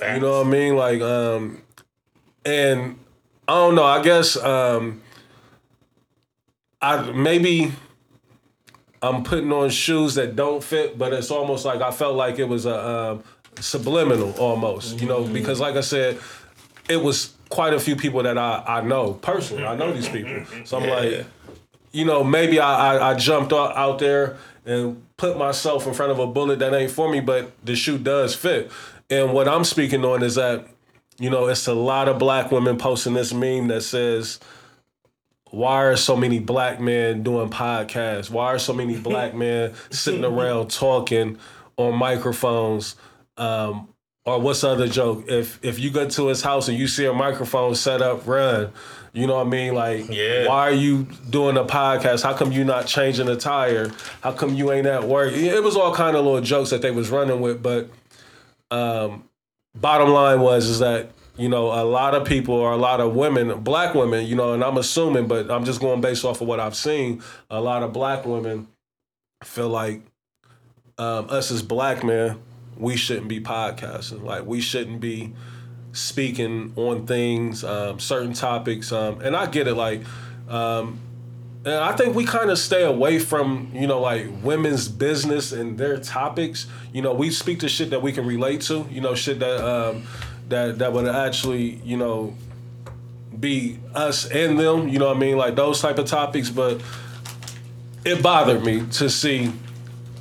[0.00, 0.76] You know what I mean?
[0.76, 1.62] Like, um,
[2.44, 2.98] and
[3.48, 3.84] I don't know.
[3.84, 5.02] I guess um,
[6.82, 7.72] I maybe
[9.02, 12.48] I'm putting on shoes that don't fit, but it's almost like I felt like it
[12.48, 13.24] was a um,
[13.60, 15.00] subliminal almost.
[15.00, 15.32] You know, mm-hmm.
[15.32, 16.18] because like I said,
[16.88, 19.64] it was quite a few people that I I know personally.
[19.64, 21.26] I know these people, so I'm like,
[21.92, 24.36] you know, maybe I, I, I jumped out, out there
[24.66, 27.96] and put myself in front of a bullet that ain't for me, but the shoe
[27.96, 28.70] does fit.
[29.08, 30.66] And what I'm speaking on is that,
[31.18, 34.40] you know, it's a lot of black women posting this meme that says,
[35.50, 38.28] why are so many black men doing podcasts?
[38.28, 41.38] Why are so many black men sitting around talking
[41.76, 42.96] on microphones?
[43.36, 43.88] Um,
[44.24, 45.24] or what's the other joke?
[45.28, 48.72] If if you go to his house and you see a microphone set up, run.
[49.12, 49.74] You know what I mean?
[49.74, 50.46] Like, Yeah.
[50.46, 52.22] why are you doing a podcast?
[52.22, 53.90] How come you not changing a tire?
[54.20, 55.32] How come you ain't at work?
[55.32, 57.88] It was all kind of little jokes that they was running with, but
[58.70, 59.24] um,
[59.74, 63.14] bottom line was is that you know a lot of people or a lot of
[63.14, 66.48] women, black women, you know, and I'm assuming, but I'm just going based off of
[66.48, 67.22] what I've seen.
[67.48, 68.68] A lot of black women
[69.44, 70.02] feel like
[70.98, 72.38] um, us as black men,
[72.76, 74.22] we shouldn't be podcasting.
[74.22, 75.32] Like we shouldn't be
[75.92, 78.92] speaking on things, um, certain topics.
[78.92, 80.02] Um, and I get it, like,
[80.48, 81.00] um,
[81.64, 85.76] and I think we kind of stay away from, you know, like women's business and
[85.76, 86.66] their topics.
[86.92, 88.86] You know, we speak to shit that we can relate to.
[88.88, 90.04] You know, shit that um,
[90.48, 92.36] that that would actually, you know,
[93.40, 94.88] be us and them.
[94.88, 95.36] You know what I mean?
[95.36, 96.50] Like those type of topics.
[96.50, 96.80] But
[98.04, 99.52] it bothered me to see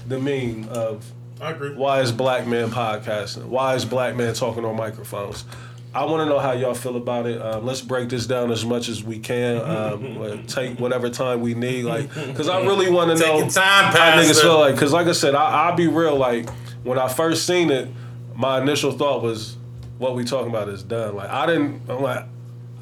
[0.07, 1.11] the meme of
[1.41, 1.73] I agree.
[1.73, 3.45] why is black man podcasting?
[3.45, 5.45] Why is black man talking on microphones?
[5.93, 7.41] I want to know how y'all feel about it.
[7.41, 9.61] Um, let's break this down as much as we can.
[9.61, 14.17] Um, take whatever time we need, like, because I really want to know time, how
[14.17, 14.75] niggas feel like.
[14.75, 16.17] Because, like I said, I, I'll be real.
[16.17, 16.49] Like,
[16.83, 17.87] when I first seen it,
[18.35, 19.55] my initial thought was,
[19.97, 21.89] "What we talking about is done." Like, I didn't.
[21.89, 22.25] I'm like,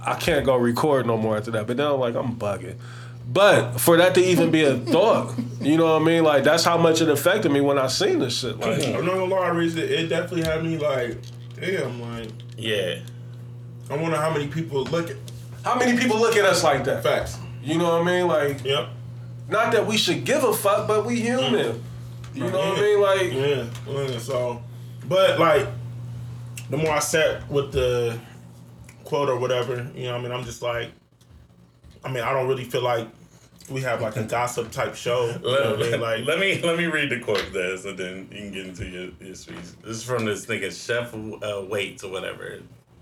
[0.04, 1.68] I can't go record no more after that.
[1.68, 2.78] But then I'm like, I'm bugging.
[3.28, 6.24] But for that to even be a thought, you know what I mean?
[6.24, 8.60] Like that's how much it affected me when I seen this shit.
[8.60, 11.18] Like, I'm not gonna lie, Reese, it it definitely had me like,
[11.60, 13.00] damn, like, Yeah.
[13.90, 15.18] I wonder how many people look at
[15.64, 17.04] how many people look at us like that?
[17.04, 17.38] facts.
[17.64, 18.28] You know what I mean?
[18.28, 18.90] Like, Yep.
[19.50, 21.54] not that we should give a fuck, but we human.
[21.54, 21.82] Mm.
[22.34, 23.02] You know what I mean?
[23.02, 23.66] Like, Yeah,
[24.12, 24.62] yeah, so,
[25.08, 25.68] but like,
[26.70, 28.18] the more I sat with the
[29.06, 30.90] quote or whatever, you know, what I mean, I'm just like,
[32.04, 33.08] I mean, I don't really feel like
[33.70, 35.28] we have like a gossip type show.
[35.28, 35.92] You know Let, what I mean?
[35.92, 38.66] let- Like, let me let me read the quote there, so then you can get
[38.68, 39.58] into your, your speech.
[39.84, 42.60] This is from this nigga Chef uh, Waits or whatever.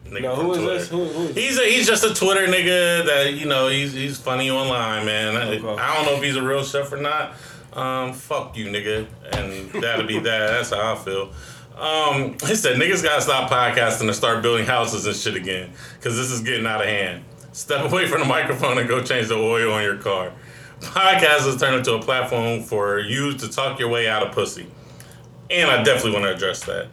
[0.07, 0.73] Nigga no, who is Twitter.
[0.79, 0.89] this?
[0.89, 4.17] Who, who is He's a, he's just a Twitter nigga that you know he's he's
[4.19, 5.35] funny online, man.
[5.35, 7.33] I, I don't know if he's a real chef or not.
[7.73, 10.47] Um, fuck you, nigga, and that'll be that.
[10.51, 11.31] That's how I feel.
[11.77, 15.71] Um, he said niggas gotta stop podcasting and start building houses and shit again,
[16.01, 17.23] cause this is getting out of hand.
[17.51, 20.31] Step away from the microphone and go change the oil on your car.
[20.79, 24.67] Podcasts has turned into a platform for you to talk your way out of pussy,
[25.49, 26.87] and I definitely want to address that.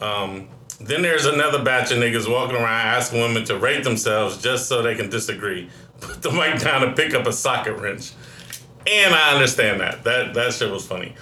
[0.00, 0.48] Um,
[0.80, 4.80] then there's another batch of niggas walking around asking women to rate themselves just so
[4.80, 5.68] they can disagree.
[6.00, 8.12] Put the mic down and pick up a socket wrench.
[8.86, 10.04] and I understand that.
[10.04, 11.14] That that shit was funny.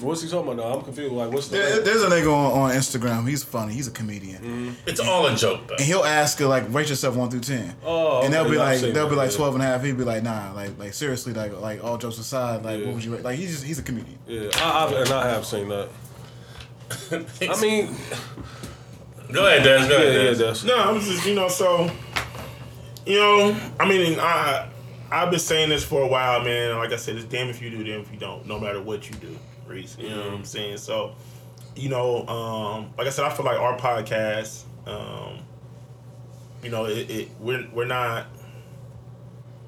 [0.00, 0.64] What's he talking about?
[0.64, 0.78] Now?
[0.78, 1.12] I'm confused.
[1.12, 1.56] Like, what's the?
[1.58, 3.28] There- There's a nigga on, on Instagram.
[3.28, 3.72] He's funny.
[3.74, 4.42] He's a comedian.
[4.42, 4.88] Mm-hmm.
[4.88, 5.74] It's all a joke though.
[5.74, 7.74] And he'll ask her like, rate yourself one through ten.
[7.84, 9.36] Oh, and they'll be yeah, like, they'll be like yeah.
[9.36, 9.82] twelve and a half.
[9.82, 12.86] He'd be like, nah, like, like seriously, like, like all jokes aside, like, Yeah.
[12.86, 13.24] what would you rate?
[13.24, 14.18] Like, he's just, he's a comedian.
[14.26, 15.88] yeah, I, I, and I have seen that.
[17.10, 17.94] I mean,
[19.32, 19.88] go ahead, Des.
[19.88, 20.66] Go yeah, ahead, yeah, Des.
[20.66, 21.90] No, I'm just you know so.
[23.04, 24.68] You know, I mean, I
[25.10, 26.76] I've been saying this for a while, man.
[26.76, 28.46] Like I said, it's damn if you do, damn if you don't.
[28.46, 29.36] No matter what you do,
[29.98, 30.78] You know what I'm saying?
[30.78, 31.14] So,
[31.76, 35.40] you know, um, like I said, I feel like our podcast, um,
[36.62, 38.26] you know, it, it we're we're not.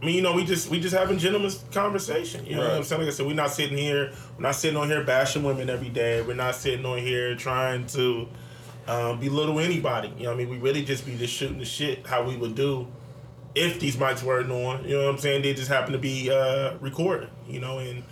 [0.03, 2.47] I mean, you know, we just we just having gentlemen's conversation.
[2.47, 3.03] You know what I'm saying?
[3.03, 5.91] Like I said, we're not sitting here, we're not sitting on here bashing women every
[5.91, 6.23] day.
[6.23, 8.27] We're not sitting on here trying to
[8.89, 10.09] um, belittle anybody.
[10.17, 12.37] You know, what I mean, we really just be just shooting the shit how we
[12.37, 12.89] would do
[13.55, 14.85] if these mics weren't on.
[14.85, 15.43] You know what I'm saying?
[15.43, 17.29] They just happen to be uh, recording.
[17.47, 18.03] You know, and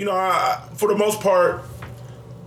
[0.00, 1.62] you know, I, for the most part,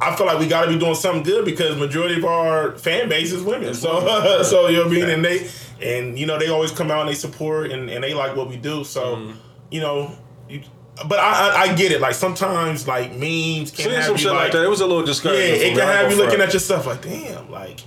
[0.01, 3.07] I feel like we got to be doing something good because majority of our fan
[3.07, 3.75] base is women.
[3.75, 5.47] So, so you know what I mean, and they
[5.79, 8.49] and you know they always come out and they support and, and they like what
[8.49, 8.83] we do.
[8.83, 9.37] So, Mm-hmm.
[9.69, 10.17] you know,
[10.49, 10.63] you,
[11.07, 12.01] but I, I I get it.
[12.01, 14.63] Like sometimes like memes can have some you shit like, like that.
[14.65, 15.61] It was a little discouraging.
[15.61, 16.49] yeah, it can have you looking front.
[16.49, 17.81] at yourself like, damn, like,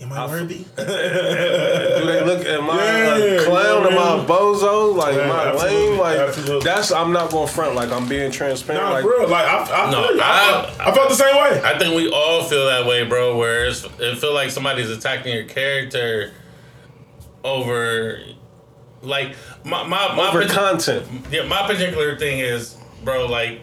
[0.00, 0.58] am I, I- worthy?
[0.76, 4.94] Do they look at my Yeah, uh, clown and my bozo?
[4.96, 5.98] Like Yeah, my absolutely, lame?
[5.98, 6.64] Like absolutely.
[6.64, 7.74] that's I'm not going front.
[7.74, 8.82] Like I'm being transparent.
[8.84, 10.22] Nah, like bro, like I, I, No, feel you.
[10.22, 11.60] I, I- I felt the same way.
[11.64, 13.36] I think we all feel that way, bro.
[13.36, 16.32] Where it's, it feel like somebody's attacking your character
[17.44, 18.20] over,
[19.02, 21.06] like my my my over partic- content.
[21.30, 23.26] yeah, my particular thing is, bro.
[23.26, 23.60] Like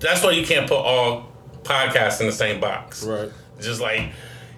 [0.00, 1.28] that's why you can't put all
[1.62, 3.04] podcasts in the same box.
[3.04, 3.30] Right.
[3.60, 4.12] Just like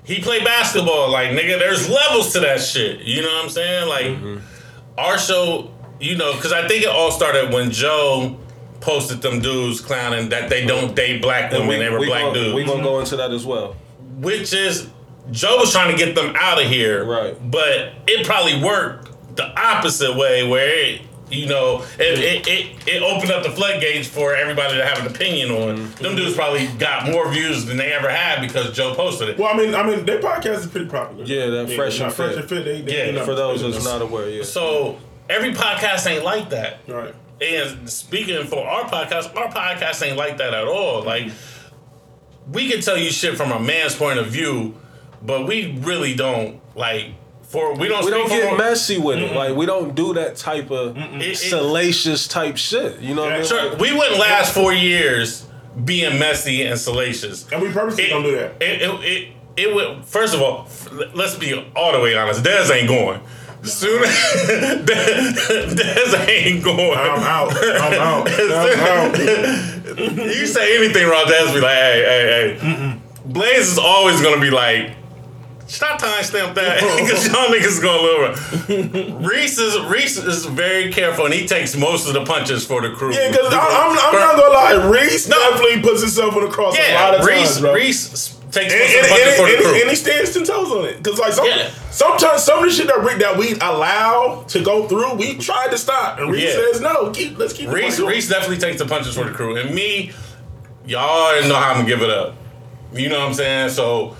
[0.05, 3.01] he played basketball, like nigga, there's levels to that shit.
[3.01, 3.89] You know what I'm saying?
[3.89, 4.98] Like mm-hmm.
[4.98, 8.39] our show, you know, because I think it all started when Joe
[8.81, 12.35] posted them dudes clowning that they don't date black women, they were we black gonna,
[12.35, 13.76] dudes We gonna go into that as well.
[14.18, 14.90] which is
[15.31, 17.51] Joe was trying to get them out of here, Right.
[17.51, 23.02] But it probably worked the opposite way, where it, you know it, it, it, it
[23.02, 25.78] opened up the floodgates for everybody to have an opinion on.
[25.78, 26.02] Mm-hmm.
[26.02, 29.38] Them dudes probably got more views than they ever had because Joe posted it.
[29.38, 31.24] Well, I mean, I mean, their podcast is pretty popular.
[31.24, 32.38] Yeah, that Fresh not and fresh Fit.
[32.40, 32.64] and fit.
[32.64, 33.72] They, they, Yeah, you know, For those you know.
[33.72, 34.42] that's not aware, yeah.
[34.42, 34.98] So
[35.28, 36.80] every podcast ain't like that.
[36.88, 37.14] right.
[37.40, 41.02] And speaking for our podcast, our podcast ain't like that at all.
[41.02, 41.32] Like
[42.52, 44.76] we can tell you shit from a man's point of view,
[45.22, 47.06] but we really don't like
[47.55, 49.32] for we don't we don't get for, messy with it.
[49.35, 52.98] Like we don't do that type of It- it- salacious type shit.
[53.01, 53.47] You know what I mean?
[53.47, 55.47] Sure, we wouldn't last four years
[55.85, 57.47] being messy and salacious.
[57.51, 58.60] And we purposely It, don't do that.
[58.60, 60.05] It, it, it, it would.
[60.05, 60.68] First of all,
[61.14, 62.43] let's be all the way honest.
[62.43, 63.20] Dez ain't going.
[63.62, 64.85] Soon, Dez,
[65.74, 66.98] Dez ain't going.
[66.98, 67.52] I'm out.
[67.56, 68.28] I'm out.
[68.39, 69.18] I'm out.
[70.36, 73.01] you say anything wrong, Dez be like, hey, hey, hey.
[73.24, 74.97] Blaze is always gonna be like.
[75.74, 79.26] Stop timestamp that because y'all niggas going over.
[79.26, 82.90] Reese is Reese is very careful and he takes most of the punches for the
[82.90, 83.12] crew.
[83.12, 84.88] Yeah, because I'm, I'm not gonna lie.
[84.88, 87.74] Reese definitely puts himself on the cross a lot of Reese times, bro.
[87.74, 89.80] Reese takes And, most and, of the punches and, for the and, crew.
[89.80, 91.02] and he stands ten toes on it.
[91.02, 91.70] Because like some, Yeah.
[91.90, 95.66] sometimes some of the shit that we, that we allow to go through, we try
[95.68, 96.70] to stop, and Reese Yeah.
[96.70, 97.10] says no.
[97.10, 97.98] Keep let's keep Reese.
[97.98, 100.12] Reese definitely takes the punches for the crew, and me,
[100.86, 102.36] y'all already know how I'm gonna give it up.
[102.92, 103.70] You know what I'm saying?
[103.70, 104.16] So,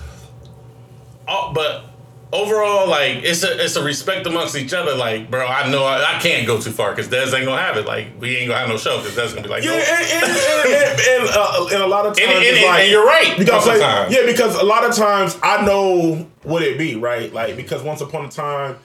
[1.27, 1.85] oh, but
[2.33, 4.95] overall, like it's a it's a respect amongst each other.
[4.95, 7.77] Like, bro, I know I, I can't go too far because Des ain't gonna have
[7.77, 7.85] it.
[7.85, 9.75] Like, we ain't gonna have no show because Des gonna be like, Yeah, no.
[9.77, 12.81] and, and, and, and, and, uh, and a lot of times, And, and, and- like,
[12.83, 13.37] and you're right.
[13.37, 14.11] You gotta most of play, the time.
[14.11, 17.31] yeah, because a lot of times I know what it be, right?
[17.33, 18.77] Like because once upon a time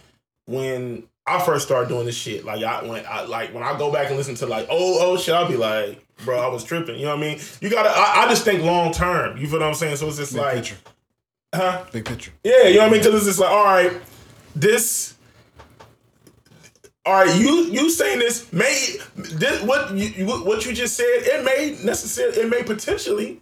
[0.47, 3.93] when I first started doing this shit, like I when I like when I go
[3.93, 6.97] back and listen to like oh oh shit, I'll be like, bro, I was tripping.
[6.99, 7.41] You know what I mean?
[7.61, 9.37] You gotta I, I just think long term.
[9.37, 9.97] You feel what I'm saying?
[9.97, 10.77] So it's just Big like picture.
[11.55, 11.85] Huh?
[11.93, 12.33] Big picture.
[12.45, 13.01] Yeah, you know what I mean?
[13.01, 13.93] Because it's just like, all right,
[14.55, 15.15] this.
[17.07, 21.07] All right, you you saying this may this what you you- what you just said
[21.09, 23.41] it may necessarily it may potentially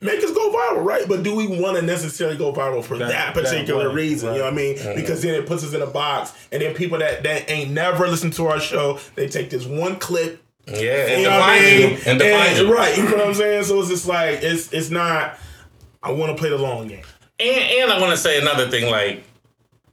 [0.00, 1.06] make us go viral, right?
[1.06, 4.32] But do we want to necessarily go viral for that, That- particular that way, reason?
[4.32, 4.76] You know what I mean?
[4.96, 8.08] Because then it puts us in a box, and then people that that ain't never
[8.08, 10.74] listened to our show, they take this one clip yeah,
[11.06, 11.90] and you know what I define mean?
[11.90, 12.74] you and define And- you.
[12.74, 13.64] Right, you know what I'm saying?
[13.64, 15.38] So it's just like it's it's not.
[16.02, 17.02] I want to play the long game.
[17.40, 19.24] And and I want to say another thing, like,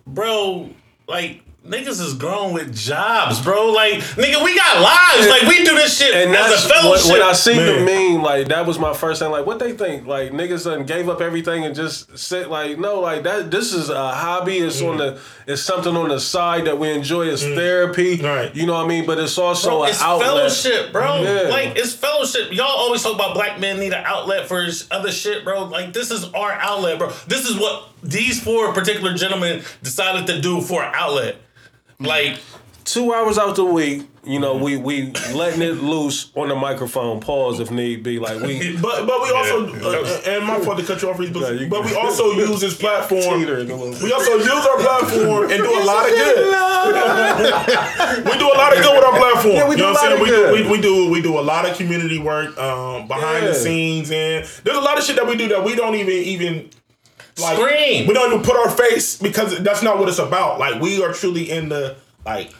[0.05, 0.69] bro,
[1.07, 3.67] like niggas is grown with jobs, bro.
[3.71, 5.27] Like, nigga, we got lives.
[5.29, 7.11] Like, we do this shit And as that's a when, fellowship.
[7.11, 7.85] when I seen Man.
[7.85, 9.31] the meme, like that was my first thing.
[9.31, 10.07] Like, what they think?
[10.07, 12.49] Like niggas done gave up everything and just sit.
[12.49, 13.51] like, no, like that.
[13.51, 14.57] This is a hobby.
[14.57, 14.97] It's on mm.
[14.97, 15.21] the.
[15.51, 17.27] It's something on the side that we enjoy.
[17.27, 17.55] It's mm.
[17.55, 18.17] therapy.
[18.17, 18.53] Right.
[18.55, 19.05] You know what I mean?
[19.05, 20.27] But it's also Bro, an it's outlet.
[20.27, 21.21] fellowship, bro.
[21.21, 21.49] Yeah.
[21.49, 22.51] Like it's fellowship.
[22.51, 25.65] Y'all always talk about black men need an outlet for his other shit, bro.
[25.65, 27.11] Like this is our outlet, bro.
[27.27, 31.37] This is what these four particular gentlemen decided to do for an outlet.
[31.99, 32.39] Like
[32.85, 34.07] Two hours out the week.
[34.23, 37.19] You know, we we letting it loose on the microphone.
[37.19, 38.17] Pause if need be.
[38.19, 38.77] Like we.
[38.81, 40.07] But but we also Yeah.
[40.07, 42.31] uh, and my fault to cut you off, Reese, but, No, you but we also
[42.31, 43.39] use this platform.
[43.41, 44.01] Teetering a little bit.
[44.03, 46.37] We also use our platform and do a lot of good.
[48.25, 49.55] we do a lot of good with our platform.
[49.55, 50.45] Yeah, we you do know a what I'm lot saying?
[50.53, 53.43] of We do, we, we do we do a lot of community work um, behind
[53.43, 53.49] Yeah.
[53.49, 56.13] the scenes, and there's a lot of shit that we do that we don't even
[56.13, 56.69] even
[57.39, 58.07] like Scream.
[58.07, 60.59] we don't even put our face because that's not what it's about.
[60.59, 61.95] Like we are truly in the
[62.25, 62.51] like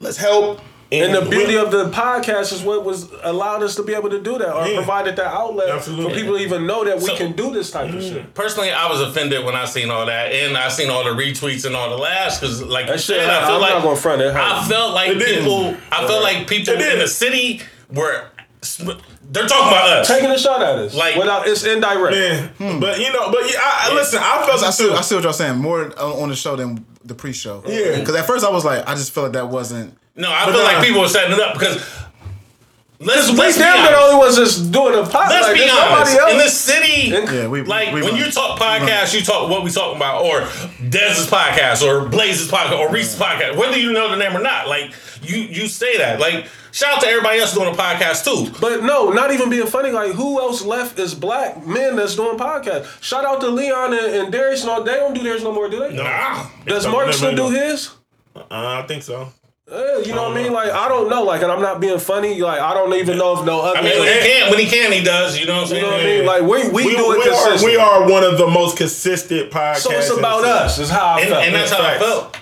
[0.00, 0.60] let's help.
[0.92, 4.20] And the beauty of the podcast is what was allowed us to be able to
[4.20, 4.74] do that, or Yeah.
[4.74, 6.12] provided that outlet Absolutely.
[6.12, 8.34] for people to even know that we So- can do this type of shit.
[8.34, 11.64] personally, I was offended when I seen all that, and I seen all the retweets
[11.64, 13.94] and all the laughs because, like you shit, said, I feel I'm like not gonna
[13.96, 14.34] front it.
[14.34, 15.76] I felt like It people.
[15.92, 17.62] I felt like people in the city
[17.92, 18.24] were.
[19.22, 20.08] They're talking about us.
[20.08, 22.16] taking a shot at us, Like- like without it's indirect.
[22.16, 22.80] Man, hmm.
[22.80, 24.18] but you know, but yeah, I, I listen.
[24.20, 24.92] I felt I it see, too.
[24.94, 25.58] I see what y'all saying.
[25.58, 27.62] More on the show than the pre-show.
[27.66, 27.98] Yeah.
[28.00, 29.96] Because at first I was like, I just felt like that wasn't.
[30.16, 30.62] No, I feel nah.
[30.64, 31.76] like people were setting it up because.
[33.02, 33.90] Let's, let's be damn honest.
[33.92, 35.30] the only was just doing a podcast.
[35.30, 36.18] Let's like, be honest.
[36.18, 36.32] else.
[36.32, 39.64] In this city, Yeah, we like we when run- you talk podcast, you talk what
[39.64, 40.40] we talking about, or
[40.86, 43.56] Dez's podcast, or Blaze's podcast, or Reese's podcast.
[43.56, 44.92] Whether you know the name or not, like
[45.22, 46.20] you you say that.
[46.20, 48.52] Like shout out to everybody else doing a podcast too.
[48.60, 49.90] But no, not even being funny.
[49.90, 53.02] Like, who else left is black men that's doing podcasts?
[53.02, 54.64] Shout out to Leon and, and Darius.
[54.64, 55.96] No, they don't do theirs no more, do they?
[55.96, 56.46] Nah.
[56.66, 57.90] Does No, Mark still do his?
[58.34, 59.32] Uh, I think so.
[59.70, 60.52] Yeah, you know what I mean?
[60.52, 61.22] Like, I don't know.
[61.22, 62.40] Like, and I'm not being funny.
[62.40, 63.78] Like, I don't even know if no other.
[63.78, 65.38] I mean, when he can, when he can, he does.
[65.38, 65.82] You know what I'm you saying?
[65.84, 66.26] know what I mean?
[66.26, 69.52] Like, we we, We, do it we are we are one of the most consistent
[69.52, 69.76] podcasts.
[69.82, 70.80] So it's about us.
[70.80, 71.44] Is how I and, felt.
[71.44, 72.02] and that's how I Facts.
[72.04, 72.36] felt.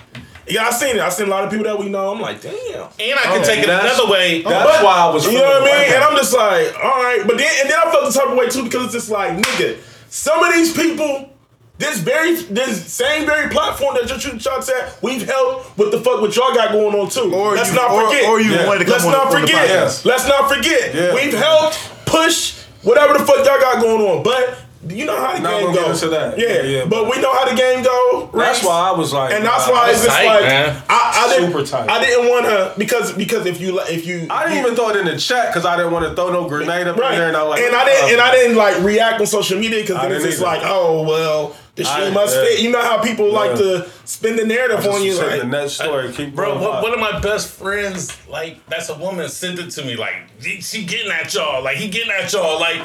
[0.49, 1.01] Yeah, I seen it.
[1.01, 2.11] I seen a lot of people that we know.
[2.11, 2.53] I'm like, damn.
[2.55, 4.41] And I can Oh, take it another way.
[4.41, 5.25] That's why I was.
[5.25, 5.75] You know what I mean?
[5.75, 7.21] like And I'm just like, all right.
[7.25, 9.37] But then and then I felt the type of way too because it's just like,
[9.37, 9.77] nigga,
[10.09, 11.29] some of these people,
[11.77, 16.01] this very this same very platform that you're shooting shots at, we've helped with the
[16.01, 17.31] fuck what y'all got going on too.
[17.33, 18.27] Or Let's you- not forget.
[18.27, 20.05] or you wanted to come Let's on- not on the forget.
[20.05, 20.93] Let's not forget.
[20.95, 21.13] Yeah.
[21.15, 24.23] We've helped push whatever the fuck y'all got going on.
[24.23, 24.57] But
[24.89, 26.01] you know how the Not game gonna goes.
[26.01, 26.37] that.
[26.37, 26.85] Yeah, Yeah, yeah.
[26.85, 28.29] But we know how the game go.
[28.33, 30.83] That's why I was like, And that's why it's just tight, like man.
[30.89, 31.51] I, I didn't.
[31.51, 31.89] Super tight.
[31.89, 34.95] I didn't want to because because if you if you I didn't even throw it
[34.97, 37.13] in the chat because I didn't want to throw no grenade up Right.
[37.13, 37.27] in there.
[37.27, 39.81] And I like, and I didn't uh, and I didn't like react on social media
[39.81, 40.45] because I then it's just either.
[40.45, 42.43] like, oh well, the shit must yeah.
[42.43, 42.59] fit.
[42.61, 45.73] You know how people like to spin the narrative on you, Just like the next
[45.73, 46.11] story.
[46.11, 46.83] Keep Bro, going one, up.
[46.83, 49.95] one of my best friends, like, that's a woman, sent it to me.
[49.95, 51.63] Like, she getting at y'all.
[51.63, 52.59] Like, he getting at y'all.
[52.59, 52.81] Like,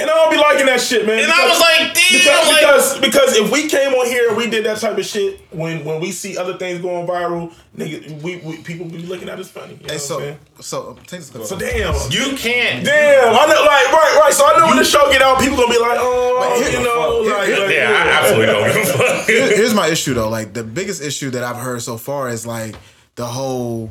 [0.00, 1.22] and I don't be liking that shit, man.
[1.22, 4.36] and I was like, damn, because, like, because because if we came on here and
[4.36, 8.20] we did that type of shit, when when we see other things going viral, nigga,
[8.22, 9.74] we, we people be looking at us funny.
[9.74, 11.22] You know Hey, what I'm so um, so take.
[11.22, 11.94] So damn.
[12.10, 12.84] you can't.
[12.84, 14.32] Damn, I know, like, right, right.
[14.32, 16.82] So I know when the show get out, people gonna be like, oh, But you
[16.82, 20.28] know, like, like, Yeah, I absolutely don't give a Here's my issue though.
[20.28, 22.74] Like the biggest issue that I've heard so far is like
[23.14, 23.90] the whole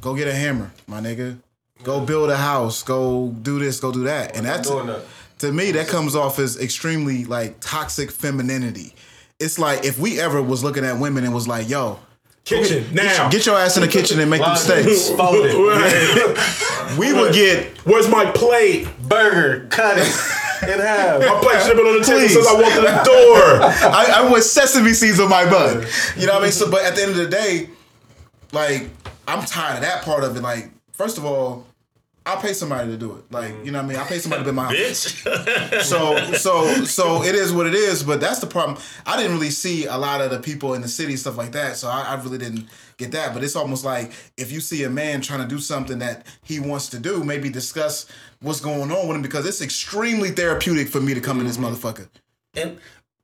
[0.00, 1.38] go get a hammer, my nigga.
[1.84, 2.82] Go build a house.
[2.82, 3.78] Go do this.
[3.78, 4.36] Go do that.
[4.36, 5.02] And that's doing that.
[5.38, 8.94] To me that comes off as extremely like toxic femininity.
[9.38, 12.00] It's like if we ever was looking at women and was like, yo,
[12.44, 13.28] kitchen now.
[13.28, 15.10] get your ass in the kitchen and make them steaks.
[15.16, 15.54] Folded.
[15.58, 16.64] Right.
[16.98, 18.88] We would get Where's my plate?
[19.08, 20.06] Burger, cut it
[20.62, 21.20] in half.
[21.20, 23.92] My plate should have been on the table since I walked in the door.
[23.92, 25.86] I, I want sesame seeds on my bun.
[26.16, 26.52] You know what I mean?
[26.52, 27.68] So, but at the end of the day,
[28.52, 28.88] like
[29.28, 30.42] I'm tired of that part of it.
[30.42, 31.66] Like, first of all,
[32.28, 33.32] I'll pay somebody to do it.
[33.32, 33.98] Like, you know what I mean?
[33.98, 34.70] I'll pay somebody to be my.
[34.74, 35.82] Bitch.
[35.82, 38.02] So, so, so it is what it is.
[38.02, 38.78] But that's the problem.
[39.06, 41.76] I didn't really see a lot of the people in the city stuff like that.
[41.76, 42.66] So I, I really didn't
[42.98, 43.32] get that.
[43.32, 46.60] But it's almost like if you see a man trying to do something that he
[46.60, 48.06] wants to do, maybe discuss
[48.40, 51.56] what's going on with him because it's extremely therapeutic for me to come in this
[51.56, 51.74] mm-hmm.
[51.74, 52.08] motherfucker.
[52.54, 52.78] and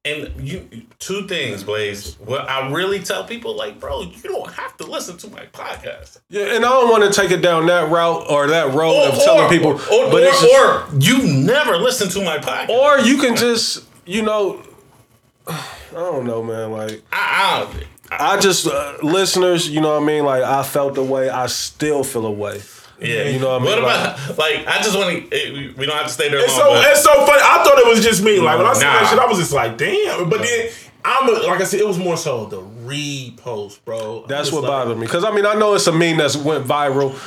[0.04, 0.68] and you
[0.98, 2.16] two things, Blaze.
[2.18, 6.18] What I really tell people, like, bro, you don't have to listen to my podcast.
[6.28, 9.08] Yeah, and I don't want to take it down that route or that road Or,
[9.12, 9.70] of telling or- people.
[9.72, 12.68] or, but or, just- or you never listen to my podcast.
[12.68, 14.62] or you can just, you know,
[15.46, 15.62] I
[15.92, 16.70] don't know, man.
[16.72, 17.66] Like I,
[18.10, 20.24] I, I just uh, listeners, you know what I mean.
[20.24, 22.60] Like I felt the way, I still feel a way.
[23.04, 23.82] Yeah, You know what I mean?
[23.82, 24.66] What about like?
[24.66, 25.74] I just want to.
[25.76, 26.58] We don't have to stay there It's long.
[26.58, 27.42] so but it's so funny.
[27.42, 28.40] I thought it was just me.
[28.40, 29.00] Like when I seen Nah.
[29.00, 30.28] that shit, I was just like, damn.
[30.28, 30.70] But then
[31.04, 34.24] I'm a, like I said, it was more so the repost, bro.
[34.26, 35.06] That's what like- bothered me.
[35.06, 37.18] Because I mean, I know it's a meme that's went viral.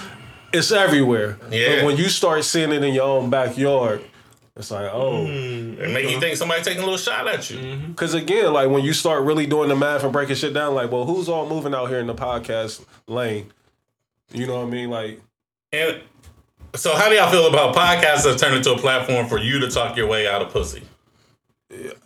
[0.53, 1.37] It's everywhere.
[1.51, 1.75] Yeah.
[1.77, 4.01] But when you start seeing it in your own backyard,
[4.55, 5.25] it's like, oh.
[5.27, 7.57] It make you think somebody taking a little shot at you.
[7.57, 7.91] Mm-hmm.
[7.91, 10.89] Because again, like when you start really doing the math and breaking shit down, like,
[10.91, 13.51] well, who's all moving out here in the podcast lane?
[14.31, 14.89] You know what I mean?
[14.89, 15.21] Like,
[15.73, 16.01] And
[16.75, 19.69] so, how do y'all feel about podcasts that turn into a platform for you to
[19.69, 20.83] talk your way out of pussy?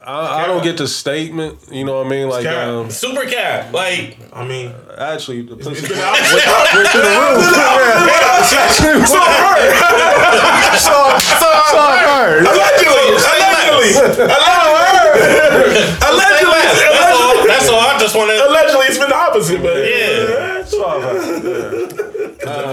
[0.02, 1.60] I, I don't get the statement.
[1.72, 2.28] You know what I mean?
[2.28, 2.68] Like, cap.
[2.68, 5.72] um, Super cat, like I mean, actually, the pussy.
[5.78, 6.18] it's been out.
[12.50, 13.94] Allegedly, allegedly,
[16.02, 17.46] allegedly, that's all.
[17.46, 17.80] That's all.
[17.80, 18.42] I just wanted.
[18.42, 20.62] allegedly, it's been the opposite, but Yeah.
[20.62, 22.22] It's all right.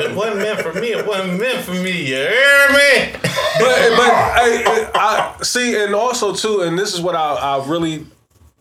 [0.00, 0.92] If it wasn't meant for me.
[0.92, 1.90] It wasn't meant for me.
[1.90, 3.12] You hear me?
[3.22, 8.06] but but I, I see, and also too, and this is what I, I really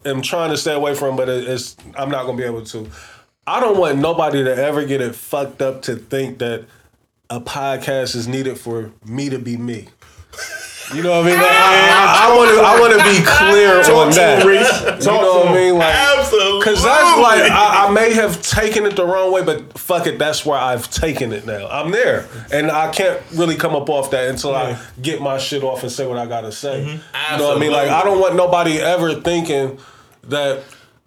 [0.05, 2.89] am trying to stay away from, but it's I'm not gonna be able to.
[3.45, 6.65] I don't want nobody to ever get it fucked up to think that
[7.29, 9.87] a podcast is needed for me to be me.
[10.93, 11.38] You know what I mean?
[11.38, 14.43] Like, I want to I want to be clear on that.
[15.01, 15.77] You know what I mean?
[15.77, 16.64] Like, Absolutely.
[16.64, 20.18] Cause that's like I, I may have taken it the wrong way, but fuck it,
[20.18, 21.68] that's where I've taken it now.
[21.68, 25.64] I'm there, and I can't really come up off that until I get my shit
[25.64, 26.81] off and say what I gotta say.
[26.81, 27.34] Mm-hmm.
[27.34, 27.72] You know what I mean?
[27.72, 29.80] Like I don't want nobody ever thinking
[30.23, 30.64] that.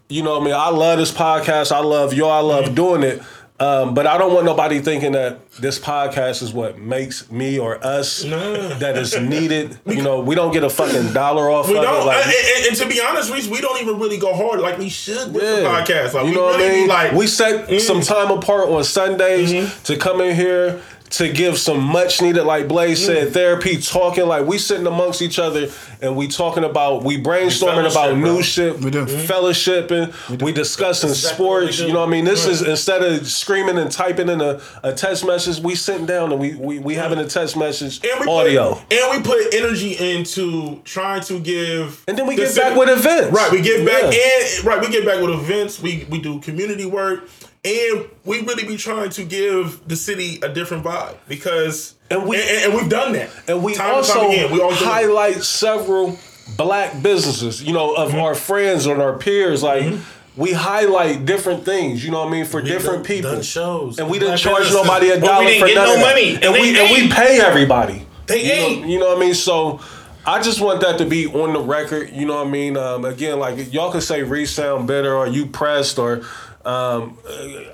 [0.09, 0.55] You know what I mean?
[0.55, 1.70] I love this podcast.
[1.70, 2.32] I love y'all.
[2.32, 2.74] I love mm-hmm.
[2.74, 3.23] doing it.
[3.61, 7.77] Um, but I don't want nobody thinking that this podcast is what makes me or
[7.85, 9.78] us that is needed.
[9.85, 12.07] You know, we don't get a fucking dollar off We of don't, it.
[12.07, 14.78] Like, and, and- and to be honest, Reese, we don't even really go hard like
[14.78, 16.15] we should with the podcast.
[16.15, 16.89] Like you we know what I mean?
[16.89, 19.82] like we set some time apart on Sundays Mm-hmm.
[19.85, 20.81] to come in here
[21.11, 23.07] to give some much needed, like Blaze Mm-hmm.
[23.24, 25.69] said, therapy, talking like we sitting amongst each other
[26.01, 28.41] and we talking about we brainstorming We about fellowship, new bro.
[28.43, 29.05] shit, We do.
[29.07, 31.81] fellowshipping, we, discussing exactly what we sports.
[31.81, 32.24] You know what I mean?
[32.24, 36.31] This is instead of screaming and typing in a, a text message, we sitting down
[36.32, 38.74] and we we, we having a text message and we audio.
[38.74, 42.69] put, and we put energy into trying to give, and then we the get city-
[42.70, 43.32] back with events.
[43.37, 44.20] Right, we give back Yeah.
[44.59, 45.81] and right, we get back with events.
[45.82, 47.28] We we do community work,
[47.65, 52.37] and we really be trying to give the city a different vibe because And we-
[52.37, 53.31] and, and we've done that.
[53.49, 54.91] And we Time also time again, we always do that.
[54.93, 56.19] highlight several
[56.57, 58.20] black businesses, you know, of Mm-hmm.
[58.20, 59.62] our friends and our peers.
[59.62, 59.93] Like
[60.37, 63.32] we highlight different things, you know what I mean, for different done- people.
[63.32, 63.99] done shows.
[63.99, 64.87] And we didn't charge businesses.
[64.87, 67.41] nobody a we dollar didn't for no money, And, and we they and we pay
[67.41, 68.07] everybody.
[68.27, 68.82] They you ain't.
[68.82, 69.35] Know, you know what I mean?
[69.35, 69.81] So
[70.24, 72.11] I just want that to be on the record.
[72.12, 72.77] You know what I mean?
[72.77, 76.23] Um, again, like y'all can say resound better or you pressed or
[76.65, 77.16] um,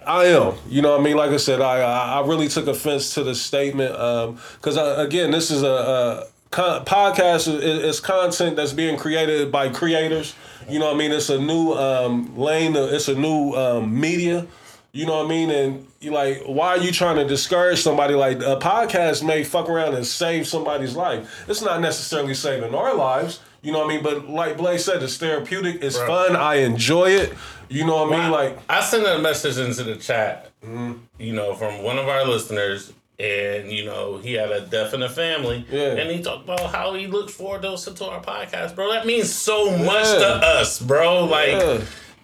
[0.06, 0.54] I am.
[0.68, 1.16] You know what I mean?
[1.16, 5.50] Like I said, I I really took offense to the statement because uh, again, this
[5.50, 7.48] is a, a con- podcast.
[7.48, 10.34] Is, is content that's being created by creators.
[10.68, 11.12] You know what I mean?
[11.12, 12.74] It's a new um, lane.
[12.76, 14.46] It's a new um, media.
[14.92, 15.50] You know what I mean?
[15.50, 18.14] And you like, why are you trying to discourage somebody?
[18.14, 21.44] Like a podcast may fuck around and save somebody's life.
[21.48, 23.40] It's not necessarily saving our lives.
[23.66, 24.02] You know what I mean?
[24.04, 25.82] But like Blaze said, it's therapeutic.
[25.82, 26.36] It's fun.
[26.36, 27.34] I enjoy it.
[27.68, 28.30] You know what I mean?
[28.30, 30.92] Like, I sent a message into the chat, Mm-hmm.
[31.18, 35.00] you know, from one of our listeners, and you know, he had a deaf in
[35.00, 35.94] the family, Yeah.
[35.96, 38.92] and he talked about how he looks forward to listen to our podcast, bro.
[38.92, 40.18] That means so much Yeah.
[40.18, 40.28] to
[40.60, 41.24] us, bro.
[41.24, 41.80] Like, Yeah.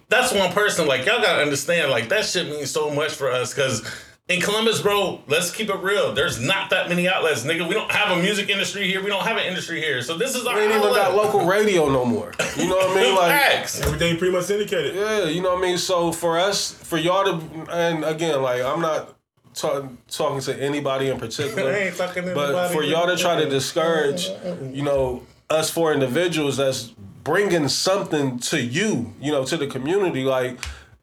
[0.09, 0.86] that's one person.
[0.86, 3.82] Like, y'all gotta understand, like that shit means so much for us, because.
[4.28, 6.15] In Columbus, bro, let's keep it real.
[6.15, 7.66] There's not that many outlets, nigga.
[7.69, 9.03] We don't have a music industry here.
[9.03, 10.01] We don't have an industry here.
[10.01, 12.32] So this is our we ain't even got local radio no more.
[12.57, 13.12] You know what I mean?
[13.23, 13.81] Like, Facts.
[13.82, 14.94] Everything pretty much syndicated.
[14.94, 15.77] Yeah, you know what I mean.
[15.77, 19.16] So for us, for y'all to, and again, like I'm not
[19.55, 23.43] ta- talking to anybody in particular, I ain't talking to but for y'all to try
[23.43, 24.28] to discourage,
[24.73, 26.85] you know, us four individuals that's
[27.24, 30.59] bringing something to you, you know, to the community, like,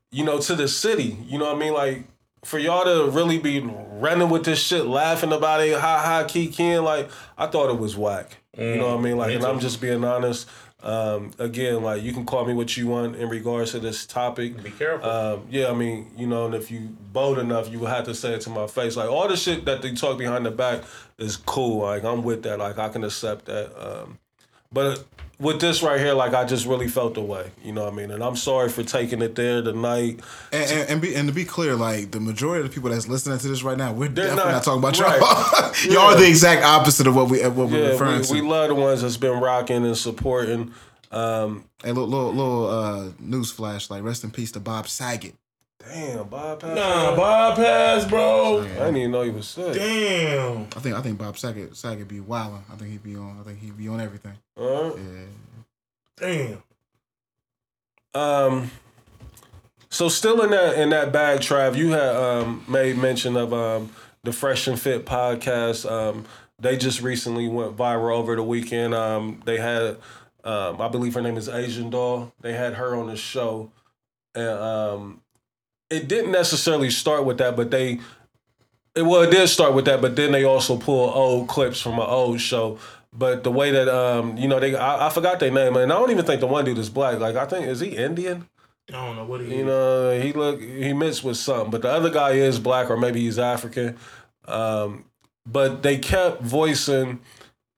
[0.10, 2.04] you know, to the city, you know what I mean, like.
[2.44, 6.84] For y'all to really be running with this shit, laughing about it, ha ha, kikiing,
[6.84, 8.38] like I thought it was whack.
[8.58, 9.18] You know what I mean?
[9.18, 10.48] Like, and I'm just being honest.
[10.82, 14.62] Um, again, like you can call me what you want in regards to this topic.
[14.64, 15.10] Be careful.
[15.10, 18.16] Um, yeah, I mean, you know, and if you bold enough, you would have to
[18.16, 18.96] say it to my face.
[18.96, 20.84] Like all the shit that they talk behind the back
[21.18, 21.80] is cool.
[21.80, 22.60] Like I'm with that.
[22.60, 23.74] Like I can accept that.
[23.78, 24.20] Um,
[24.72, 25.06] but
[25.40, 27.50] with this right here, like I just really felt the way.
[27.64, 28.12] You know what I mean?
[28.12, 30.20] And I'm sorry for taking it there tonight.
[30.52, 33.08] And, and, and, be, and to be clear, like the majority of the people that's
[33.08, 35.74] listening to this right now, we're definitely not- not, talking about right.
[35.86, 35.94] y'all.
[35.94, 38.34] y'all are the exact opposite of what we what we're Yeah, referring we, to.
[38.34, 40.74] we love the ones that's been rocking and supporting.
[41.12, 45.36] Um, Hey, little little, little uh, news flash, like rest in peace to Bob Saget.
[45.94, 46.60] Damn, Bob.
[46.62, 48.62] Pass- Nah, bypass, bro.
[48.62, 49.74] I didn't even know he was sick.
[49.74, 50.64] Damn.
[50.76, 52.64] I think I think Bob Saget Saget be wilding.
[52.72, 53.38] I think he'd be on.
[53.40, 54.34] I think he'd be on everything.
[54.58, 55.26] Uh, Yeah.
[56.18, 56.64] Damn.
[58.14, 58.72] Um,
[59.90, 63.92] so still in that in that bag, Trav, you had um, made mention of um,
[64.24, 65.90] the Fresh and Fit podcast.
[65.90, 66.26] Um,
[66.60, 68.94] they just recently went viral over the weekend.
[68.94, 69.98] Um, they had,
[70.44, 72.34] um, I believe her name is Asian Doll.
[72.42, 73.72] They had her on the show,
[74.36, 75.22] and um,
[75.90, 78.00] it didn't necessarily start with that, but they,
[78.96, 81.94] it, well, it did start with that, but then they also pull old clips from
[81.94, 82.78] an old show.
[83.12, 85.98] But the way that um, you know, they I, I forgot their name, and I
[85.98, 87.20] don't even think the one dude is black.
[87.20, 88.48] Like I think is he Indian?
[88.90, 91.90] I don't know what he You know, he look he mixed with something, but the
[91.90, 93.98] other guy is black or maybe he's African.
[94.46, 95.06] Um,
[95.46, 97.20] but they kept voicing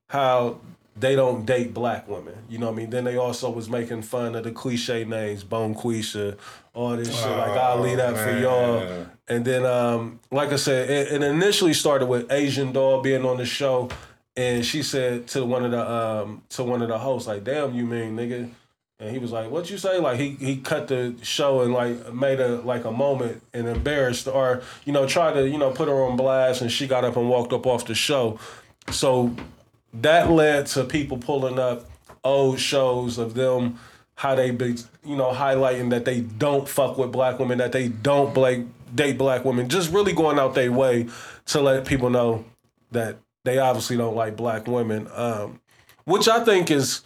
[0.09, 0.59] how
[0.97, 2.35] they don't date black women.
[2.49, 2.89] You know what I mean?
[2.89, 6.37] Then they also was making fun of the cliche names, Bone Quisha,
[6.73, 7.37] all this shit.
[7.37, 9.07] Like I'll leave that for y'all.
[9.27, 13.37] And then, um, like I said, it, it initially started with Asian doll being on
[13.37, 13.89] the show,
[14.35, 17.73] and she said to one of the um, to one of the hosts, like, "Damn,
[17.73, 18.49] you mean nigga."
[18.99, 22.13] And he was like, "What you say?" Like he he cut the show and like
[22.13, 25.87] made a like a moment and embarrassed or you know tried to you know put
[25.87, 28.37] her on blast and she got up and walked up off the show.
[28.91, 29.33] So
[29.93, 31.89] that led to people pulling up
[32.23, 33.79] old shows of them
[34.21, 37.87] how they be you know highlighting that they don't fuck with black women that they
[37.87, 41.07] don't blake date black women just really going out their way
[41.47, 42.45] to let people know
[42.91, 45.59] that they obviously don't like black women um,
[46.05, 47.01] which i think is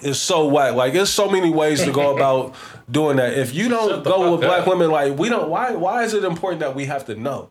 [0.00, 0.74] is so whack.
[0.74, 2.54] Like there's so many ways to go about
[2.90, 3.34] doing that.
[3.34, 6.60] If you don't go with black women like we don't why why is it important
[6.60, 7.50] that we have to know?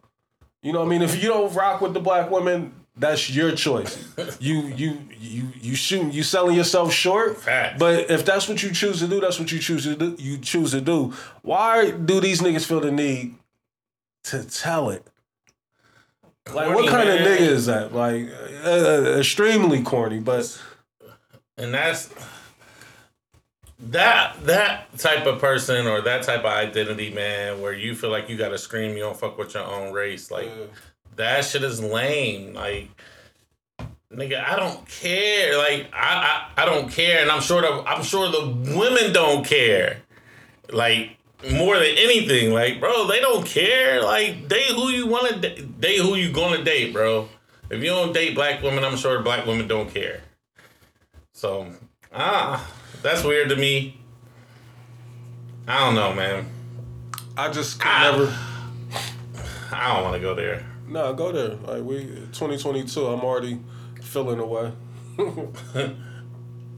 [0.63, 1.03] You know what I mean?
[1.03, 4.07] If you don't rock with the black women, that's your choice.
[4.39, 7.37] You you you you shooting you selling yourself short.
[7.37, 7.77] Facts.
[7.79, 10.15] But if that's what you choose to do, that's what you choose to do.
[10.17, 11.13] You choose to do.
[11.41, 13.35] Why do these niggas feel the need
[14.25, 15.05] to tell it?
[16.47, 17.93] Like what Corny, kind of nigga is that?
[17.93, 18.27] Like
[18.65, 20.59] uh, extremely corny, but
[21.57, 22.09] and that's
[23.79, 28.29] that that type of person or that type of identity, man, where you feel like
[28.29, 30.49] you gotta scream you don't fuck with your own race, like
[31.15, 32.53] that shit is lame.
[32.53, 32.89] Like,
[34.11, 35.57] nigga, I don't care.
[35.57, 39.45] Like, I I, I don't care, and I'm sure the I'm sure the women don't
[39.45, 40.01] care.
[40.71, 41.17] Like
[41.51, 44.01] more than anything, like, bro, they don't care.
[44.03, 47.27] Like, date who you want to date, who you gonna date, bro.
[47.69, 50.21] If you don't date black women, I'm sure black women don't care.
[51.33, 51.67] So,
[52.13, 52.69] ah,
[53.01, 53.97] that's weird to me.
[55.67, 56.45] I don't know, man.
[57.37, 58.11] I just could Ah.
[58.11, 58.37] never.
[59.73, 60.65] I don't want to go there.
[60.91, 61.55] No, go there.
[61.55, 62.03] Like we
[62.33, 63.07] 2022.
[63.07, 63.59] I'm already
[64.01, 64.73] feeling away.
[65.19, 65.95] I,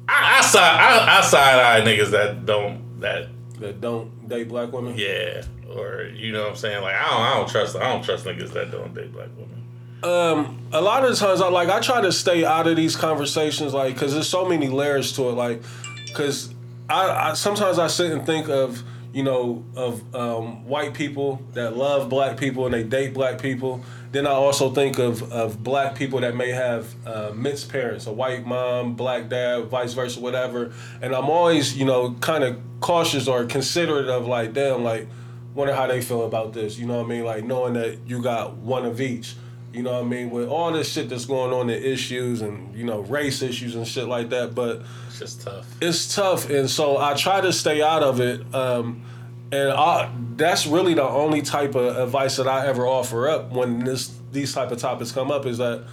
[0.07, 3.29] I side, I, I side eye niggas that don't that
[3.59, 4.95] that don't date black women.
[4.97, 5.43] yeah,
[5.75, 6.83] or you know what I'm saying.
[6.83, 9.67] Like I don't, I don't trust, I don't trust niggas that don't date black women.
[10.03, 13.73] um a lot of times I like I try to stay out of these conversations
[13.73, 15.63] like because there's so many layers to it like
[16.05, 16.53] because
[16.87, 18.83] I, I sometimes I sit and think of
[19.13, 23.83] you know of um, white people that love black people and they date black people
[24.13, 28.13] then I also think of of black people that may have uh, mixed parents a
[28.13, 30.71] white mom black dad vice versa whatever
[31.01, 35.07] and I'm always you know kind of cautious or considerate of like damn like
[35.53, 38.21] wonder how they feel about this you know what I mean like knowing that you
[38.21, 39.35] got one of each
[39.73, 40.29] you know what I mean?
[40.29, 43.87] With all this shit that's going on, the issues and, you know, race issues and
[43.87, 44.53] shit like that.
[44.53, 45.65] But It's just tough.
[45.81, 46.47] it's tough.
[46.51, 48.53] And so I try to stay out of it.
[48.53, 49.01] Um,
[49.53, 53.83] and I, that's really the only type of advice that I ever offer up when
[53.83, 55.83] this these type of topics come up is that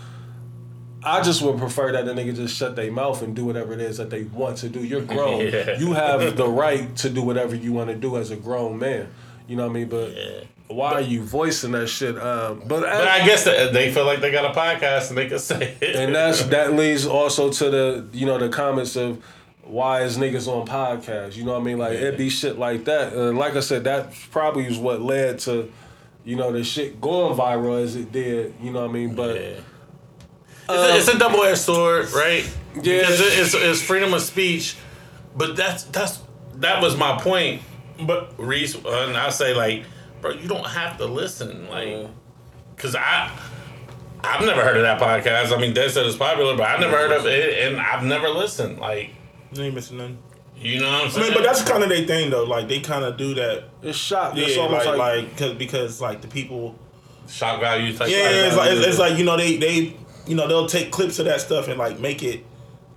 [1.03, 3.81] I just would prefer that the nigga just shut their mouth and do whatever it
[3.81, 4.81] is that they want to do.
[4.85, 5.41] You're grown.
[5.47, 5.79] Yeah.
[5.79, 9.09] You have the right to do whatever you want to do as a grown man.
[9.49, 9.89] You know what I mean?
[9.89, 10.41] But Yeah.
[10.69, 12.19] why are you voicing that shit?
[12.19, 15.27] Um, but, But I guess that they feel like they got a podcast and they
[15.27, 15.97] can say it.
[15.97, 19.23] and that's that leads also to the you know the comments of
[19.71, 22.85] why is niggas on podcasts you know what i mean like it be shit like
[22.85, 25.71] that and like i said that probably is what led to
[26.25, 29.37] you know the shit going viral as it did you know what i mean but
[29.37, 29.61] Yeah.
[30.69, 32.45] It's, a, um, a double edged sword, right?
[32.77, 33.01] Yeah.
[33.01, 34.77] Because it's, it's freedom of speech,
[35.37, 36.21] but that's that's
[36.57, 37.63] that was my point.
[38.07, 39.85] But Reese, and I say like,
[40.21, 42.07] bro, you don't have to listen, like,
[42.77, 43.31] cause I.
[44.23, 45.51] I've never heard of that podcast.
[45.57, 48.29] I mean, Dead said it's popular, but I've never heard of it, and I've never
[48.29, 48.79] listened.
[48.79, 49.13] Like,
[49.53, 50.19] you ain't missing nothing.
[50.57, 51.25] you know what I'm I saying?
[51.27, 52.45] mean, but that's kind of their thing though.
[52.45, 53.65] Like they kind of do that.
[53.83, 56.77] it's shot Yeah, it's like like, like cause, because like the people.
[57.29, 58.09] shock value type.
[58.09, 59.97] Yeah, it's like it's, it's like you know they they
[60.27, 62.45] you know they'll take clips of that stuff and like make it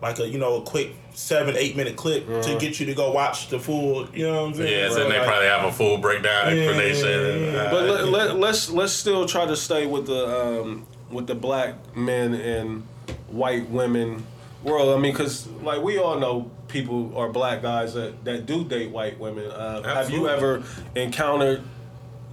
[0.01, 3.11] like a you know a quick seven eight minute clip to get you to go
[3.11, 4.09] watch the full.
[4.13, 4.71] You know what I'm saying?
[4.79, 4.95] Yeah, bro?
[4.97, 7.07] then they Like, probably have a full breakdown Yeah, explanation.
[7.09, 7.59] yeah, yeah.
[7.61, 11.35] Uh, but let, let, let's let's still try to stay with the um, with the
[11.35, 12.83] black men and
[13.27, 14.25] white women
[14.63, 14.97] world.
[14.97, 18.91] I mean, because like we all know people or black guys that, that do date
[18.91, 19.49] white women.
[19.49, 20.63] Uh, have you ever
[20.95, 21.63] encountered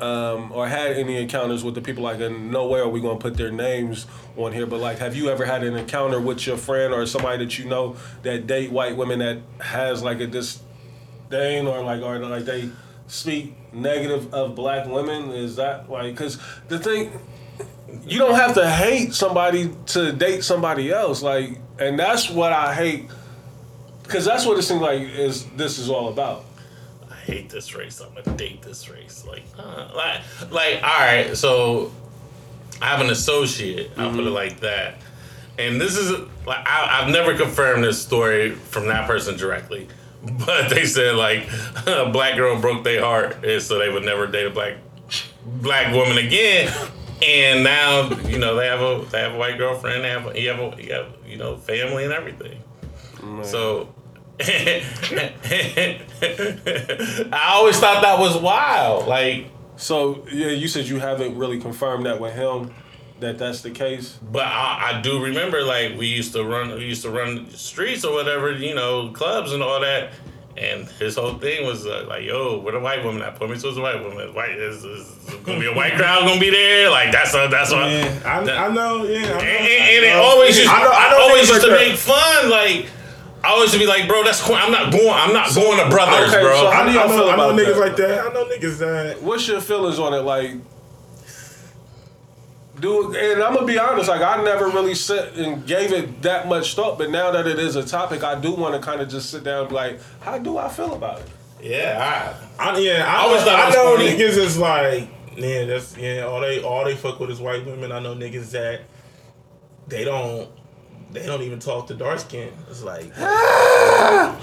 [0.01, 3.19] um, or had any encounters with the people like in no way are we gonna
[3.19, 6.57] put their names on here, but like have you ever had an encounter with your
[6.57, 11.67] friend or somebody that you know that date white women that has like a disdain
[11.67, 12.71] or like or like they
[13.09, 15.31] speak negative of black women?
[15.31, 16.39] Is that like because
[16.69, 17.21] the thing
[18.07, 22.75] you don't have to hate somebody to date somebody else like and that's what I
[22.75, 23.11] hate
[24.11, 26.45] because that's what it seems like is this is all about.
[27.09, 28.01] I hate this race.
[28.01, 29.25] I'm gonna date this race.
[29.25, 30.21] Like, uh, like,
[30.51, 30.83] like.
[30.83, 31.37] All right.
[31.37, 31.93] So,
[32.83, 33.93] I have an associate.
[33.97, 34.97] I'll put it like that.
[35.59, 36.11] And this is
[36.45, 39.87] like I, I've never confirmed this story from that person directly,
[40.45, 41.49] but they said like
[41.87, 44.75] a black girl broke their heart, and so they would never date a black
[45.45, 46.73] black woman again.
[47.23, 50.05] And now you know they have a they have a white girlfriend.
[50.05, 52.63] They have a, he have a, he have you know family and everything.
[53.45, 53.93] So
[56.23, 59.07] I always thought that was wild.
[59.07, 62.73] Like, So yeah, you said you haven't really confirmed that with him
[63.21, 64.19] that that's the case.
[64.33, 68.03] but I, I do remember like we used to run we used to run streets
[68.05, 70.13] or whatever, you know, clubs and all that.
[70.61, 73.37] And his whole thing was uh, like, "Yo, where the white woman at?
[73.37, 74.35] Put me towards a white woman.
[74.35, 76.91] White is, is, is gonna be a white crowd gonna be there.
[76.91, 79.05] Like that's a, that's what." Yeah, I, that- I know.
[79.05, 79.39] Yeah, I know.
[79.39, 79.67] and, and,
[79.97, 80.23] and it I know.
[80.23, 80.91] always used, I know.
[80.91, 81.89] I I always niggas used to like that.
[81.89, 82.51] make fun.
[82.51, 82.87] Like
[83.43, 84.55] I always used to be like, "Bro, that's cool.
[84.57, 85.09] I'm not going.
[85.09, 87.31] I'm not going to brothers, Okay, bro." so how I, do y'all I know, feel
[87.31, 87.81] I know niggas that?
[87.81, 88.21] like that.
[88.27, 89.23] I know niggas that.
[89.23, 90.19] What's your feelings on it?
[90.29, 90.53] Like,
[92.81, 94.09] do and I'm gonna be honest.
[94.09, 96.99] Like, I never really sit and gave it that much thought.
[96.99, 99.45] But now that it is a topic, I do want to kind of just sit
[99.45, 101.29] down and be like, how do I feel about it?
[101.63, 104.11] yeah, I, yeah, I, I always thought I was know funny.
[104.11, 106.23] niggas is like, yeah, that's yeah.
[106.23, 107.93] All they all they fuck with is white women.
[107.93, 108.83] I know niggas that
[109.89, 110.49] they don't
[111.13, 112.53] they don't even talk to dark skin.
[112.71, 114.37] It's like, yeah,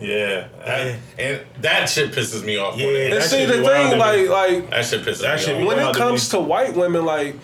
[0.00, 2.76] yeah, I- and that shit pisses me off.
[2.76, 4.28] Yeah, Yeah, And that see the thing, like, me.
[4.28, 5.66] like that shit pisses That me shit off.
[5.66, 6.38] when it comes me.
[6.38, 7.36] to white women, like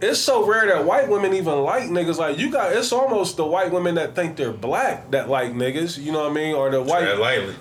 [0.00, 2.18] it's so rare that white women even like niggas.
[2.18, 5.98] Like you got, it's almost the white women that think they're black that like niggas.
[5.98, 6.54] You know what I mean?
[6.54, 7.54] Or the white Tread lightly.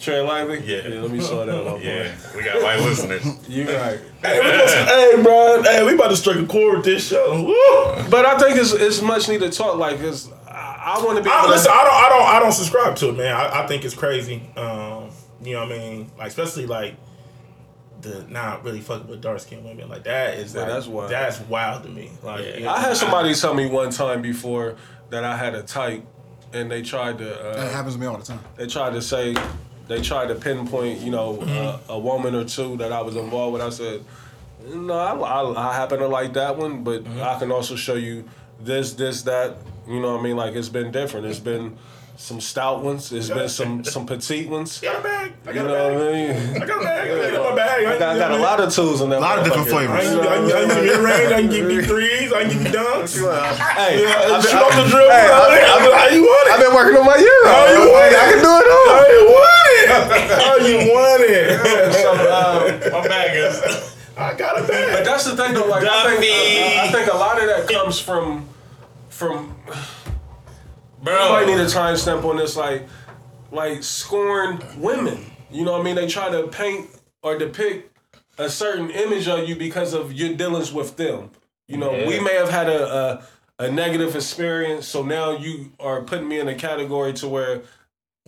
[0.00, 0.60] Trey Lively.
[0.64, 1.00] Yeah.
[1.00, 1.66] let me slow down.
[1.74, 3.24] on Yeah, we got white listeners.
[3.48, 4.00] you right.
[4.22, 7.42] hey, we gonna- hey, bro, hey, we about to strike a chord with this show.
[7.44, 8.10] Woo!
[8.10, 9.76] But I think it's it's much needed talk.
[9.76, 11.30] Like, cause I, I want to be.
[11.30, 13.34] I, listen, I don't, I don't, I don't subscribe to it, man.
[13.34, 14.42] I, I think it's crazy.
[14.56, 15.10] Um,
[15.42, 16.10] you know what I mean?
[16.18, 16.94] Like, especially like
[18.00, 19.88] the not really fucking with dark skinned women.
[19.88, 21.10] Like that is Yeah, like, that's wild.
[21.10, 22.10] That's wild to me.
[22.22, 22.56] Like, Yeah.
[22.56, 24.76] you know, I had somebody tell me one time before
[25.10, 26.04] that I had a type,
[26.54, 28.40] and they tried to That uh, happens to me all the time.
[28.56, 29.34] they tried to say
[29.90, 33.52] they tried to pinpoint you know uh, a woman or two that I was involved
[33.54, 33.62] with.
[33.62, 34.04] I said,
[34.72, 38.24] no, I, I, I happen to like that one, but I can also show you
[38.60, 39.56] this, this, that.
[39.88, 40.36] You know what I mean?
[40.36, 41.26] Like it's been different.
[41.26, 41.76] It's been
[42.16, 43.10] some stout ones.
[43.12, 44.78] It's been some some petite ones.
[44.82, 45.32] I got a bag.
[45.46, 46.36] I You got know a what bag.
[46.36, 46.62] I mean?
[46.62, 47.10] I got a bag.
[47.10, 47.80] I got my bag.
[47.86, 49.18] I got, I got a lot of tools in that.
[49.18, 49.96] A lot of different flavors.
[49.96, 51.32] I, can, I can give you range.
[51.32, 52.28] I can give you threes.
[52.32, 53.12] I can give you dunks.
[53.18, 55.10] Hey, Yeah, I've been- shoot off the dribble.
[55.10, 56.52] Hey, I've been- How you- how you want it?
[56.54, 57.48] I've been working on my euro.
[57.50, 58.18] How you want it?
[58.20, 58.88] I can do it all.
[58.94, 59.59] How you want it?
[59.90, 61.92] How you want it?
[61.94, 63.96] so, uh, My bag is.
[64.16, 64.92] I got a bag.
[64.92, 65.66] But that's the thing, though.
[65.66, 66.78] Like, I think, Duffy.
[66.78, 68.48] I think a lot of that comes from,
[69.08, 69.56] from.
[71.02, 71.24] Bro.
[71.24, 72.86] You might need a timestamp on this, like,
[73.50, 75.24] like scorn women.
[75.50, 75.96] You know what I mean?
[75.96, 76.88] They try to paint
[77.22, 77.96] or depict
[78.38, 81.30] a certain image of you because of your dealings with them.
[81.66, 83.24] You know, we may have had a, a
[83.60, 87.60] a negative experience, so now you are putting me in a category to where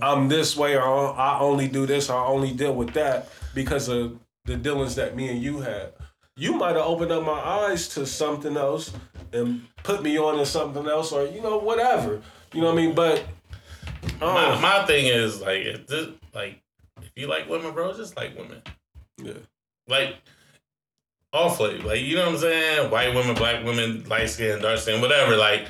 [0.01, 3.89] I'm this way, or I only do this, or I only deal with that because
[3.89, 5.93] of the dealings that me and you had.
[6.37, 8.93] You might have opened up my eyes to something else
[9.33, 12.23] and put me on to something else, or you know, whatever.
[12.53, 12.95] You know what I mean?
[12.95, 13.25] But
[14.21, 16.61] my, oh, my thing is like if this like
[17.01, 18.63] if you like women, bro, just like women.
[19.19, 19.35] yeah.
[19.89, 20.17] Like
[21.33, 21.89] all flavor.
[21.89, 22.91] Like you know what I'm saying?
[22.91, 25.37] White women, black women, light skin, dark skin, whatever.
[25.37, 25.69] Like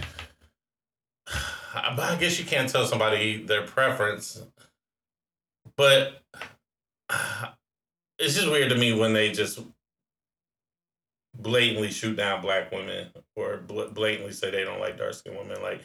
[1.73, 4.43] but I guess you can't tell somebody their preference.
[5.77, 6.23] But
[8.19, 9.61] it's just weird to me when they just
[11.37, 15.63] blatantly shoot down black women or bl- blatantly say they don't like dark skinned women.
[15.63, 15.83] Like,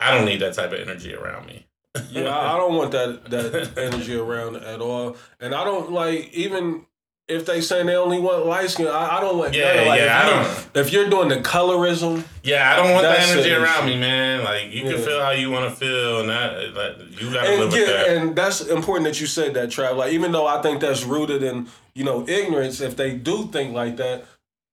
[0.00, 1.66] I don't need that type of energy around me.
[2.10, 6.32] Yeah, I I don't want that that energy around at all, and I don't like
[6.32, 6.86] even
[7.32, 8.86] if they saying they only want light skin.
[8.86, 9.54] I, I don't want.
[9.54, 9.86] Yeah, none.
[9.88, 13.02] Like, yeah, if I you- don't- If you're doing the colorism, Yeah, I don't want
[13.04, 14.44] that energy the around me, man.
[14.44, 17.60] Like you can feel how you want to feel, and that, that you gotta live
[17.60, 18.08] and with that.
[18.08, 19.96] and that's important that you said that, Trav.
[19.96, 23.74] Like even though I think that's rooted in you know ignorance, if they do think
[23.74, 24.24] like that,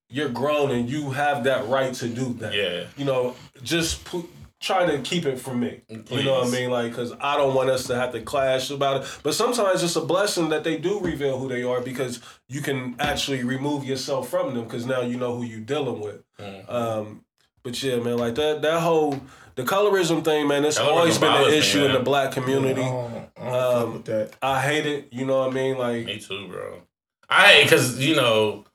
[0.10, 2.54] you're grown and you have that right to do that.
[2.54, 4.26] yeah, You know, just put,
[4.60, 5.82] try to keep it from me.
[5.90, 6.70] You know what I mean?
[6.70, 9.20] Like, cause I don't want us to have to clash about it.
[9.24, 12.96] But sometimes it's a blessing that they do reveal who they are because you can
[13.00, 16.24] actually remove yourself from them because now you know who you're dealing with.
[16.40, 16.70] Mm.
[16.72, 17.26] Um,
[17.64, 19.20] but yeah, man, like that that whole
[19.56, 22.32] the colorism thing, man, it's Colorism always been an bothers me, issue in the black
[22.32, 22.82] community.
[22.82, 24.32] I don't, I don't Um, with that.
[24.42, 25.10] I hate it.
[25.12, 25.78] You know what I mean?
[25.78, 26.82] Like, Me too, bro.
[27.30, 28.66] I hate because you know,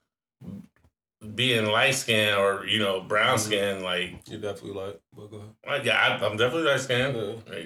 [1.35, 3.47] being light skinned or you know brown Mm-hmm.
[3.47, 5.01] skin, like, you definitely like.
[5.17, 5.51] But go ahead.
[5.67, 7.17] like yeah, I, I'm definitely light skinned.
[7.17, 7.65] Yeah.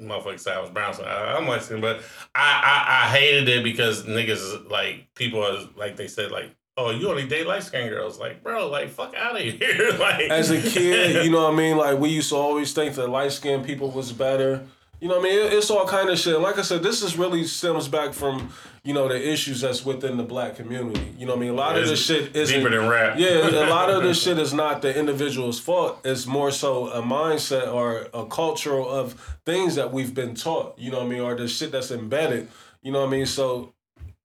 [0.00, 1.06] Motherfucker said I was brown skin.
[1.06, 2.00] I, I'm light skinned, but
[2.34, 6.54] I, I I hated it because niggas like people are like they said like.
[6.76, 8.18] Oh, you only date light skinned girls?
[8.18, 9.92] Like, bro, like, fuck out of here!
[10.00, 11.76] like, As a kid, you know what I mean?
[11.76, 14.66] Like, we used to always think that light skinned people was better.
[15.04, 15.38] You know what I mean?
[15.46, 16.40] It- It's all kind of shit.
[16.40, 18.48] Like I said, this is really stems back from,
[18.84, 21.14] you know, the issues that's within the black community.
[21.18, 21.50] You know what I mean?
[21.50, 22.56] A lot of this shit isn't.
[22.58, 23.18] deeper than rap.
[23.18, 26.00] Yeah, a lot of this shit is not the individual's fault.
[26.06, 29.12] It's more so a mindset or a cultural of
[29.44, 30.78] things that we've been taught.
[30.78, 31.20] You know what I mean?
[31.20, 32.48] Or the shit that's embedded.
[32.80, 33.26] You know what I mean?
[33.26, 33.74] So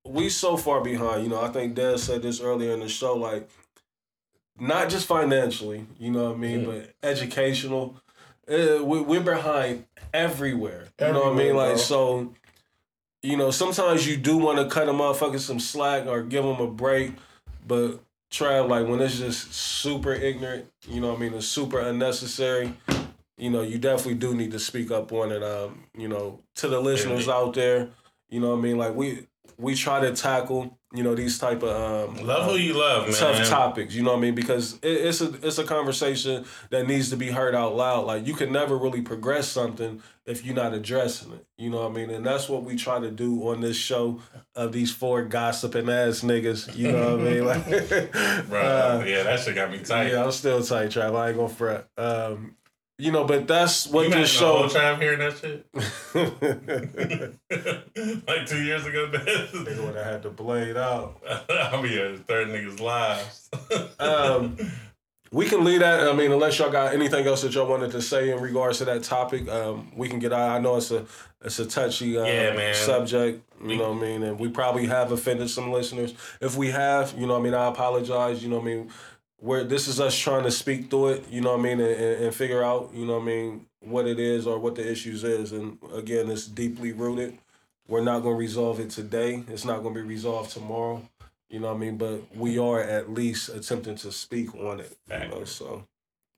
[0.05, 1.23] we so far behind.
[1.23, 3.15] You know, I think Dad said this earlier in the show.
[3.17, 3.49] Like,
[4.57, 5.87] not just financially.
[5.99, 6.63] You know what I mean?
[6.63, 7.97] But educational.
[8.49, 10.87] Uh, we, we're behind everywhere.
[10.99, 11.55] You know what I mean?
[11.55, 11.77] Like bro.
[11.77, 12.33] so.
[13.21, 16.61] You know, sometimes you do want to cut a motherfucker some slack or give them
[16.61, 17.11] a break,
[17.67, 17.99] but
[18.31, 22.73] try like when it's just super ignorant, you know what I mean, it's super unnecessary,
[23.37, 25.43] you know, you definitely do need to speak up on it.
[25.43, 27.89] Um, you know, to the listeners out there,
[28.29, 28.77] you know what I mean?
[28.77, 29.27] Like we
[29.57, 33.13] we try to tackle, you know, these type of um Love who you love, man.
[33.15, 34.35] tough topics, you know what I mean?
[34.35, 38.05] Because it, it's a it's a conversation that needs to be heard out loud.
[38.07, 41.45] Like you can never really progress something if you're not addressing it.
[41.57, 42.09] You know what I mean?
[42.09, 44.19] And that's what we try to do on this show
[44.55, 46.75] of these four gossiping ass niggas.
[46.75, 47.45] You know what I mean?
[47.45, 50.11] Like, Bro, uh, yeah, that shit got me tight.
[50.11, 51.15] yeah, I'm still tight, Trav.
[51.15, 51.87] I ain't gonna fret.
[51.97, 52.55] Um,
[52.99, 54.79] you know, but that's what you this imagine the whole show.
[54.79, 55.65] time hearing that shit?
[58.27, 61.21] like two years ago, Nigga would have had the blade out.
[61.49, 63.49] I'll be a third niggas lives.
[63.99, 64.57] Um,
[65.31, 66.09] we can leave that.
[66.09, 68.85] I mean, unless y'all got anything else that y'all wanted to say in regards to
[68.85, 70.49] that topic, um, we can get out.
[70.49, 71.05] I know it's a
[71.41, 72.75] it's a touchy uh, Yeah, man.
[72.75, 73.43] subject.
[73.63, 74.23] You know what I mean?
[74.23, 76.13] And we probably have offended some listeners.
[76.41, 78.41] If we have, you know what I mean, I apologize.
[78.41, 78.89] You know what I mean?
[79.41, 82.23] Where this is us trying to speak through it, you know what I mean, and,
[82.23, 85.23] and, figure out, you know what I mean, what it is or what the issues
[85.23, 85.53] is.
[85.53, 87.37] And again, it's deeply rooted.
[87.87, 89.43] We're not going to resolve it today.
[89.47, 91.07] It's not going to be resolved tomorrow.
[91.49, 91.97] You know what I mean?
[91.97, 94.97] But we are at least attempting to speak on it.
[95.09, 95.85] You know, so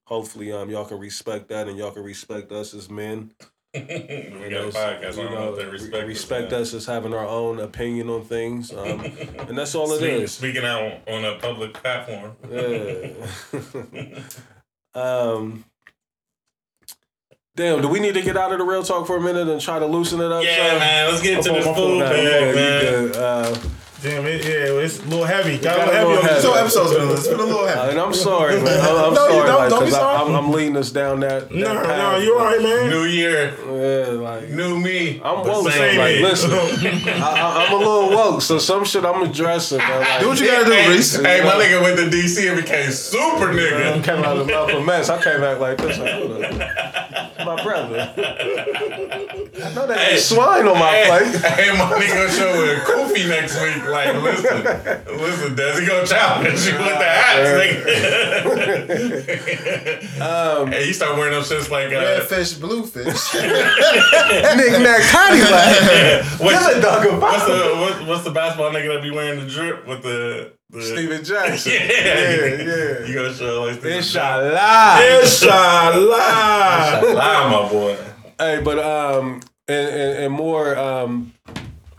[0.06, 3.32] hopefully um y'all can respect that and y'all can respect us as men.
[3.74, 5.18] We got know, a podcast.
[5.18, 6.70] I you know know, they respect, respect us.
[6.70, 8.74] us as having our own opinion on things.
[8.74, 9.00] Um,
[9.48, 10.32] and that's all it Speak- is.
[10.34, 12.36] Speaking out on a public platform.
[12.52, 13.10] Yeah.
[14.94, 15.64] um
[17.54, 19.60] Damn, do we need to get out of the real talk for a minute and
[19.60, 20.42] try to loosen it up?
[20.44, 20.80] Yeah, son?
[20.80, 21.10] man.
[21.12, 22.16] Let's get into My this fault, food my fault.
[22.16, 22.56] talk, Yeah, you
[23.56, 23.81] man.
[24.02, 24.10] Good.
[24.12, 25.58] Damn, it, yeah, it's a little heavy.
[25.58, 26.34] Got, got a a little little heavy.
[26.36, 26.42] heavy.
[26.42, 27.92] So episode's been, it's been a little heavy.
[27.92, 28.80] and I'm sorry, man.
[28.80, 30.30] I'm, I'm No, you sorry, don't- like, don't be 'cause I- sorry.
[30.30, 31.50] I'm, I'm leading us down that.
[31.50, 32.24] that No, no, path.
[32.24, 32.90] you all right, man.
[32.90, 35.20] New year, Yeah, like new me.
[35.24, 35.72] I'm woke.
[35.72, 36.56] same Like, listen, I,
[37.20, 39.80] I, I'm a little woke, so some shit I'm addressing.
[39.80, 40.02] Man.
[40.02, 41.16] Like, Do what you gotta do, Hey, Reese.
[41.16, 44.04] hey, my nigga went to DC and became super I nigga.
[44.04, 45.10] came out of Malcolm X.
[45.10, 45.98] I came back like this.
[45.98, 46.42] Like, hold
[47.44, 48.14] my brother.
[48.18, 50.18] I know that Hey.
[50.18, 51.42] swine on my Hey, plate.
[51.54, 53.84] hey, my nigga show with Kofi next week.
[53.88, 54.64] Like, listen,
[55.18, 57.82] listen, does he gonna challenge you with the hats, nigga?
[60.22, 63.34] Um, hey, you start wearing them shits like Red uh, fish, blue fish.
[64.58, 66.40] Nick Nack Cadillac.
[66.40, 69.88] what's, a dog what's the what, what's the basketball nigga that be wearing the drip
[69.88, 71.72] with the, the Stephen Jackson.
[71.82, 74.08] Yeah, yeah, You gonna show like this?
[74.08, 75.20] Inshallah.
[75.22, 77.14] Inshallah.
[77.16, 77.98] Lie, my boy.
[78.40, 81.34] Hey, but um, and, and, and more um,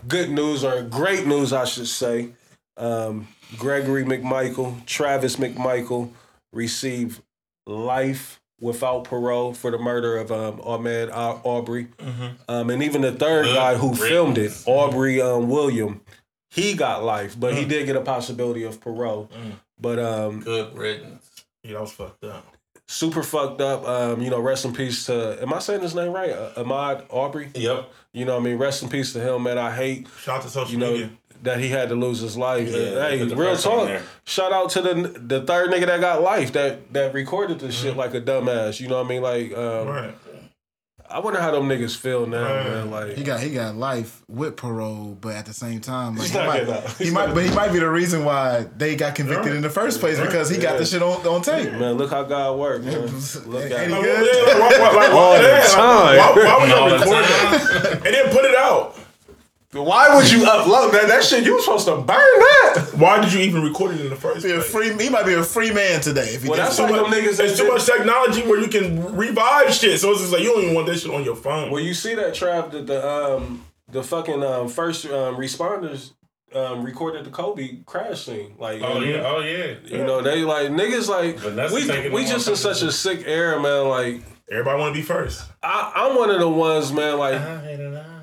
[0.07, 2.29] good news or great news, I should say.
[2.77, 3.27] Um,
[3.57, 6.11] Gregory McMichael, Travis McMichael
[6.51, 7.21] received
[7.65, 11.87] life without parole for the murder of um, Ahmed Au- Aubrey,
[12.47, 16.01] um, and even the third Good guy who filmed it, Aubrey um, William,
[16.51, 19.29] he got life, but he did get a possibility of parole.
[19.79, 21.29] But um, Good riddance.
[21.63, 22.45] Yeah, that was fucked up.
[22.87, 23.87] super fucked up.
[23.87, 25.41] Um, you know, rest in peace to.
[25.41, 26.29] Am I saying his name right?
[26.31, 27.49] Uh, Ahmad Aubrey.
[27.55, 27.89] Yep.
[28.13, 29.57] You know, what I mean, rest in peace to him, man.
[29.57, 31.09] I hate, Shout out to social you know, media.
[31.43, 32.67] That he had to lose his life.
[32.69, 34.01] Yeah, hey, real talk.
[34.25, 37.95] Shout out to the the third nigga that got life that that recorded this shit
[37.95, 38.79] like a dumbass.
[38.79, 39.21] You know what I mean?
[39.21, 40.15] Like, um, Right.
[41.09, 42.89] I wonder how them niggas feel now, man.
[42.89, 46.37] Like He got he got life with parole, but at the same time, like, he
[46.37, 46.63] might,
[46.97, 49.99] he might, but he might be the reason why they got convicted in the first
[49.99, 51.71] place because he got the shit on, on tape.
[51.73, 53.01] man, look how God worked, man.
[53.45, 53.91] Look Ain't at he him.
[53.91, 54.47] Like, good?
[54.47, 56.17] yeah, like, why, why, like, All why, the yeah, time.
[56.17, 57.25] why, why would All you the record
[57.91, 57.93] time.
[57.93, 58.95] and then put it out?
[59.73, 61.07] Why would you upload that?
[61.07, 62.91] That shit you was supposed to burn that.
[62.95, 64.69] Why did you even record it in the first Be a place?
[64.71, 66.83] free, he might be a free man today if he Well, did that's so.
[66.85, 69.99] like them niggas that There's too much technology where you can revive shit.
[69.99, 71.71] So it's just like you don't even want that shit on your phone.
[71.71, 76.11] Well, you see that trap that the um the fucking um, first um, responders
[76.55, 78.55] um, recorded the Kobe crash scene.
[78.59, 79.73] Like, Oh yeah, oh yeah.
[79.85, 83.23] you know, they like niggas like Vanessa we taking we just in such a sick
[83.25, 83.87] era, man.
[83.87, 84.21] Like,
[84.51, 85.43] Everybody want to be first.
[85.63, 87.17] I, I'm one of the ones, man.
[87.17, 87.41] Like,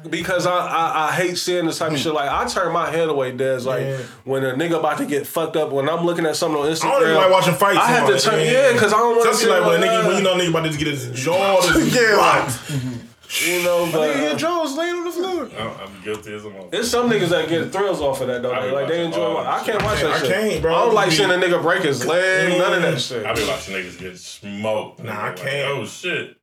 [0.08, 2.12] because I, I I hate seeing this type of shit.
[2.14, 3.58] Like, I turn my head away, Des.
[3.60, 3.98] Like, Yeah.
[4.24, 6.84] when a nigga about to get fucked up, when I'm looking at something on Instagram,
[6.86, 7.78] I don't even like watching fights.
[7.78, 10.06] I have to turn, yeah, because I don't want to see like when a nigga,
[10.06, 12.14] when you know a nigga about to get his jaw, this Yeah.
[12.14, 12.70] blocked.
[13.46, 14.16] you know, but.
[14.16, 15.48] Yeah, uh, Joe was laying on the floor.
[15.58, 16.70] I'm, I'm guilty as a motherfucker.
[16.72, 18.50] There's some niggas that get thrills off of that though.
[18.72, 19.20] Like they enjoy.
[19.22, 20.28] all I can't watch that I shit.
[20.32, 20.74] can't, bro.
[20.74, 22.58] I don't like seeing a nigga break his leg.
[22.58, 23.24] None of that shit.
[23.24, 25.04] I be watching niggas get smoked.
[25.04, 25.68] Nah, I can't.
[25.78, 26.36] oh shit.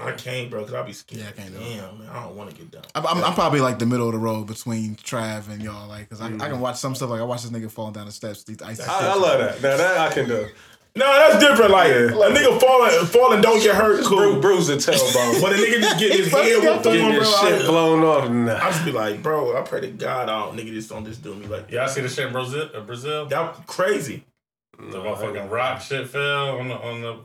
[0.00, 1.22] I can't, bro, because I'll be scared.
[1.22, 1.64] Yeah, I can't do it.
[1.76, 2.82] Damn, man, I don't want to get down.
[2.94, 6.08] I'm, I'm, I'm probably like the middle of the road between Trav and y'all, like,
[6.10, 7.10] cause I, I can watch some stuff.
[7.10, 8.42] Like I watch this nigga falling down the steps.
[8.44, 9.20] These icy I, I steps.
[9.20, 9.62] love that.
[9.62, 10.48] Now that I can do.
[10.94, 11.70] No, that's different.
[11.70, 14.04] Like a nigga falling, falling, don't get hurt.
[14.04, 14.40] Bru- Cool.
[14.40, 15.40] bruise the tailbone.
[15.40, 17.20] But a nigga just get his head got whooped on, bro.
[17.20, 18.24] his shit I, blown off.
[18.24, 18.58] I Nah.
[18.70, 21.34] just be like, bro, I pray to God, I don't nigga just don't just do
[21.34, 21.72] me like that.
[21.72, 22.68] Y'all see the shit in Brazil?
[22.74, 23.24] Uh, Brazil?
[23.26, 24.24] That crazy.
[24.78, 27.16] The motherfucking rock shit fell on the on the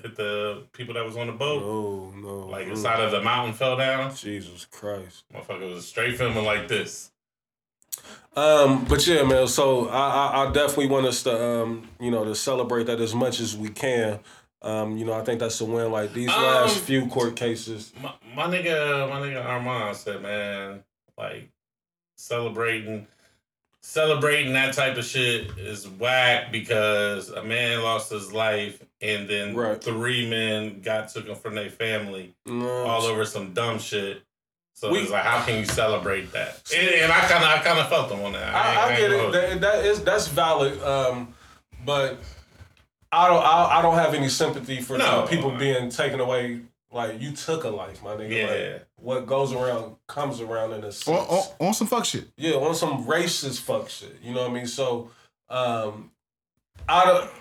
[0.00, 1.62] hit the people that was on the boat.
[1.62, 2.46] No, no.
[2.46, 4.14] Like the side of the mountain fell down.
[4.14, 5.24] Jesus Christ.
[5.34, 7.10] Motherfucker was straight filming like this.
[8.34, 9.46] Um, but yeah, man.
[9.46, 13.14] So I, I, I definitely want us to, um, you know, to celebrate that as
[13.14, 14.20] much as we can.
[14.62, 15.90] Um, you know, I think that's a win.
[15.90, 17.92] Like these Um, last few court cases.
[18.00, 20.84] My, my nigga, my nigga Armand said, man,
[21.18, 21.50] like
[22.16, 23.06] celebrating,
[23.82, 29.54] celebrating that type of shit is whack because a man lost his life and then
[29.54, 29.82] Right.
[29.82, 34.22] three men got taken from their family No, all over some dumb shit.
[34.74, 36.62] So We- it's like, how can you celebrate that?
[36.74, 38.54] And, and I kind of, I kind of felt them on that.
[38.54, 39.32] I, I ain't get it.
[39.32, 40.80] That, that is that's valid.
[40.82, 41.34] Um,
[41.84, 42.18] but
[43.10, 43.42] I don't.
[43.44, 45.20] I, I don't have any sympathy for No.
[45.22, 46.62] the people being taken away.
[46.90, 48.30] Like you took a life, my nigga.
[48.30, 48.72] Yeah.
[48.72, 51.08] Like, what goes around comes around in a sense.
[51.08, 52.28] on, on, on some fuck shit.
[52.36, 54.16] Yeah, on some racist fuck shit.
[54.22, 54.66] You know what I mean?
[54.66, 55.10] So,
[55.48, 56.10] um,
[56.88, 57.34] out of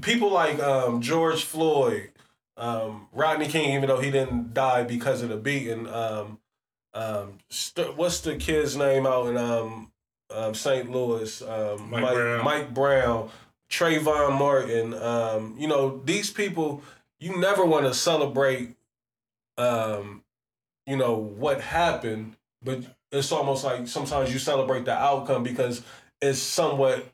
[0.00, 2.10] people like um, George Floyd,
[2.56, 6.38] um, Rodney King, even though he didn't die because of the beating, um,
[6.94, 9.92] um, st- what's the kid's name out in um,
[10.30, 10.90] um, St.
[10.90, 11.42] Louis?
[11.42, 12.44] Um, Mike Brown.
[12.44, 13.30] Mike Brown,
[13.70, 14.94] Trayvon Martin.
[14.94, 16.82] Um, you know these people.
[17.20, 18.76] You never want to celebrate.
[19.56, 20.22] Um,
[20.86, 22.80] you know what happened, but
[23.12, 25.82] it's almost like sometimes you celebrate the outcome because
[26.20, 27.06] it's somewhat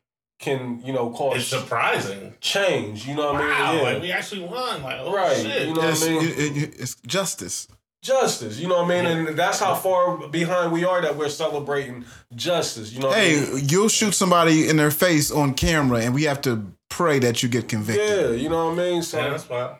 [0.45, 2.35] can you know cause It's surprising.
[2.41, 3.07] change.
[3.07, 3.77] You know what Wow, I mean?
[3.79, 3.83] Yeah.
[3.93, 4.83] like we actually won.
[4.83, 5.69] Like, oh Right, shit.
[5.69, 6.23] you know- what I It's, mean?
[6.23, 7.69] it- it- it's justice.
[8.03, 8.59] justice.
[8.59, 9.07] You know what I mean?
[9.29, 12.05] And that's how far behind we are that we're celebrating
[12.35, 12.93] justice.
[12.93, 13.09] You know?
[13.09, 13.69] What I Hey, mean?
[13.69, 17.49] you'll shoot somebody in their face on camera, and we have to pray that you
[17.49, 18.07] get convicted.
[18.07, 19.03] Yeah, you know what I mean.
[19.03, 19.79] So, Yeah, that's why.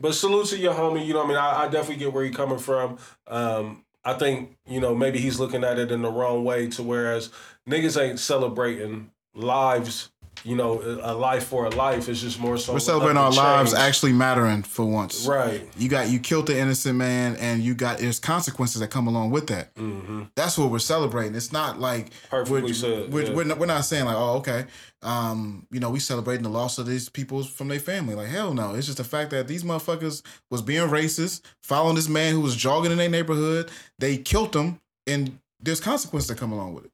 [0.00, 1.04] but salute to your homie.
[1.04, 1.36] You know what I mean?
[1.38, 2.96] I, I definitely get where you're coming from.
[3.26, 6.68] Um, I think you know maybe he's looking at it in the wrong way.
[6.68, 7.30] To whereas
[7.68, 10.10] niggas ain't celebrating lives.
[10.42, 12.74] You know, a life for a life is just more so.
[12.74, 15.26] We're celebrating our lives actually mattering for once.
[15.26, 15.66] Right.
[15.78, 19.30] You got you killed the innocent man, and you got there's consequences that come along
[19.30, 19.74] with that.
[19.76, 20.24] Mm-hmm.
[20.34, 21.34] That's what we're celebrating.
[21.34, 23.32] It's not like Perfectly we're, said, We're, yeah.
[23.34, 24.66] we're, not, we're not saying like, oh, okay,
[25.02, 28.14] um, you know, we celebrating the loss of these people from their family.
[28.14, 28.74] Like, hell no.
[28.74, 32.56] It's just the fact that these motherfuckers was being racist, following this man who was
[32.56, 33.70] jogging in their neighborhood.
[33.98, 36.90] They killed him, and there's consequences that come along with it.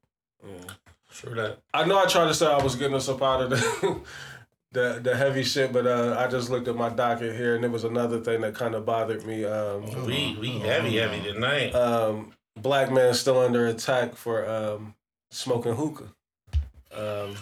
[1.20, 1.58] True that.
[1.74, 4.00] I know I tried to say I was getting us up out of the
[4.72, 7.70] the, the heavy shit, but uh, I just looked at my docket here, and it
[7.70, 9.44] was another thing that kind of bothered me.
[9.44, 11.74] Um, We we heavy heavy tonight.
[11.74, 14.94] um, black man still under attack for um,
[15.30, 16.12] smoking hookah.
[16.96, 17.36] Um,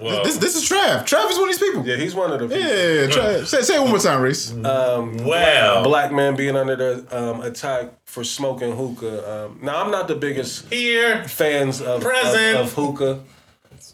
[0.00, 1.04] Well, This this is Trav.
[1.04, 1.86] Trav is one of these people.
[1.86, 2.68] yeah, he's one of the people.
[2.68, 3.46] Yeah, Trav.
[3.46, 4.50] Say, say it one more time, Reese.
[4.52, 9.46] Um, well, black man being under the um, attack for smoking hookah.
[9.46, 11.22] Um, now I'm not the biggest here.
[11.28, 12.56] fans of, of, Present.
[12.58, 13.20] of hookah,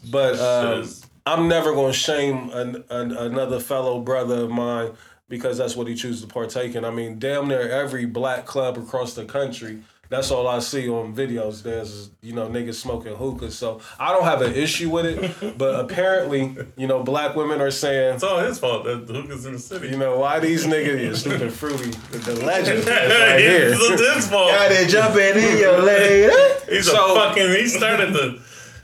[0.09, 0.87] but um,
[1.27, 4.93] I'm never going to shame an, an, another fellow brother of mine
[5.29, 6.83] because that's what he chooses to partake in.
[6.83, 9.81] I mean, damn near every black club across the country
[10.11, 11.63] that's all I see on videos.
[11.63, 15.57] There's you know niggas smoking hookah, so I don't have an issue with it.
[15.57, 19.45] But apparently, you know, black women are saying, It's all his fault that the hookah's
[19.45, 19.89] in the city.
[19.89, 23.69] you know, why these niggas, you stupid fruity, the legend is right here.
[23.73, 24.49] it's his fault.
[24.51, 26.33] Got it jumping in your lady.
[26.69, 27.49] He's So- a fucking.
[27.49, 28.39] He started the.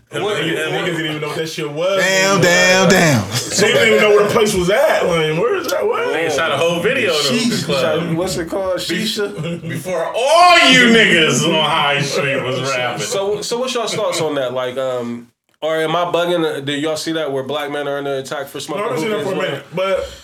[0.09, 2.01] What- Niggas, niggas didn't even know what that shit was.
[2.01, 3.36] Damn, damn, damn.
[3.61, 5.03] They didn't even know where the place was at.
[5.03, 5.85] Like, where is that?
[5.85, 6.15] What?
[6.15, 8.77] Nigga shot a whole video of the club What's it called?
[8.77, 9.61] Shisha.
[9.61, 13.01] before all you niggas on High Street was rapping.
[13.03, 14.53] So, so what's y'all thoughts on that?
[14.53, 15.31] Like, um,
[15.61, 16.65] or am I bugging?
[16.65, 18.99] Did y'all see that where black men are under attack for No, smoking I haven't
[19.01, 20.23] seen that for a minute, but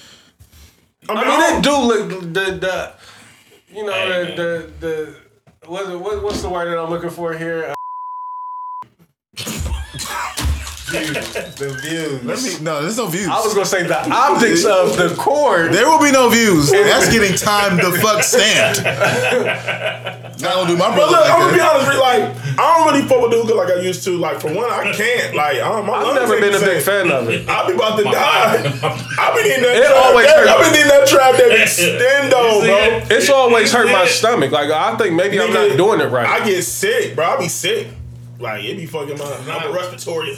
[1.10, 2.94] I mean, I mean, it do look the the,
[3.76, 4.86] you know Hey, the, the
[5.62, 7.74] the what, what what's the word that I'm looking for here?
[10.94, 12.24] The views.
[12.24, 13.28] Let me, no, there's no views.
[13.28, 15.74] I was gonna say the optics of the cord.
[15.74, 16.70] there will be no views.
[16.70, 18.84] That's getting time the fuck stamped.
[18.84, 22.24] Not gonna do my But brother look, I'm gonna like be honest with you, like,
[22.60, 24.18] I don't really fuck with the like I used to.
[24.18, 25.36] Like, for one, I can't.
[25.36, 27.49] Like, I don't, my I've never been a big fan of it.
[27.49, 28.61] I be about to die.
[29.18, 30.06] I've been eating that It trap.
[30.06, 30.48] always that, hurt.
[30.48, 32.78] I've been eating that trap that extendo, bro.
[33.02, 33.11] it?
[33.11, 34.52] It's always hurt my stomach.
[34.52, 36.28] Like I think maybe I'm not doing it right.
[36.28, 37.26] I get sick, bro.
[37.26, 37.88] I be sick.
[38.40, 40.38] Like, it be fucking my, I'm a respiratory.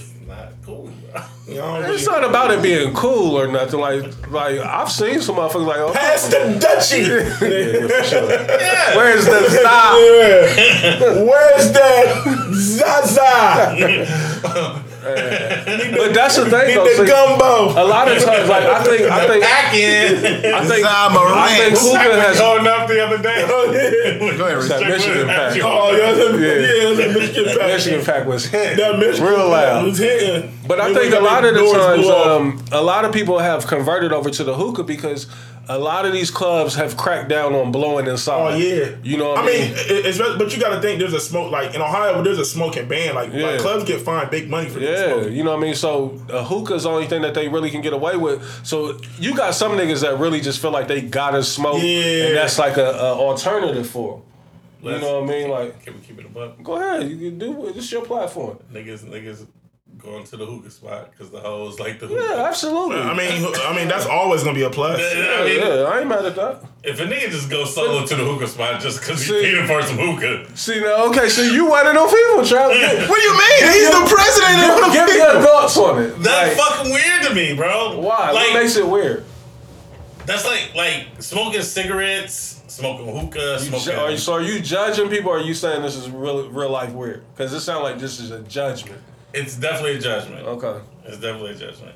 [0.68, 0.84] Not cool.
[1.12, 1.22] bro.
[1.48, 3.80] You know, I don't really- it's not about it being cool or nothing.
[3.80, 7.08] Like like I've seen some motherfuckers like oh, Pass the Dutchie.
[7.08, 8.30] yeah, sure.
[8.32, 8.96] Yeah.
[8.98, 9.98] Where's the stop?
[10.00, 11.24] Yeah.
[11.24, 13.76] Where's the Zaza?
[15.06, 16.84] But that's the thing Need though.
[16.86, 17.72] the see, gumbo.
[17.80, 20.54] a lot of times, like I think I think Back in.
[20.54, 21.38] I think Zamarant.
[21.38, 23.46] I think hookah has Going up the other day.
[23.48, 24.38] Oh, yeah.
[24.38, 25.58] Go ahead, that Michigan pack.
[25.64, 26.90] Oh, yeah, that, yeah.
[26.90, 26.96] Yeah.
[26.96, 27.68] that Michigan pack.
[27.68, 29.86] Michigan pack was hit That Michigan real loud.
[29.86, 30.52] was hitting.
[30.68, 34.12] But I think a lot of the times, um, a lot of people have converted
[34.12, 35.28] over to the hookah because
[35.68, 38.54] a lot of these clubs have cracked down on blowing inside.
[38.54, 39.30] Oh yeah, you know.
[39.30, 42.22] What I mean, it- but you got to think there's a smoke like in Ohio.
[42.22, 43.16] There's a smoking ban.
[43.16, 43.48] Like, Yeah.
[43.48, 45.76] like clubs get fined big money for Yeah, you know what I mean.
[45.76, 48.44] So a hookah's the only thing that they really can get away with.
[48.64, 52.28] So you got some niggas that really just feel like they gotta smoke, Yeah.
[52.28, 54.16] and that's like a, a alternative for.
[54.18, 54.22] 'em.
[54.92, 55.50] You know what I mean?
[55.50, 56.62] Like, Can we keep it a buck?
[56.62, 57.76] go ahead, you can do it.
[57.78, 58.60] It's your platform.
[58.72, 59.48] Niggas, niggas
[59.98, 62.42] going to the hookah spot because the hoes like the Yeah, hookah.
[62.44, 62.98] absolutely.
[62.98, 65.00] I mean, I mean that's always gonna be a plus.
[65.00, 66.64] I yeah, mean, yeah, I ain't mad at that.
[66.84, 69.82] if a nigga just goes solo to the hookah spot just because he's paying for
[69.82, 73.10] some hookah, See now, okay, so you one of them people, Travis.
[73.10, 73.74] What do you mean?
[73.74, 76.20] He's the president of the Give me your thoughts on it.
[76.20, 78.00] that's Like, fucking weird to me, bro.
[78.00, 78.32] why?
[78.32, 79.24] Like, what makes it weird?
[80.26, 83.86] that's like like smoking cigarettes, smoking hookah, smoking.
[83.94, 86.50] ju- are you, so are you judging people or are you saying this is real
[86.50, 87.24] real life weird?
[87.36, 89.00] Because it sounds like this is a judgment.
[89.36, 90.46] It's definitely a judgment.
[90.48, 90.80] Okay.
[91.06, 91.96] It's definitely a judgment.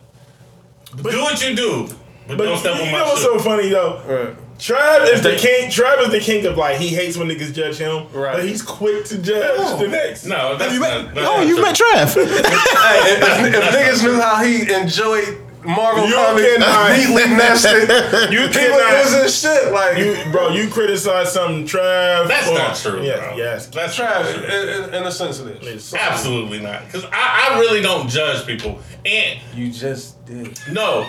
[0.95, 1.87] do what you do,
[2.27, 3.31] but, But don't you, step on you know what's shit.
[3.31, 4.01] so funny though?
[4.05, 4.35] Right.
[4.59, 5.69] Trav is the king.
[5.69, 8.35] Trav is the king of like he hates when niggas judge him, Right.
[8.35, 10.25] but he's quick to judge the next.
[10.25, 11.05] No, that's You not.
[11.05, 11.63] met, that's oh, you true.
[11.63, 12.13] met Trav.
[12.13, 15.37] Hey, if, if niggas knew how he enjoyed
[15.69, 16.91] Marvel You comics cannot.
[16.97, 17.89] neatly nested,
[18.31, 19.03] You he would cannot.
[19.05, 19.71] lose his shit.
[19.71, 22.27] Like, You, bro, you criticize something, Trav.
[22.27, 23.37] That's or- not true, Yes, bro.
[23.37, 23.67] yes.
[23.67, 25.93] That's Trav, in, in, in a sense it is.
[25.93, 26.85] It's- Absolutely not.
[26.85, 28.79] Because I, I really don't judge people.
[29.05, 30.57] And You just did.
[30.71, 31.07] no,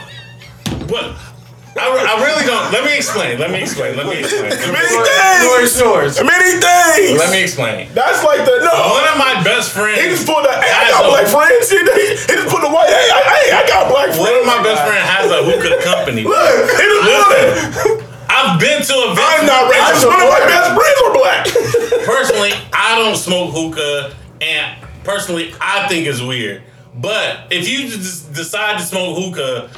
[0.89, 1.17] but
[1.79, 2.73] I, I really don't.
[2.75, 3.39] Let me explain.
[3.39, 3.95] Let me explain.
[3.95, 4.51] Let me explain.
[4.51, 5.79] Let me Many things.
[5.79, 6.19] yours.
[6.19, 7.15] Many things.
[7.15, 7.87] Let me explain.
[7.95, 8.75] That's like the no.
[8.91, 10.03] One of my best friends.
[10.03, 10.51] He just pulled the.
[10.51, 11.71] Hey, I got a- black friends.
[11.71, 12.91] He, he, just put the white.
[12.91, 14.19] Hey, I, hey, I got black friends.
[14.19, 16.27] One of my best friends has a hookah company.
[16.27, 17.07] Look, he just
[17.39, 18.07] it.
[18.31, 19.23] I've been to events.
[19.23, 20.07] I'm not racist.
[20.07, 21.43] One of my best friends are black.
[22.07, 26.63] personally, I don't smoke hookah, and personally, I think it's weird.
[26.95, 29.71] But if you just decide to smoke hookah,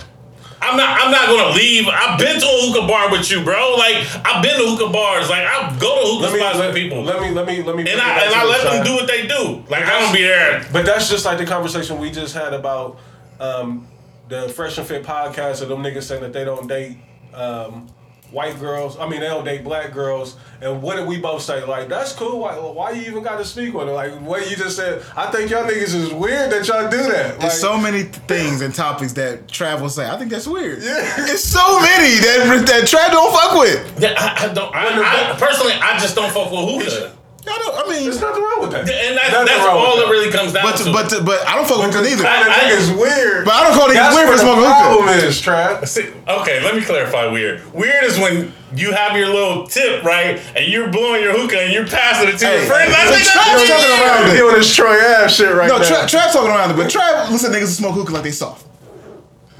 [0.62, 1.00] I'm not.
[1.00, 1.86] I'm not gonna leave.
[1.88, 3.74] I've been to a hookah bar with you, bro.
[3.76, 5.28] Like I've been to hookah bars.
[5.28, 7.62] Like I go to hookah Let me, spots let, with people, let me, let me,
[7.62, 7.82] let me.
[7.90, 9.64] and I and I let them do what they do.
[9.68, 10.64] Like I don't be there.
[10.72, 12.98] But that's just like the conversation we just had about
[13.40, 13.86] um,
[14.28, 16.96] the Fresh and Fit podcast of them niggas saying that they don't date
[17.34, 17.88] um,
[18.32, 18.98] white girls.
[18.98, 20.36] I mean, they don't date black girls.
[20.60, 21.64] And what did we both say?
[21.64, 22.40] Like, that's cool.
[22.40, 23.92] Why, why you even got to speak on it?
[23.92, 27.32] Like, what you just said, I think y'all niggas is weird that y'all do that.
[27.32, 30.08] Like, There's so many things and topics that Trav will say.
[30.08, 30.82] I think that's weird.
[30.82, 31.26] Yeah.
[31.28, 34.00] It's so many that that Trav don't fuck with.
[34.00, 34.74] Yeah, I, I don't.
[34.74, 37.21] I, I, personally, I just don't fuck with who I don't.
[37.44, 38.86] I mean, there's nothing wrong with that.
[38.88, 40.06] and that's, that's all that.
[40.06, 40.92] it really comes down but to.
[40.92, 42.22] but but I don't fuck with hookah neither.
[42.22, 43.44] Kind of I- niggas weird.
[43.44, 44.86] But I don't call niggas weird for smoking hookah.
[44.86, 45.86] problem is, Trav.
[45.94, 47.60] See, okay, let me clarify weird.
[47.74, 50.38] Weird is when you have your little tip, right?
[50.56, 52.92] And you're blowing your hookah and you're passing it to Hey, your friend.
[52.92, 54.00] so I think Trav that's talking weird.
[54.06, 54.38] around it.
[54.38, 55.82] Doing this Troy ass shit right No, now.
[55.82, 58.66] No, Trav, Trav talking around it, but Trav listen niggas smoke hookah like they soft.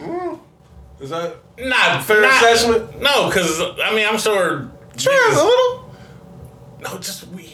[0.01, 0.39] Mm.
[1.01, 3.03] Is that Not fair not, assessment?
[3.03, 4.71] No, because I mean I'm sure.
[4.97, 5.95] Trav a little.
[6.81, 7.49] No, just weird.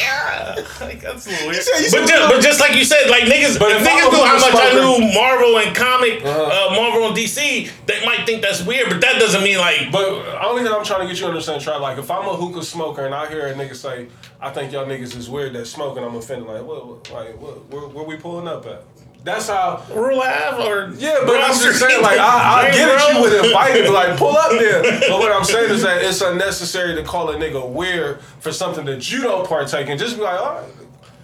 [0.00, 3.24] Yeah, like, that's a little said- you but, just, but just like you said, like
[3.24, 5.76] niggas, But if if niggas a knew how hookah much I smoker- knew Marvel and
[5.76, 6.70] comic, Uh-huh.
[6.72, 9.90] uh, Marvel and DC, they might think that's weird, but that doesn't mean like.
[9.92, 10.04] But
[10.44, 12.64] only thing I'm trying to get you to understand, try like if I'm a hookah
[12.64, 14.08] smoker and I hear a nigga say,
[14.40, 16.48] "I think y'all niggas is weird that smoking," I'm offended.
[16.48, 16.86] Like, what?
[16.86, 17.68] what like, what?
[17.70, 18.84] Where, where we pulling up at?
[19.24, 19.84] That's how.
[19.94, 23.14] Rule Ave or Yeah, but I'm just saying, like, I, I get it.
[23.14, 24.82] You would invite it, like, pull up there.
[25.08, 28.84] But what I'm saying is that it's unnecessary to call a nigga weird for something
[28.86, 29.98] that you don't partake in.
[29.98, 30.70] Just be like, all right,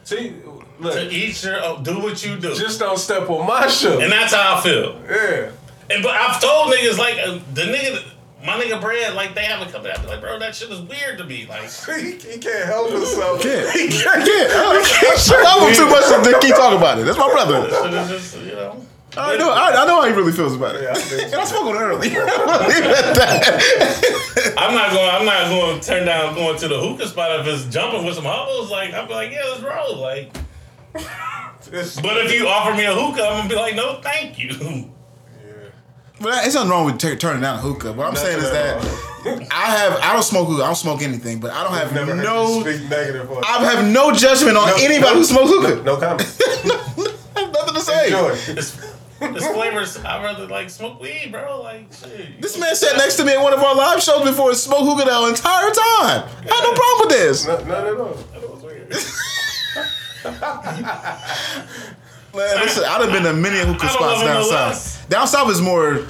[0.05, 0.35] see,
[0.79, 3.67] look, to look, eat your oh, do what you do, just don't step on my
[3.67, 4.01] shit.
[4.01, 5.01] and that's how I feel.
[5.09, 5.51] Yeah.
[5.91, 8.05] And but I've told niggas like uh, the nigga,
[8.45, 10.07] my nigga Brad, like they haven't come back.
[10.07, 11.47] Like, bro, that shit is weird to me.
[11.47, 13.43] Like, He, he can't help himself.
[13.43, 13.73] He Can't.
[13.73, 14.53] He can't.
[14.53, 17.05] I love him too much to keep talking about it.
[17.05, 17.69] That's my brother.
[17.69, 18.85] shit just you know.
[19.17, 19.51] I know.
[19.51, 20.83] I, I know how he really feels about it.
[20.83, 22.11] Yeah, I think and I spoke on it early.
[22.11, 24.55] Leave it at that.
[24.57, 25.11] I'm not going.
[25.11, 28.15] I'm not going to turn down going to the hookah spot if it's jumping with
[28.15, 28.71] some hobos.
[28.71, 29.97] Like I'm be like, yeah, let's roll.
[29.97, 30.33] Like,
[30.93, 34.93] but if you offer me a hookah, I'm gonna be like, no, thank you.
[36.21, 37.93] But it's nothing wrong with t- turning down a hookah.
[37.93, 38.83] What I'm saying is that
[39.53, 39.99] I have.
[40.03, 40.63] I don't smoke hookah.
[40.65, 41.39] I don't smoke anything.
[41.39, 43.31] But I don't have Never no speak negative.
[43.45, 45.83] I have no judgment on No, anybody no, who smokes hookah.
[45.85, 46.37] No comment.
[46.41, 48.07] I have nothing to say.
[48.07, 48.31] Enjoy.
[48.31, 48.77] It's,
[49.21, 49.97] it's flavors.
[49.99, 51.61] I'd rather like smoke weed, bro.
[51.63, 52.41] Like, shit.
[52.43, 54.83] This man sat next to me at one of our live shows before and smoked
[54.85, 56.29] hookah the entire time.
[56.41, 57.47] I had no problem with this.
[57.47, 58.15] No, none at all.
[58.33, 58.93] That was weird.
[62.35, 64.51] Man, listen, I'd have been a many hookah I don't spots down no south.
[64.53, 65.07] less.
[65.07, 66.05] Down south is more.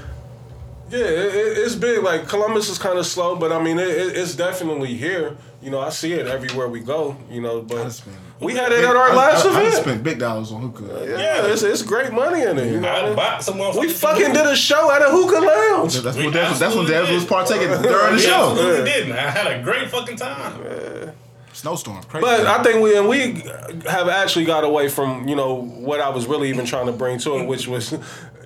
[0.90, 2.02] Yeah, it, it- it's big.
[2.02, 5.36] Like Columbus is kind of slow, but I mean, it, it- it's definitely here.
[5.60, 7.16] You know, I see it everywhere we go.
[7.30, 8.00] You know, but
[8.40, 11.04] we had it at our last I, I, I spent big dollars on hookah.
[11.18, 12.72] yeah, it's, it's great money in it.
[12.72, 16.00] You know, I bought some we fucking did a show at a hookah lounge.
[16.00, 18.50] That's We what Dad that's when absolutely was partaking during the show.
[18.52, 19.08] absolutely did.
[19.08, 19.18] man.
[19.18, 21.07] I had a great fucking time.
[21.52, 22.24] Snowstorm, crazy.
[22.24, 23.42] But I think we and we
[23.88, 27.18] have actually got away from you know what I was really even trying to bring
[27.20, 27.92] to it, which was,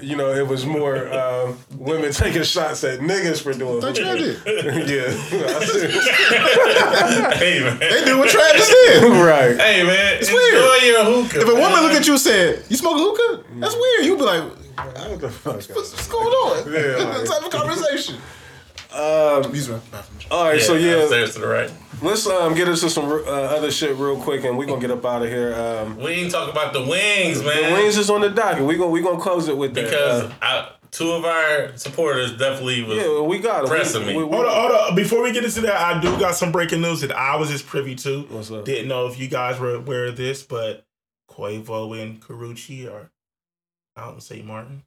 [0.01, 3.81] you know, it was more um, women taking shots at niggas for doing.
[3.81, 4.43] Thought you had hookah.
[4.47, 4.89] it.
[4.89, 5.11] yeah,
[7.35, 7.79] Hey man.
[7.79, 9.03] They do what Travis did.
[9.27, 9.57] right.
[9.61, 10.83] Hey man, It's enjoy weird.
[10.85, 11.41] your hookah.
[11.41, 11.83] If a woman man.
[11.83, 14.05] look at you and said, "You smoke a hookah?" That's weird.
[14.07, 15.55] You'd be like, What the fuck?
[15.55, 18.17] "What's, what's going on?" Yeah, that like- type of conversation.
[18.93, 19.81] Um, These are
[20.31, 21.71] all right, yeah, so yeah, upstairs to the right.
[22.03, 25.05] Let's um, get into some uh, other shit real quick, and we're gonna get up
[25.05, 25.55] out of here.
[25.55, 27.71] Um, We ain't talk about the wings, man.
[27.71, 28.65] the wings is on the docket.
[28.65, 29.85] We gonna we gonna close it with that.
[29.85, 32.99] because Uh, I, two of our supporters definitely was.
[32.99, 33.69] yeah, we got it.
[33.69, 34.17] Pressing we, me.
[34.19, 34.95] We, we, Hold on, hold on.
[34.97, 37.67] Before we get into that, I do got some breaking news that I was just
[37.67, 38.23] privy to.
[38.31, 38.65] What's up?
[38.65, 40.85] Didn't know if you guys were aware of this, but
[41.31, 43.11] Quavo and Karrueche are
[43.97, 44.45] out in St.
[44.45, 44.83] Martin.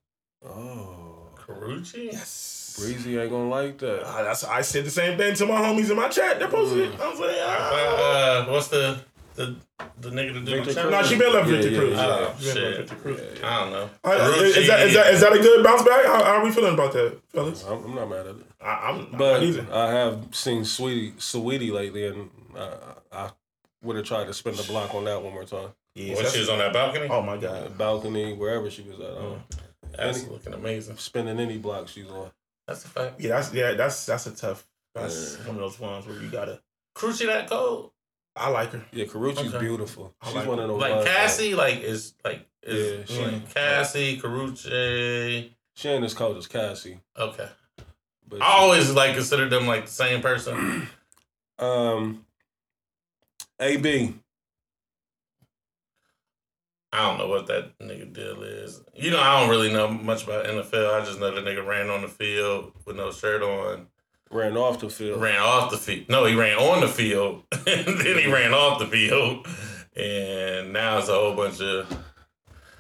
[0.45, 2.11] Oh, Karrueche?
[2.11, 2.63] Yes.
[2.77, 4.03] Breezy ain't gonna like that.
[4.05, 6.39] Uh, that's I said the same thing to my homies in my chat.
[6.39, 6.99] They posted it.
[6.99, 8.47] I was like, ah.
[8.47, 8.99] Uh, what's the
[9.35, 9.55] the
[10.01, 10.89] the nigga that do Victor?
[10.89, 11.93] No, she been left Yeah, Victor yeah, Cruz.
[11.93, 12.05] yeah.
[12.07, 12.77] Oh, She shit.
[12.77, 13.21] Victor Cruz.
[13.43, 13.89] I don't know.
[14.03, 16.05] Uh, is, is that, is, that, is that a good bounce back?
[16.05, 17.63] How, how are we feeling about that, fellas?
[17.65, 18.45] I'm, I'm not mad at it.
[18.61, 19.71] I, I'm, I'm But not.
[19.71, 22.77] I have seen Sweetie Sweetie lately, and uh,
[23.11, 23.29] I
[23.83, 25.69] would have tried to spin the block on that one more time.
[25.95, 27.07] Yeah, When she was on that balcony?
[27.09, 27.77] oh my god.
[27.77, 29.41] balcony, wherever she was at, I don't
[29.97, 30.97] That's any- looking amazing.
[30.97, 32.31] spinning any block she's on.
[32.67, 33.19] That's a fact.
[33.21, 34.65] Yeah, that's yeah, that's that's a tough.
[34.93, 35.47] That's Yeah.
[35.47, 36.61] one of those ones where you gotta.
[36.95, 37.91] Karrueche that cold?
[38.35, 38.85] I like her.
[38.91, 39.59] Yeah, Karrueche's Okay.
[39.59, 40.13] beautiful.
[40.21, 40.81] I She's like one of those.
[40.81, 45.51] Like ones that- Cassie, like is like is Yeah, she- like Cassie, Karrueche.
[45.75, 47.49] She ain't as cold as Cassie, Okay.
[48.27, 50.87] but I always like consider them like the same person.
[51.59, 52.25] um,
[53.59, 54.15] AB.
[56.91, 58.81] I don't know what that nigga deal is.
[58.93, 61.01] You know, I don't really know much about NFL.
[61.01, 63.87] I just know the nigga ran on the field with no shirt on,
[64.31, 65.21] ran off the field.
[65.21, 66.05] ran off the field.
[66.09, 69.45] No, he ran on the field, and then he ran off the field,
[69.95, 71.91] and now it's a whole bunch of.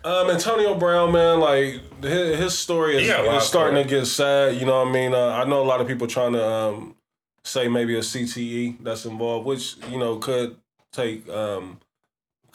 [0.05, 3.83] Um, Antonio Brown, man, like his, his story is, He got a lot is starting
[3.83, 4.55] to get sad.
[4.55, 5.15] You know what I mean?
[5.15, 6.95] Uh, I know a lot of people trying to um,
[7.43, 10.57] say maybe a CTE that's involved, which you know could
[10.91, 11.79] take um,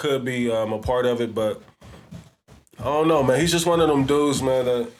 [0.00, 1.62] could be um, a part of it, but
[2.78, 3.38] I don't know, man.
[3.38, 4.90] He's just one of them dudes, man, that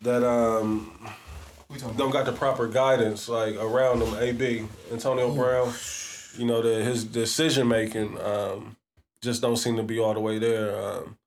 [0.00, 0.98] that um
[1.98, 4.14] don't got the proper guidance like around him.
[4.14, 5.74] AB Antonio Brown,
[6.38, 8.76] you know, the, his decision making um,
[9.22, 10.74] just don't seem to be all the way there.
[10.74, 11.18] Um,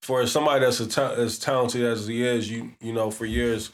[0.00, 3.72] for somebody that's a ta- as talented as he is, you you know, for years,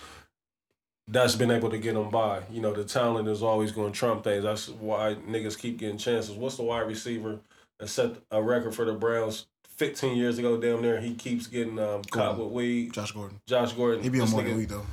[1.07, 2.41] that's been able to get him by.
[2.51, 4.45] You know, the talent is always going to trump things.
[4.45, 6.35] That's why niggas keep getting chances.
[6.35, 7.41] What's the wide receiver
[7.81, 9.47] that set a record for the Browns
[9.77, 10.57] 15 years ago?
[10.61, 12.93] Damn near, he keeps getting um, caught with weed.
[12.93, 13.41] Josh Gordon.
[13.47, 14.03] Josh Gordon.
[14.03, 14.87] He be on This more nigga- than weed though.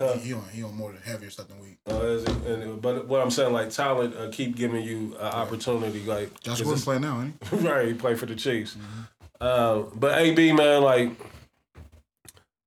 [0.00, 0.14] Huh?
[0.18, 1.78] He on he on more than heavier stuff than we.
[1.88, 5.26] Uh, is it, and, but what I'm saying, like talent, uh, keep giving you an
[5.26, 6.00] opportunity.
[6.04, 7.56] Like Josh Gordon playing now, ain't he?
[7.68, 8.76] right, he played for the Chiefs.
[9.40, 11.10] Uh, but AB man, like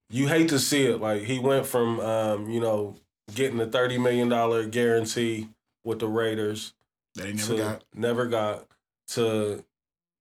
[0.09, 1.01] you hate to see it.
[1.01, 2.95] Like he went from um, you know
[3.35, 5.49] getting a thirty million dollar guarantee
[5.83, 6.73] with the Raiders
[7.15, 7.83] That he never got.
[7.93, 8.66] never got
[9.09, 9.63] to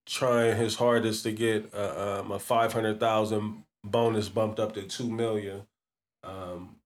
[0.07, 4.83] trying his hardest to get uh, um, a five hundred thousand bonus bumped up to
[4.83, 5.63] two million
[6.25, 6.77] um,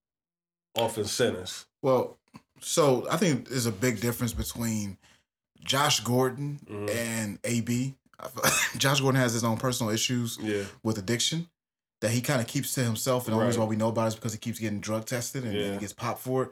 [0.75, 1.65] off incentives.
[1.81, 2.17] Well,
[2.59, 4.97] so I think there's a big difference between
[5.63, 6.89] Josh Gordon Mhm.
[6.95, 7.95] and AB.
[8.77, 11.49] Josh Gordon has his own personal issues Yeah, with addiction
[12.01, 14.05] that he kind of keeps to himself, and the only reason why we know about
[14.05, 15.73] it is because he keeps getting drug tested and, Yeah.
[15.73, 16.51] he gets popped for it.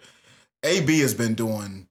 [0.64, 1.88] AB has been doing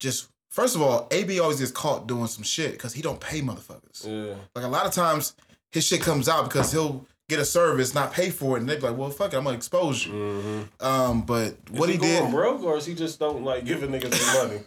[0.00, 0.28] just
[0.58, 4.04] first of all, AB always gets caught doing some shit because he don't pay motherfuckers.
[4.04, 4.34] yeah.
[4.56, 5.36] Like a lot of times,
[5.70, 8.74] his shit comes out because he'll get a service, not pay for it, and they
[8.74, 10.84] be like, "Well, fuck it, I'm gonna expose you." Mm-hmm.
[10.84, 14.10] Um, but what he, he, did, broke, or is he just don't like giving niggas
[14.10, 14.60] the money?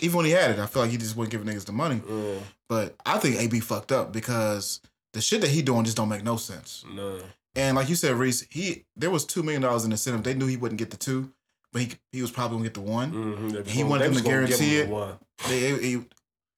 [0.00, 2.00] even when he had it, I feel like he just wasn't giving niggas the money.
[2.08, 2.38] Yeah,
[2.68, 4.80] But I think AB fucked up because
[5.12, 6.84] the shit that he doing just don't make no sense.
[6.88, 7.18] no.
[7.56, 10.22] And like you said, Reese, he there was two million dollars in the incentive.
[10.22, 11.32] They knew he wouldn't get the two,
[11.72, 13.12] but he he was probably gonna get the one.
[13.12, 13.68] Mm-hmm.
[13.68, 14.86] He wanted them to guarantee it.
[14.86, 15.18] the One.
[15.48, 16.00] They they,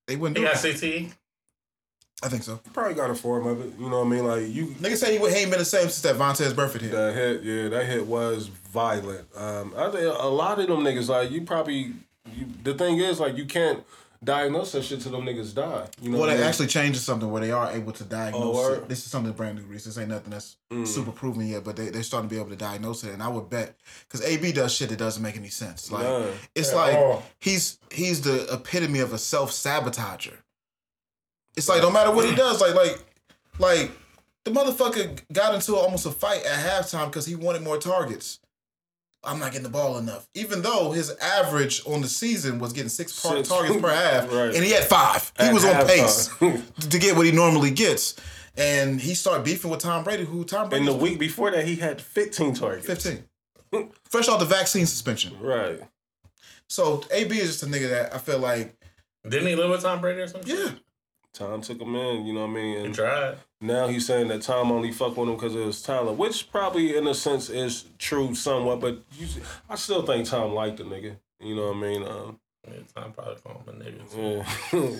[0.06, 0.48] they wouldn't do it.
[2.22, 2.60] I think so.
[2.62, 3.72] He probably got a form of it.
[3.78, 4.26] You know what I mean?
[4.26, 6.92] Like you, Nigga say he, he ain't been the same since that Vontaze Burfict hit.
[6.92, 9.26] that hit, yeah, that hit was violent.
[9.34, 11.94] Um, I think a lot of them niggas, like you probably,
[12.34, 13.82] you, the thing is, like you can't
[14.22, 15.86] diagnose that shit till them niggas die.
[16.02, 16.48] You know, Well, I they mean?
[16.48, 18.88] actually changed something where they are able to diagnose Oh, it.
[18.88, 19.84] This is something brand new, Reese.
[19.86, 20.86] This ain't nothing that's Mm.
[20.86, 23.12] super proven yet, but they, they're starting to be able to diagnose it.
[23.12, 23.76] And I would bet,
[24.06, 25.90] because AB does shit that doesn't make any sense.
[25.90, 26.32] Like, None.
[26.54, 27.22] it's At like all.
[27.40, 30.36] he's he's the epitome of a self sabotager.
[31.56, 33.02] It's like no matter what he does, like like
[33.58, 33.90] like
[34.44, 38.38] the motherfucker got into almost a fight at halftime because he wanted more targets.
[39.22, 42.88] I'm not getting the ball enough, even though his average on the season was getting
[42.88, 43.48] six, par- Six.
[43.48, 44.54] targets per half, Right.
[44.54, 45.30] and he had five.
[45.38, 46.28] He At was on pace
[46.90, 48.16] to get what he normally gets,
[48.56, 51.66] and he started beefing with Tom Brady, who Tom Brady And the week before that,
[51.66, 52.86] he had 15 targets.
[52.86, 53.24] fifteen,
[54.08, 55.38] fresh off the vaccine suspension.
[55.38, 55.80] Right.
[56.68, 58.74] So AB is just a nigga that I feel like,
[59.28, 60.56] Didn't he live with Tom Brady or something?
[60.56, 60.70] yeah,
[61.34, 62.78] Tom took him in, you know what I mean?
[62.78, 63.36] He And tried.
[63.60, 66.96] Now he's saying that Tom only fucked with him because of his talent, which probably
[66.96, 69.26] in a sense is true somewhat, but you,
[69.68, 71.16] I still think Tom liked the nigga.
[71.40, 72.02] You know what I mean?
[72.06, 72.38] Um,
[72.68, 74.02] Yeah, Tom probably called a nigga.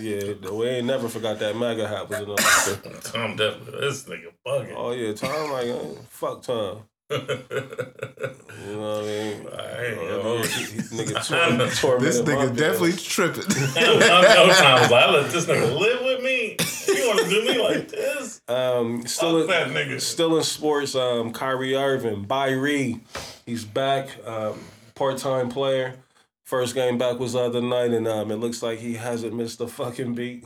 [0.00, 0.50] yeah, yeah.
[0.50, 3.00] We ain't never forgot that MAGA hat was in the.
[3.02, 3.80] Tom definitely.
[3.80, 4.74] This nigga bugging.
[4.76, 6.82] Oh yeah, Tom like fuck Tom.
[7.10, 9.42] You know what I mean?
[9.42, 10.36] Hey, Uh, yo.
[10.36, 11.70] yeah, he- he- nigga I know.
[11.70, 12.56] tor- this nigga bitch.
[12.56, 13.42] definitely tripping.
[13.76, 16.56] I know Tom was like, I let this nigga live with me.
[16.94, 18.40] You want to do me like this?
[18.48, 20.00] Um, still, Fuck in, that nigga.
[20.00, 20.94] still in sports.
[20.94, 23.00] Um, Kyrie Irving, Kyrie,
[23.46, 24.08] he's back.
[24.26, 24.60] Um,
[24.94, 25.94] part time player.
[26.44, 29.60] First game back was the other night, and um, it looks like he hasn't missed
[29.60, 30.44] a fucking beat.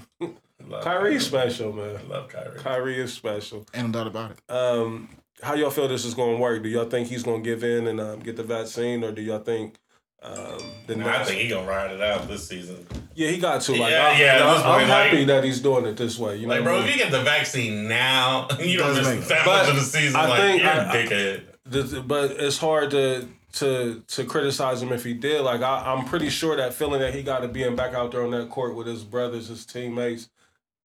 [0.68, 1.96] Love Kyrie's special, man.
[1.96, 2.58] I love Kyrie.
[2.58, 3.64] Kyrie is special.
[3.74, 4.38] Ain't no doubt about it.
[4.50, 5.08] Um,
[5.42, 6.62] how y'all feel this is going to work?
[6.62, 9.20] Do y'all think he's going to give in and um, get the vaccine, or do
[9.22, 9.76] y'all think
[10.22, 12.86] um, the Nah, I think he gonna ride it out this season.
[13.14, 13.72] yeah, he got to.
[13.72, 16.18] Like, Yeah, I, yeah, I, this I'm boy, happy like- that he's doing it this
[16.18, 16.36] way.
[16.36, 16.88] You know, Like, what I bro, mean?
[16.88, 19.82] if you get the vaccine now, you don't Doesn't miss make- that much of the
[19.82, 20.16] season.
[20.18, 21.42] I like, think you're I- a dickhead.
[21.66, 25.42] The- but it's hard to to to criticize him if he did.
[25.42, 28.22] Like I, I'm pretty sure that feeling that he got to being back out there
[28.24, 30.28] on that court with his brothers, his teammates,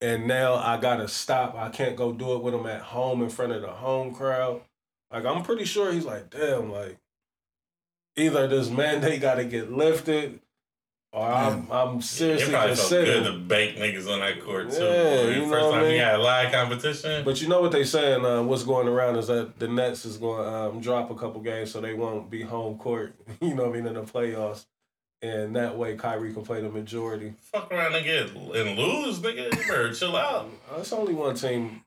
[0.01, 1.55] and now I gotta stop.
[1.55, 4.61] I can't go do it with him at home in front of the home crowd.
[5.11, 6.97] Like I'm pretty sure he's like, damn, like
[8.15, 10.39] either this mandate got to get lifted,
[11.11, 14.83] or I'm I'm It seriously probably felt good to bank niggas on that court too.
[14.83, 15.93] Yeah, you know First what I time mean?
[15.93, 17.25] you had live competition.
[17.25, 18.23] But you know what they saying?
[18.23, 21.41] Uh, what's going around is that the Nets is going to um, drop a couple
[21.41, 23.15] games so they won't be home court.
[23.41, 24.65] You know what I mean in the playoffs,
[25.21, 27.33] and that way Kyrie can play the majority.
[27.41, 29.45] Fuck around and get and lose, nigga.
[29.45, 30.49] You better chill out.
[30.77, 31.83] It's only one team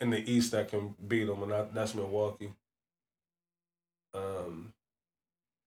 [0.00, 2.52] in the East that can beat them, and that, that's Milwaukee.
[4.14, 4.72] Um,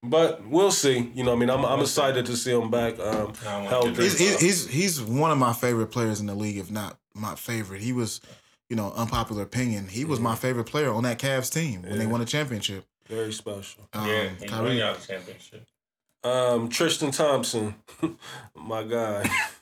[0.02, 1.11] but we'll see.
[1.14, 2.99] You know, I mean, I'm I'm excited to see him back.
[2.99, 6.19] Um, I don't Hell, want to He's, he's he's he's one of my favorite players
[6.19, 7.81] in the league, if not my favorite.
[7.81, 8.22] He was,
[8.69, 9.88] you know, unpopular opinion.
[9.88, 12.86] He was my favorite player on that Cavs team when they won a championship.
[13.07, 13.90] very special.
[13.94, 15.68] Um, Yeah, he Kyrie, y'all the championship.
[16.24, 17.76] Um, Tristan Thompson,
[18.56, 19.30] my guy.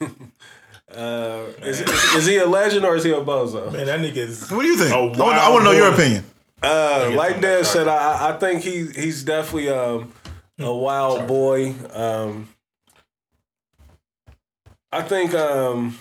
[0.94, 3.72] uh, is, is, is he a legend or is he a bozo?
[3.72, 4.50] Man, that nigga is.
[4.50, 4.92] what do you think?
[4.92, 6.24] A I want, I want to know your opinion.
[6.60, 10.12] Uh, like from Dad said, I, I think he he's definitely um,
[10.58, 11.74] a wild boy.
[11.92, 12.48] Um,
[14.90, 15.98] I think um,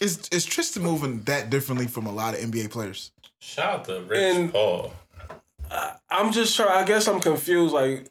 [0.00, 3.10] Is is Tristan moving that differently from a lot of NBA players?
[3.40, 4.92] Shout out to Rich And- Paul.
[5.70, 6.70] I, I'm just trying.
[6.70, 7.72] I guess I'm confused.
[7.74, 8.08] Like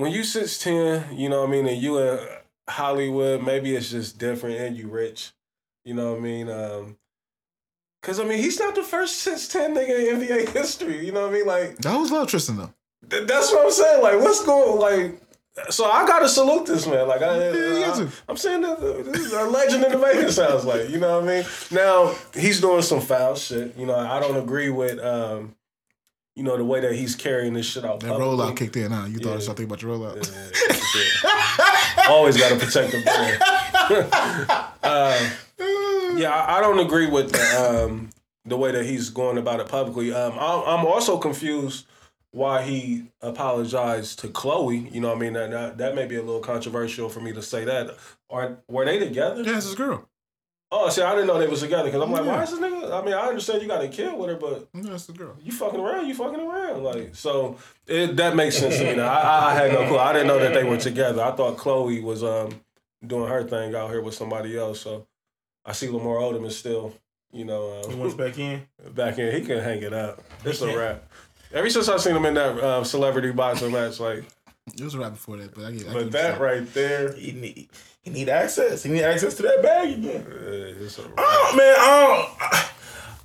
[0.00, 2.18] when you six ten, you know what I mean, and you in
[2.68, 5.32] Hollywood, maybe it's just different, and you rich.
[5.84, 6.50] You know what I mean?
[6.50, 6.96] Um,
[8.02, 11.04] Cause I mean, he's not the first six ten nigga in NBA history.
[11.04, 11.46] You know what I mean?
[11.46, 12.72] Like That was love Tristan though.
[13.08, 14.02] th- that's what I'm saying.
[14.02, 15.20] Like what's going like.
[15.68, 17.08] So I gotta salute this man.
[17.08, 20.30] Like I, got I, am saying that this is a legend in the making.
[20.30, 21.44] Sounds like you know what I mean.
[21.70, 23.76] Now he's doing some foul shit.
[23.76, 25.54] You know I don't agree with um,
[26.40, 28.00] you know the way that he's carrying this shit out.
[28.00, 28.46] That publicly.
[28.46, 29.04] rollout kicked in, huh?
[29.04, 29.36] You thought I Yeah.
[29.36, 30.16] was thinking about your rollout.
[32.08, 33.42] Always got to protect the brand.
[34.82, 35.30] uh,
[36.18, 38.08] yeah, I, I don't agree with the, um,
[38.46, 40.14] the way that he's going about it publicly.
[40.14, 41.84] Um, I'm, I'm also confused
[42.30, 44.90] why he apologized to Khloé.
[44.94, 47.34] You know, what I mean that, that that may be a little controversial for me
[47.34, 47.90] to say that.
[48.30, 49.42] Are were they together?
[49.42, 50.08] Yeah, it's his girl.
[50.72, 52.92] Oh, see, I didn't know they was together because I'm like, why is this nigga?
[52.92, 55.36] I mean, I understand you got a kid with her, but Yeah, it's his girl.
[55.42, 56.84] you fucking around, you fucking around.
[56.84, 57.56] Like, so
[57.88, 59.08] it, that makes sense to me now.
[59.08, 59.98] I, I, had no clue.
[59.98, 61.22] I didn't know that they were together.
[61.22, 62.60] I thought Khloé was um
[63.04, 64.80] doing her thing out here with somebody else.
[64.82, 65.08] So
[65.64, 66.94] I see Lamar Odom is still,
[67.32, 68.62] you know, He um, went back in.
[68.94, 69.34] back in.
[69.34, 70.22] He can hang it up.
[70.44, 71.02] It's a wrap.
[71.52, 74.22] Ever since I've seen him in that uh, celebrity boxing match, like,
[74.72, 75.88] It was right before that, but I get.
[75.88, 77.68] I but get that right there, He need
[78.02, 78.82] he need access.
[78.82, 80.26] He need access to that bag again.
[80.28, 81.12] it's a wrap.
[81.18, 82.06] Oh man, I
[82.48, 82.70] don't.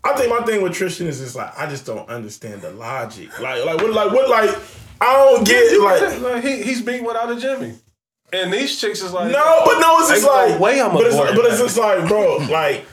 [0.03, 3.39] I think my thing with Tristan is just like I just don't understand the logic.
[3.39, 4.55] Like, like what, like what, like
[5.01, 6.21] I don't get like.
[6.21, 7.73] Like, he, he's beating without a Jimmy.
[8.33, 10.91] And these chicks is like, No, but no, it's just Ain't no like way I'm
[10.93, 12.85] but it's, aborting but it's just like, bro, like.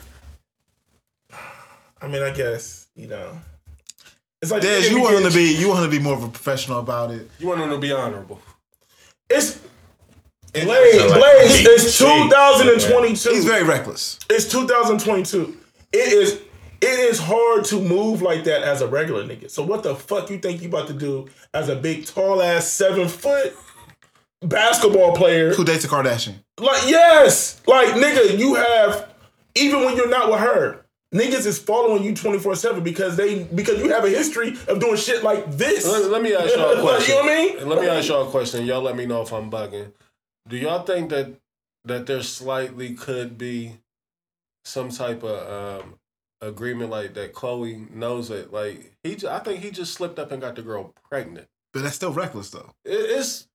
[2.00, 3.38] I mean, I guess you know.
[4.40, 5.54] It's like Dez, you want him to be.
[5.56, 7.30] You want him to be more of a professional about it.
[7.38, 8.40] you want him to be honorable.
[9.30, 9.62] It's And-
[10.52, 11.00] Blaze.
[11.10, 11.66] like- Blaze.
[11.66, 13.30] It's 2022.
[13.30, 14.18] He's very reckless.
[14.30, 15.56] It's 2022.
[15.92, 16.40] It is
[16.80, 19.48] it is hard to move like that as a regular nigga.
[19.50, 22.66] So what the fuck you think you about to do as a big tall ass
[22.66, 23.54] seven foot
[24.42, 25.54] basketball player?
[25.54, 26.34] Who dates a Kardashian?
[26.58, 29.14] Like yes, like nigga, you have
[29.54, 30.78] even when you're not with her.
[31.14, 34.96] Niggas is following you 24 7 because they because you have a history of doing
[34.96, 35.86] shit like this.
[35.86, 37.14] Let, let me ask y'all a question.
[37.16, 37.68] you know what I mean?
[37.68, 38.64] Let me ask y'all a question.
[38.64, 39.92] Y'all let me know if I'm bugging.
[40.48, 41.40] Do y'all think that
[41.84, 43.78] that there slightly could be
[44.64, 45.94] some type of um,
[46.40, 47.34] agreement like that?
[47.34, 48.52] Khloé knows it.
[48.52, 51.48] Like he, I think he just slipped up and got the girl pregnant.
[51.72, 52.74] But that's still reckless though.
[52.84, 53.48] It, it's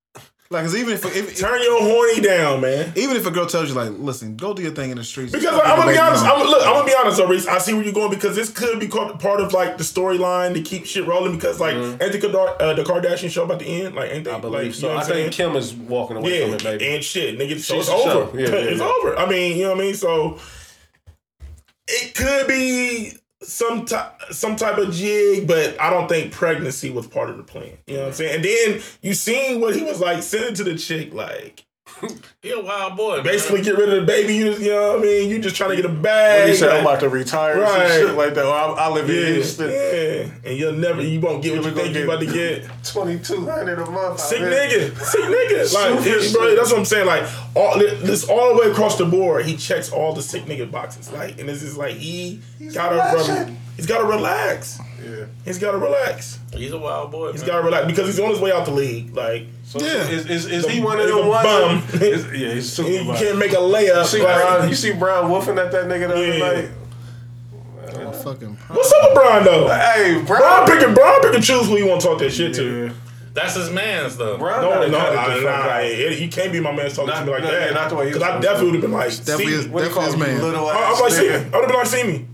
[0.49, 2.93] Like, 'cause even if, if Turn your horny down, man.
[2.95, 5.33] even if a girl tells you like, listen, go do your thing in the streets.
[5.33, 6.23] Because like, I'm gonna be honest.
[6.23, 7.47] I'm, look, I'm gonna be honest, though, Reese.
[7.47, 10.61] I see where you're going because this could be part of like the storyline to
[10.61, 11.33] keep shit rolling.
[11.35, 13.93] Because like, ain't the, uh, the Kardashian show about the end?
[13.95, 14.31] Like, ain't they?
[14.31, 14.87] I believe like, so.
[14.87, 15.49] You know I what think saying?
[15.51, 16.95] Kim is walking away Yeah, from it, maybe.
[16.95, 17.59] and shit, nigga.
[17.59, 18.39] So it's over.
[18.39, 18.87] Yeah, yeah, it's yeah.
[18.87, 19.17] over.
[19.19, 19.95] I mean, you know what I mean.
[19.95, 20.39] So
[21.89, 27.07] it could be some type some type of jig, but I don't think pregnancy was
[27.07, 27.77] part of the plan.
[27.85, 28.35] You know what I'm saying?
[28.35, 31.65] And then you seen what he was like sending to the chick, like
[32.41, 33.15] He a wild boy.
[33.17, 33.23] man.
[33.23, 34.35] basically get rid of the baby.
[34.35, 35.29] You just, you know what I mean?
[35.29, 36.47] You just trying to get a bag.
[36.49, 37.89] he said I'm about to retire, Right.
[37.89, 38.45] some shit like that.
[38.45, 39.69] Or I, I live in yeah, Houston.
[39.71, 42.65] yeah, and you'll never, you won't get what you think you gonna about to get.
[42.85, 44.19] Twenty two hundred a month.
[44.19, 45.57] Sick I nigga, sick nigga.
[45.73, 47.07] Like, Super it- bro, that's what I'm saying.
[47.07, 50.69] Like, all this all the way across the board, he checks all the sick nigga
[50.71, 51.11] boxes.
[51.11, 52.39] Like, and this is like he
[52.73, 53.47] gotta, flashing.
[53.53, 54.79] re- he's gotta relax.
[55.03, 55.25] Yeah.
[55.45, 56.39] He's gotta relax.
[56.53, 57.31] He's a wild boy.
[57.31, 59.15] He's gotta relax because he's on his way out the league.
[59.15, 60.07] Like, So Yeah.
[60.07, 61.43] is, is, is The- he one of them a ones?
[61.91, 62.01] bum.
[62.01, 63.15] Is- yeah, he's super you bum.
[63.17, 63.97] can't make a layup.
[64.01, 66.51] You see, like- Brown, you see Brown woofing at that nigga the other Yeah.
[66.53, 66.69] night.
[67.99, 68.57] Oh, fucking.
[68.69, 69.67] What's up with Brian though?
[69.67, 70.67] Hey, Brian Brown.
[70.67, 72.91] pick and Brian pick and choose who you want to talk that shit to.
[73.33, 74.37] That's his man's though.
[74.37, 75.83] Brown No, gotta no, cut nah, nah, out.
[75.83, 77.67] it- you can't be my man's talking Not- to me like no, that.
[77.69, 79.51] yeah, not the way he was Because I definitely would have been like, Definitely see,
[79.53, 80.41] is- What Definitely call his man.
[80.41, 81.27] Little I, I ass like, see me.
[81.27, 81.43] I nigga.
[81.43, 82.25] would have been like, see me.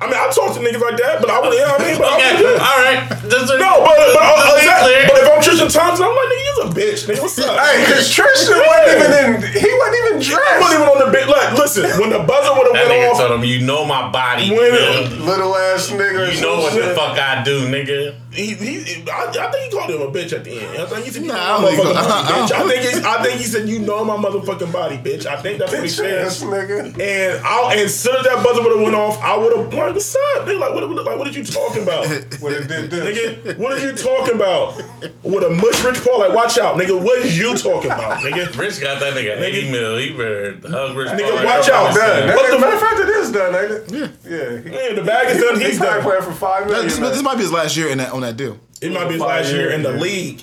[0.00, 1.86] I mean, I talk to niggas like that, but I would, you know what I
[1.90, 1.98] mean?
[1.98, 2.98] But I Okay, would've- all right.
[3.28, 4.94] Just No, but but, uh, Just be exactly.
[5.10, 7.22] but if I'm Tristan Thompson, I'm like, nigga, you's a bitch, nigga.
[7.22, 7.58] What's up?
[7.58, 9.30] Hey, cause Tristan wasn't even in.
[9.58, 11.26] He wasn't even I wasn't even on the bit.
[11.26, 14.08] Look, listen, when the buzzer would have went nigga off, told him, "You know my
[14.10, 14.50] body.
[14.54, 15.18] When- nigga.
[15.26, 16.30] Little ass nigga.
[16.34, 19.78] You know what some the fuck I do, nigga." He, he, I, I think he
[19.78, 20.78] called him a bitch at the end.
[20.78, 22.52] I think he said, you Nah, know I my don't think motherfucking body, I bitch.
[22.52, 25.26] I think, he, I think he said, you know my motherfucking body, bitch.
[25.26, 26.26] I think that's what he said.
[26.26, 26.84] ass nigga.
[27.00, 29.72] And I, and as soon as that buzzer would have went off, I would have
[29.72, 32.06] like, "What's up?" Nigga, like, what, what, like, what are you talking about,
[32.40, 33.58] When it did nigga?
[33.58, 34.76] What are you talking about?
[35.22, 37.00] With a mush Rich Paul, like, watch out, nigga.
[37.02, 38.56] What is you talking about, nigga?
[38.58, 39.54] Rich got that nigga, Nigga.
[39.68, 39.96] 80 mil.
[39.98, 41.08] He better hug Rich.
[41.10, 41.44] Nigga, Paul.
[41.44, 42.26] watch out, Done.
[42.28, 43.92] What What the the matter of fact, it is done, ain't it?
[43.92, 44.08] Yeah.
[44.30, 44.60] Yeah.
[44.60, 45.56] He, Yeah, the bag is done.
[45.58, 46.02] he's He's done.
[46.02, 48.58] playing for five This, this might be his last year in that on that deal.
[48.80, 50.42] It might be his last year in the league.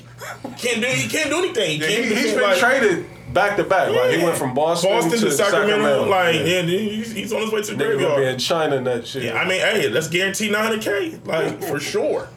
[0.58, 0.88] Can't do.
[0.88, 1.72] He can't do anything.
[1.72, 3.06] He Yeah, can't he, do he's anything, been like, traded
[3.36, 3.90] back to back.
[3.90, 6.10] Like he went from Boston, Boston to, Sacramento.
[6.10, 6.42] Like, yeah.
[6.42, 9.06] yeah, he's, he's on his way to the Nigga gonna be in China and that
[9.06, 9.24] shit.
[9.24, 12.30] Yeah, I mean, hey, let's guarantee 900k, like for sure.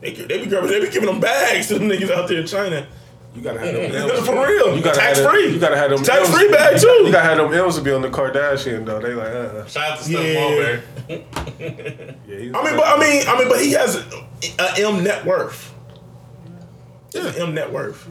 [0.00, 2.46] They, they be grabbing, they be giving them bags to them niggas out there in
[2.46, 2.86] China.
[3.36, 4.26] You gotta have them M's.
[4.26, 4.76] For real.
[4.76, 5.52] You gotta tax have them- free.
[5.54, 6.36] You gotta have them tax M's.
[6.36, 6.86] free bag too.
[6.86, 9.00] You gotta have them M's to be on the Kardashian though.
[9.00, 10.40] They like, uh, Shout out to Steph Yeah.
[10.40, 10.82] Mulberry.
[12.28, 12.58] yeah.
[12.58, 14.04] I mean, but I mean, I mean, but he has an
[14.76, 15.72] M net worth.
[17.14, 18.06] Yeah, M net worth.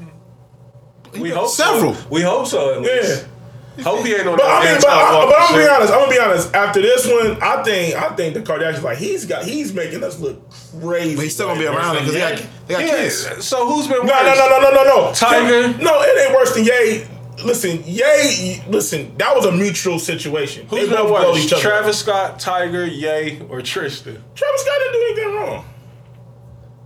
[1.20, 1.94] we hope Several.
[1.94, 2.08] So.
[2.10, 2.74] We hope so.
[2.76, 3.28] At least.
[3.84, 5.94] Hope he ain't on But I mean, but, I, but I'm gonna be honest.
[5.94, 6.54] I'm gonna be honest.
[6.54, 10.20] After this one, I think I think the Kardashians like he's got he's making us
[10.20, 10.42] look
[10.82, 11.16] crazy.
[11.16, 11.94] But he's still gonna be right now.
[11.94, 13.46] around because they got, they got Yeah, kids.
[13.46, 14.38] So who's been No, worse?
[14.38, 15.12] no, no, no, no, no, no.
[15.14, 15.82] Tyga?
[15.82, 17.06] No, it ain't worse than Ye.
[17.46, 18.62] Listen, Ye.
[18.68, 20.68] Listen, that was a mutual situation.
[20.68, 21.46] Who's they been both blowed worse?
[21.46, 21.62] each other.
[21.62, 24.22] Travis Scott, Tyga, Ye, or Tristan?
[24.36, 25.66] Travis Scott didn't do anything wrong.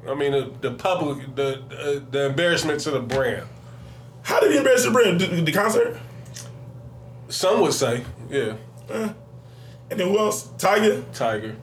[0.08, 3.48] I mean, the, the public, the, the the embarrassment to the brand.
[4.22, 5.20] How did he embarrass the brand?
[5.20, 6.00] The, the concert?
[7.30, 8.56] Some would say, yeah,
[8.90, 10.48] And then who else?
[10.58, 11.02] Tyga.
[11.14, 11.56] Tyga.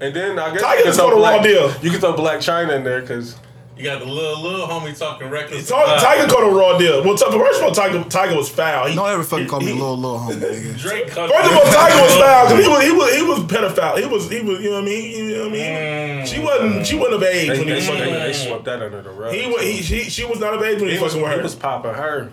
[0.00, 1.72] And then I guess Tyga you can throw got a raw Black- deal.
[1.82, 3.36] You can throw Blac Chyna in there because
[3.76, 5.70] You got the little little homie talking reckless.
[5.70, 7.02] Tyga, Uh, Tyga caught a raw deal.
[7.04, 8.86] Well, t- first of all, Tyga, Tyga was foul.
[8.88, 10.78] He, Don't ever fucking call me he- little little homie, nigga.
[10.78, 13.98] Drake First of all, Tyga was foul because he was he was he was pedophile.
[13.98, 15.10] He was he was you know what I mean.
[15.28, 16.26] You know what I mean.
[16.26, 18.26] She wasn't she wasn't of age they, when he was fucking they, with her.
[18.26, 19.32] they swept that under the rug.
[19.32, 19.42] He
[19.76, 21.36] he she, she was not of age when he, he was, fucking with her.
[21.36, 21.42] he her.
[21.44, 22.30] was popping her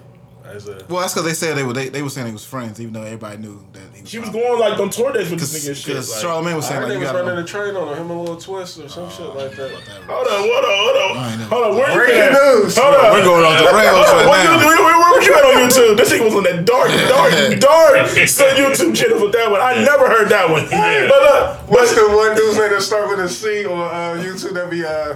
[0.54, 0.84] as a.
[0.90, 2.94] Well, that's because they said they were they, they were saying they was friends, even
[2.94, 4.10] though everybody knew that he was.
[4.10, 5.86] She was going like on tour dates with this nigga and shit.
[5.88, 7.76] Because Like, Charlamagne was I saying heard like they you was got running a train
[7.76, 9.72] on him, a little twist or some shit like that.
[10.08, 11.46] hold on, hold on, hold on, ain't know.
[11.48, 11.72] hold on.
[11.78, 12.32] Where you Breaking at?
[12.34, 12.78] news.
[12.78, 13.12] Hold on.
[13.14, 14.58] We're going off the rails Hold on, right now.
[14.62, 15.94] where, where, where was you at on YouTube?
[15.98, 19.62] This nigga was on that dark, dark, dark some YouTube channel with that one.
[19.62, 20.66] I never heard that one.
[20.70, 24.22] But look, What's but the one dude's name that start with a C on uh,
[24.22, 25.16] YouTube that be uh,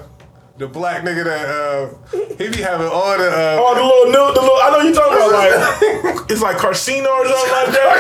[0.57, 1.89] the black nigga that uh,
[2.37, 4.57] he be having all the uh, Oh, the little new, the little.
[4.61, 5.51] I know you talking about like
[6.31, 7.97] it's like Carcino or something like that.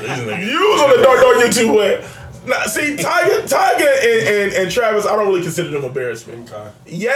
[0.00, 2.04] These niggas- you was on the dark dark YouTube way.
[2.46, 6.48] Now, see, Tyga, Tyga, and, and, and Travis, I don't really consider them embarrassment.
[6.86, 7.08] Ye,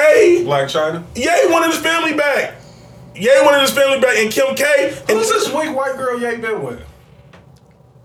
[0.45, 1.05] Blac Chyna.
[1.15, 2.55] Ye wanted his family back.
[3.15, 4.89] Ye wanted his family back, and Kim K.
[5.09, 6.83] And Who's this weak white girl you ain't been with?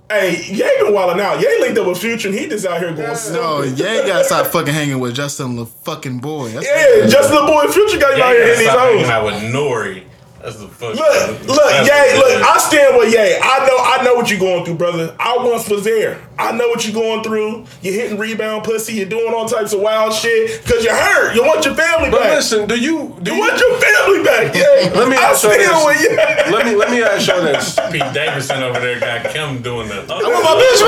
[0.09, 1.39] Hey, Ye been wilding out.
[1.41, 3.17] Ye linked up with Future, and he just out here going.
[3.33, 6.49] No, yeah, you gotta stop fucking hanging with Justin the fucking boy.
[6.49, 9.11] That's Yeah, Justin LaBoy Future got him Yeah, out here you hitting gotta these stop
[9.11, 10.03] hanging out with Nori.
[10.45, 10.93] That's the fuck.
[10.93, 13.17] Look, look, Ye, look, I stand with Ye.
[13.41, 15.15] I know, I know what you're going through, brother.
[15.19, 16.21] I once was there.
[16.37, 17.65] I know what you're going through.
[17.81, 18.93] You're hitting rebound pussy.
[18.93, 21.33] You're doing all types of wild shit because you're hurt.
[21.33, 22.35] You want your family But back.
[22.35, 24.53] listen, do you do you you, want your family back.
[24.85, 24.91] Yeah.
[24.93, 25.83] Let me I ask you this.
[25.83, 26.15] with Ye.
[26.53, 27.73] let me let me ask you this.
[27.91, 30.05] Pete Davidson over there got Kim doing the.
[30.13, 30.81] I want my bitch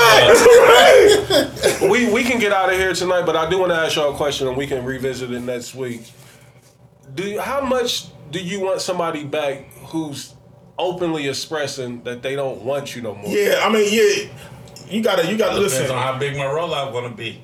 [1.82, 1.82] back.
[1.90, 4.14] We we can get out of here tonight, but I do want to ask y'all
[4.14, 6.12] a question, and we can revisit it next week.
[7.16, 10.34] Do you, how much do you want somebody back who's
[10.78, 13.28] openly expressing that they don't want you no more?
[13.32, 14.30] Yeah, I mean, yeah.
[14.90, 15.92] You gotta, you gotta Depends listen.
[15.96, 17.44] on how big my rollout gonna be.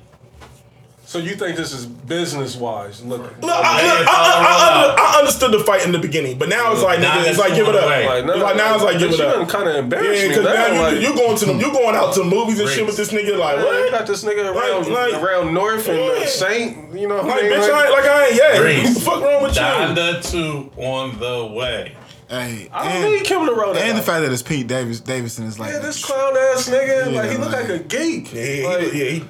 [1.14, 3.00] So you think this is business wise?
[3.04, 6.72] Look, Look, I, I, I, I, I understood the fight in the beginning, but now
[6.72, 7.82] it's like, Now nigga, it's it's like give it up.
[7.82, 8.22] going away.
[8.22, 9.48] like, It's like now it's like give it you up.
[9.48, 10.66] kind of Yeah, embarrassed me because now now.
[10.74, 13.12] you, like, you going to the, you going out to movies and shit with this
[13.12, 13.38] nigga.
[13.38, 13.90] Like Man, you what?
[13.92, 16.26] got this nigga around Like- like- around North and uh, Yeah.
[16.26, 16.98] Saint.
[16.98, 18.82] You know, Like bitch, I ain't, like I ain't yeah.
[18.84, 19.62] What the fuck wrong with you?
[19.62, 21.94] Donda 2 on the way.
[22.28, 23.82] Hey, I don't and, need Kim to roll that.
[23.86, 27.12] and the fact that it's Pete Davis Davidson is like Yeah, this clown ass nigga,
[27.12, 28.32] Yeah, like he look like- like a geek.
[28.34, 28.62] Yeah, he,
[28.98, 29.24] yeah, he,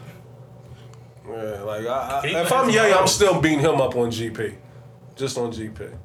[1.35, 4.57] yeah, like I, I, if I'm Ye, I'm still beating him up on GP,
[5.17, 5.97] just on GP.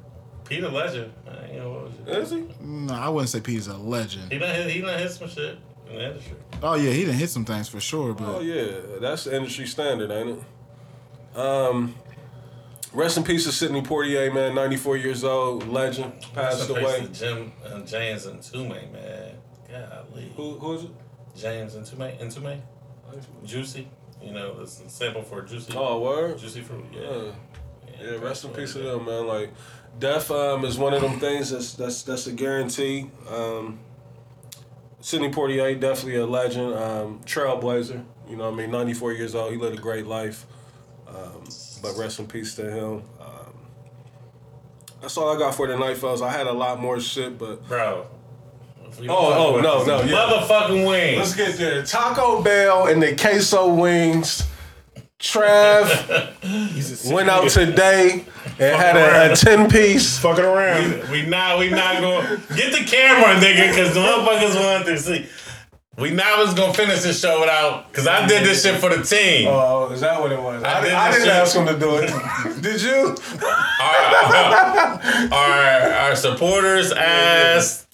[0.44, 1.12] Peter Legend.
[1.28, 2.22] I ain't know what was it.
[2.22, 2.44] Is he?
[2.60, 4.32] no, I wouldn't say Pete's a legend.
[4.32, 5.58] He done hit, he done hit some shit
[5.88, 6.36] in the industry.
[6.62, 9.66] Oh yeah, he didn't hit some things for sure, but Oh yeah, that's the industry
[9.66, 10.38] standard, ain't
[11.34, 11.38] it?
[11.38, 11.94] Um,
[12.92, 17.00] rest in peace to Sidney Poitier, man, 94 years old, legend, passed Some away.
[17.06, 19.34] face to Jim and James Mtume, man.
[19.70, 20.32] Golly.
[20.36, 20.90] Who, who is it?
[21.36, 22.60] James Mtume and Tume?
[23.44, 23.88] Juicy.
[24.22, 25.72] You know, it's a sample for Juicy.
[25.76, 26.38] Oh, word.
[26.38, 27.00] Juicy fruit, yeah.
[27.00, 27.32] Uh,
[28.00, 29.26] Yeah, rest in peace to them, man.
[29.26, 29.50] Like,
[29.98, 33.10] death um, is one of them things that's that's that's a guarantee.
[33.28, 33.78] Um,
[35.00, 38.04] Sidney Poitier, definitely a legend, um, trailblazer.
[38.28, 40.46] You know, what I mean, ninety four years old, he lived a great life.
[41.08, 41.44] Um,
[41.82, 43.02] but rest in peace to him.
[43.20, 43.54] Um,
[45.00, 46.20] that's all I got for tonight, fellas.
[46.22, 48.06] I had a lot more shit, but Bro.
[48.98, 50.12] If Oh, oh, no, no, yeah.
[50.12, 51.18] Motherfucking wings.
[51.18, 51.82] let's get there.
[51.84, 54.46] Taco Bell and the queso wings.
[55.18, 55.86] Trav
[57.12, 58.24] went out today
[58.58, 60.18] and had a, a ten piece.
[60.18, 61.10] fucking around.
[61.10, 65.26] We not we not going get the camera, nigga, because the motherfuckers want to see.
[65.98, 69.02] We not was gonna finish this show without because I did this shit for the
[69.02, 69.48] team.
[69.48, 70.62] Oh, is that what it was?
[70.62, 71.34] I, I did, I didn't shit.
[71.34, 72.08] ask him to do it.
[72.62, 73.14] did you?
[73.82, 77.88] our, our our supporters asked.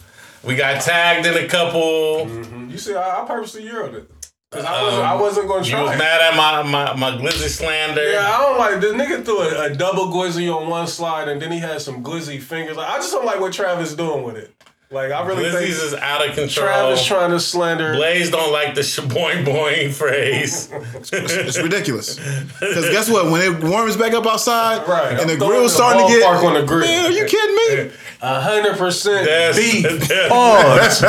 [0.47, 2.27] We got tagged in a couple.
[2.27, 2.71] Mm-hmm.
[2.71, 4.11] You see, I, I purposely euroed it.
[4.53, 5.81] Cause I wasn't, um, I wasn't gonna try.
[5.81, 8.13] You was mad at my my, my glizzy slander.
[8.13, 11.43] Yeah, I don't like the nigga threw a, a double glizzy on one slide and
[11.43, 12.77] then he had some glizzy fingers.
[12.77, 14.56] Like, I just don't like what Travis doing with it.
[14.89, 16.67] Like I really Glizzy's think is out of control.
[16.69, 17.95] Travis trying to slander.
[17.95, 20.69] Blaze don't like the shaboing boing phrase.
[21.13, 22.17] It's ridiculous.
[22.61, 23.29] Because guess what?
[23.33, 26.23] When it warms back up outside Right, and the throwing grill's the starting to get.
[26.25, 26.87] ballpark on the grill.
[26.87, 27.57] Man, are you kidding
[27.89, 27.91] me?
[28.23, 29.83] A hundred percent That's, beef.
[30.09, 31.03] that's, Pause.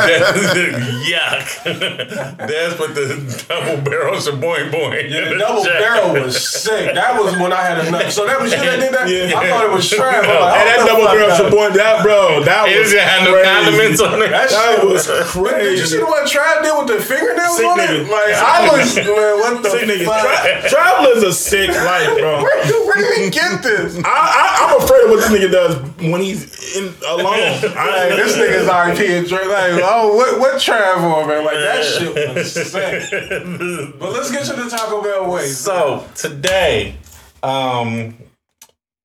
[1.08, 1.64] yuck.
[2.48, 5.08] That's what the double barrel shaboing boing.
[5.10, 6.94] Yeah, the double barrel was sick.
[6.94, 8.10] That was when I had enough.
[8.12, 9.08] So that was you that did that.
[9.08, 9.38] Yeah.
[9.38, 10.24] I thought it was Trav.
[10.24, 11.40] I'm like, And that double fuck barrel that.
[11.40, 13.67] shaboing, that bro, that It was didn't have no crazy.
[13.70, 14.30] Condiments on it.
[14.30, 16.02] That That shit was Did you see crazy.
[16.02, 17.88] what Trav did with the fingernails Sick on it?
[17.88, 18.08] nigga.
[18.10, 19.06] Like I was man,
[19.40, 20.04] what the Sick nigga.
[20.06, 20.22] fuck?
[20.22, 22.42] Tra- Traveler's a sick life, bro.
[22.42, 23.96] Where, where did he get this?
[23.98, 25.76] I, I, I'm afraid of what this nigga does
[26.10, 27.34] when he's in alone.
[27.76, 29.48] I, Like, this nigga's RP and Drake.
[29.48, 31.44] Like, oh, what what Trav on, man?
[31.44, 33.98] Like that shit was sick.
[33.98, 35.46] But let's get to the Taco Bell way.
[35.48, 36.96] So today,
[37.42, 38.14] um,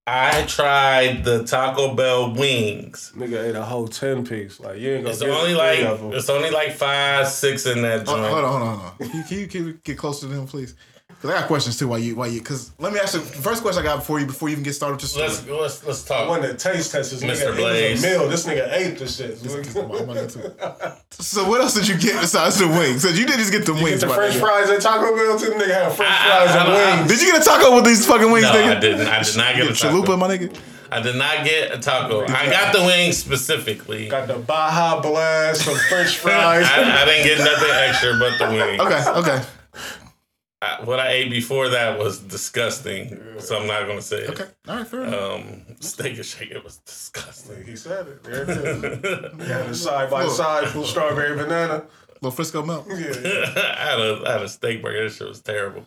[0.06, 3.14] I tried the Taco Bell wings.
[3.16, 4.60] Nigga ate a whole ten piece.
[4.60, 6.14] Like you ain't gonna It's get only three like of 'em.
[6.14, 8.26] it's only like five, six in that Hold joint.
[8.26, 8.78] on, hold on, hold on.
[8.80, 9.08] hold on.
[9.10, 10.76] Can you, can you, can you get closer to him, please?
[11.16, 11.88] Because I got questions too.
[11.88, 12.16] Why you?
[12.16, 12.40] Why you?
[12.40, 13.22] Because let me ask you.
[13.22, 15.48] The first question I got before you before you even get started with your Let's
[15.48, 16.28] let's let's talk.
[16.30, 17.48] wanted to taste test this nigga.
[17.48, 17.54] Mr.
[17.54, 18.04] It Blaze.
[18.04, 18.28] meal.
[18.28, 19.40] This nigga ate the shit.
[19.76, 20.98] I'm gonna get to it.
[21.22, 23.04] So what else did you get besides the wings?
[23.04, 24.02] Because you did just get the Get wings.
[24.02, 25.52] the French fries at Taco Bell too.
[25.52, 27.12] Nigga had French I- fries I- and I don't- wings.
[27.12, 28.76] Did you get a taco with these fucking wings, No, nigga?
[28.78, 29.08] I didn't.
[29.08, 30.56] I did not get You a get chalupa, my nigga.
[30.92, 32.24] I did not get a taco.
[32.28, 34.10] I got the wings specifically.
[34.10, 36.66] Got the Baja Blast, some French fries.
[36.68, 38.80] I, I didn't get nothing extra but the wings.
[38.82, 39.44] Okay, okay,
[40.64, 44.30] I- what I ate before that was disgusting, so I'm not gonna say it.
[44.32, 44.46] okay.
[44.68, 45.22] All right, fair enough.
[45.36, 47.64] Um, steak and shake it was disgusting.
[47.66, 48.24] he said it.
[48.24, 49.48] There it is.
[49.48, 51.84] Yeah, the side by side strawberry banana.
[52.22, 52.86] little Frisco milk.
[52.90, 52.96] Yeah.
[52.98, 55.04] I had a I had a steak burger.
[55.04, 55.86] That shit was terrible.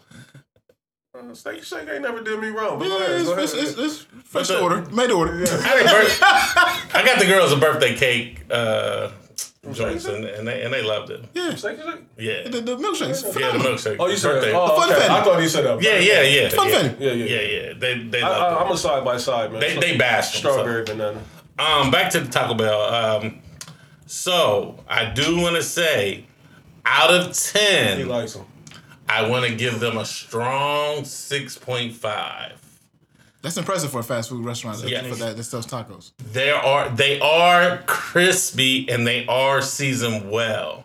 [1.18, 2.78] Uh, Steak Shake ain't never did me wrong.
[2.78, 3.44] But go Yeah, ahead, it's, go ahead.
[3.44, 4.82] it's, it's, it's fresh the- order.
[4.90, 5.32] Made to order.
[5.32, 5.42] I,
[5.82, 6.20] birth-
[6.94, 9.10] I got the girls a birthday cake uh,
[9.72, 11.24] joints, and, and they and they loved it.
[11.34, 11.78] Yeah, Steak
[12.18, 13.22] Yeah, the, the milkshakes.
[13.22, 13.72] yeah, the phenomenal.
[13.74, 13.96] milkshake.
[13.98, 14.52] Oh, you said birthday.
[14.54, 15.00] Oh, Fun okay.
[15.06, 15.14] fatty.
[15.14, 15.82] I thought you said that.
[15.82, 16.82] Yeah, yeah, yeah, Fun yeah.
[16.82, 17.66] Yeah, yeah, Yeah, yeah.
[17.68, 17.72] yeah.
[17.78, 19.60] They they I, loved I, I'm a side by side, man.
[19.60, 20.52] They they bashed them, so.
[20.52, 21.20] strawberry banana.
[21.58, 22.82] Um, back to the Taco Bell.
[22.82, 23.40] Um,
[24.06, 26.26] so I do want to say,
[26.84, 28.44] out of ten, He ten, likes them.
[29.08, 32.60] I want to give them a strong six point five.
[33.46, 34.80] That's impressive for a fast food restaurant.
[34.82, 35.02] that- Yeah.
[35.04, 36.10] For that, that sells tacos.
[36.32, 40.84] They are they are crispy and they are seasoned well.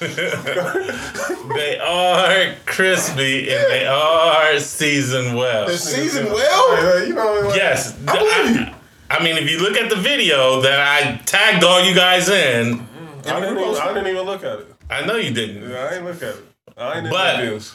[0.00, 5.66] They are crispy and they are seasoned well.
[5.66, 7.06] They're seasoned well.
[7.06, 7.94] You know, Yes.
[8.08, 8.74] I believe you.
[9.10, 12.30] I, I mean, if you look at the video that I tagged all you guys
[12.30, 12.80] in,
[13.26, 14.74] I didn't, even, I didn't even look at it.
[14.88, 15.68] I know you didn't.
[15.70, 16.44] Yeah, I ain't look at it.
[16.78, 17.74] I ain't in But-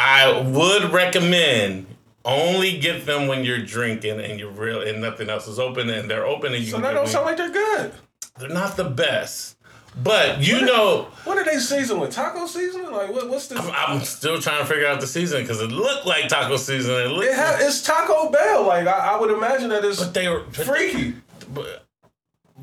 [0.00, 1.86] I would recommend
[2.28, 6.10] only get them when you're drinking and you're real and nothing else is open and
[6.10, 7.92] they're open and you So that don't sound like they're good.
[8.38, 9.56] they're not the best.
[10.00, 12.12] But you know, What are they season with?
[12.12, 12.92] Taco seasoning?
[12.92, 13.58] Like what, what's this?
[13.74, 16.94] I'm still trying to figure out the season because it looked like taco season.
[16.94, 18.64] It looked It ha- it's Taco Bell.
[18.66, 21.14] Like I, I would imagine that it's but they were but- freaky.
[21.52, 21.84] but-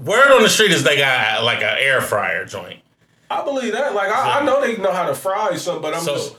[0.01, 2.81] Word on the street is they got like an air fryer joint.
[3.29, 3.95] I believe that.
[3.95, 6.35] Like I, I know they know how to fry something, but I'm So, just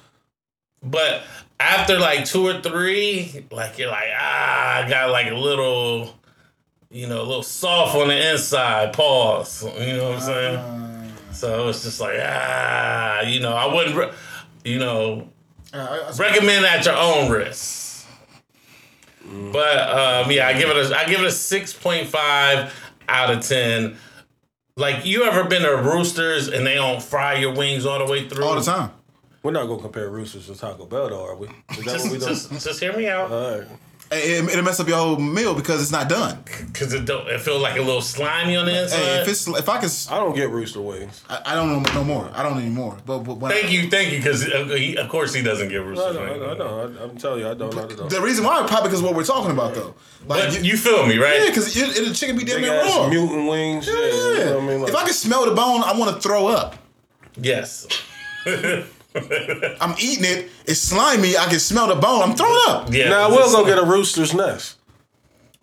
[0.82, 1.22] but
[1.60, 6.14] after like two or three, like you're like ah, I got like a little,
[6.90, 8.92] you know, a little soft on the inside.
[8.92, 9.64] Pause.
[9.80, 11.12] You know what I'm saying?
[11.32, 14.12] so it's just like ah, you know, I wouldn't, re-
[14.64, 15.28] you know,
[15.72, 18.06] Uh, I- I- recommend at your own risk.
[19.52, 22.72] But um, yeah, I give it a I give it a six point five
[23.08, 23.96] out of ten.
[24.76, 28.28] Like you ever been to Roosters and they don't fry your wings all the way
[28.28, 28.44] through?
[28.44, 28.90] all the time.
[29.46, 31.46] We're not gonna compare Roosters to Taco Bell, though, are we?
[31.46, 32.28] Is that Just, what we doing?
[32.34, 33.30] just, just hear me out.
[33.30, 33.68] All right.
[34.10, 36.42] It, it'll mess up your whole meal because it's not done.
[36.74, 38.98] Cause it don't it feels like a little slimy on the inside.
[38.98, 41.22] Hey, if it's if I can, I don't get rooster wings.
[41.28, 42.28] I, I don't know no more.
[42.34, 42.98] I don't anymore.
[43.06, 45.84] But, but when thank you, thank you, because uh, of course he doesn't get I
[45.84, 46.14] roosters.
[46.14, 47.00] know, I know, I know.
[47.00, 47.76] I, I'm telling you, I don't.
[47.76, 48.10] I don't.
[48.10, 49.94] the reason why probably because what we're talking about though.
[50.26, 51.40] Like But you feel me, right?
[51.40, 53.08] yeah, because it, it, the chicken be damn Big near raw.
[53.08, 53.86] mutant wings.
[53.88, 53.94] Yeah.
[53.94, 54.02] Yeah.
[54.02, 54.80] You know what I mean?
[54.82, 56.76] Like, if I can smell the bone, I want to throw up.
[57.36, 57.86] Yes.
[59.80, 60.50] I'm eating it.
[60.66, 61.36] It's slimy.
[61.36, 62.22] I can smell the bone.
[62.22, 62.92] I'm throwing up.
[62.92, 63.08] Yeah.
[63.10, 64.76] now I will go get a rooster's nest.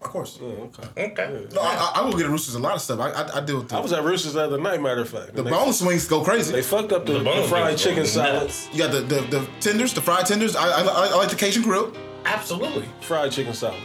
[0.02, 0.38] Of course.
[0.42, 1.12] Okay.
[1.12, 1.48] Okay.
[1.54, 3.00] No, I, I, I will get a roosters a lot of stuff.
[3.00, 4.82] I, I, I deal with the, I was at Roosters the other night.
[4.82, 6.52] Matter of fact, the they, bone swings go crazy.
[6.52, 8.52] they fucked up the, The the, bone fried chicken go salad.
[8.74, 10.58] you got the, the the tenders, the fried tenders.
[10.58, 11.94] I, I, I, I like the Cajun grill.
[12.26, 12.86] Absolutely.
[13.00, 13.80] Fried chicken salad.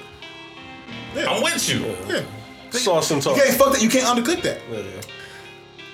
[1.15, 1.27] Yeah.
[1.31, 1.87] I'm with you.
[2.13, 2.25] Yeah.
[2.71, 3.41] Sauce and You sauce.
[3.41, 3.83] can't fuck that.
[3.83, 4.61] You can't undercook that.
[4.71, 5.01] Yeah, yeah.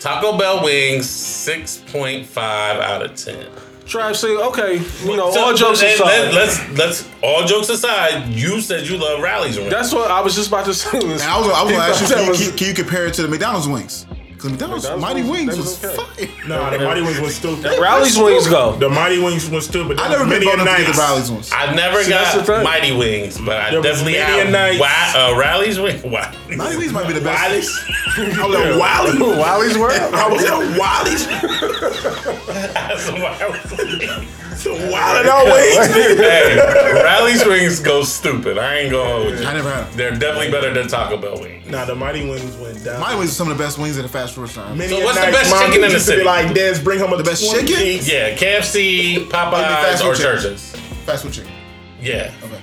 [0.01, 3.46] Taco Bell wings, six point five out of ten.
[3.86, 6.32] Trav, see, okay, you know, So, all jokes and aside.
[6.32, 8.28] Let, us let's all jokes aside.
[8.28, 9.59] You said you love rallies.
[9.59, 9.70] Right?
[9.70, 10.98] that's what I was just about to say.
[10.98, 13.15] And I was, I was gonna ask you, can you, can, can you compare it
[13.15, 14.06] to the McDonald's wings?
[14.44, 16.26] Because McDonald's, McDonald's Mighty wings, Wings was was okay.
[16.26, 16.48] fire.
[16.48, 17.64] Nah, the Mighty Wings was stupid.
[17.80, 18.76] Rally's wings go.
[18.76, 19.98] The Mighty Wings was stupid.
[19.98, 21.50] I never been many bold to get the Rallies ones.
[21.50, 22.62] I never See, got.
[22.62, 25.14] Mighty Wings, but I There definitely many a have night.
[25.16, 25.98] Uh, rallies wing.
[26.10, 27.88] Wa- Mighty Wings might be the best.
[28.18, 28.38] Wally's.
[28.38, 29.18] I was at Wiley.
[29.38, 30.14] Wally's world.
[30.14, 31.26] I was at Wiley's.
[32.74, 34.93] That's a Wally's.
[34.93, 36.16] Wiley no wings.
[36.16, 38.59] hey, rallies wings go stupid.
[38.59, 39.44] I ain't gonna hold you.
[39.47, 39.97] I never had them.
[39.97, 41.66] They're definitely better than Taco Bell wings.
[41.70, 43.01] Nah, the Mighty Wings went down.
[43.01, 44.76] Mighty Wings are some of the best wings at a fast food restaurant.
[44.76, 46.24] Many So a what's the nights, best Mom chicken in the used to be city?
[46.26, 47.66] Like, Des, bring home The best chicken?
[47.66, 48.09] piece.
[48.10, 50.32] Yeah, KFC, fast Popeyes, food or chicken.
[50.43, 50.70] Church's.
[51.06, 51.52] Fast food chicken.
[52.01, 52.60] Yeah, Okay.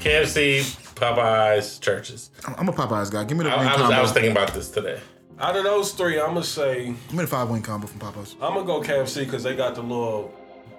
[0.00, 0.60] KFC,
[0.94, 2.30] Popeyes, Church's.
[2.46, 3.24] I'm- I'm a Popeyes guy.
[3.24, 3.96] Give me the I, wing I was, combo.
[3.96, 4.98] I was thinking about this today.
[5.40, 8.34] Out of those three, I'm gonna say Give me the five wing combo from Popeyes.
[8.40, 10.32] I'm gonna go KFC because they got the little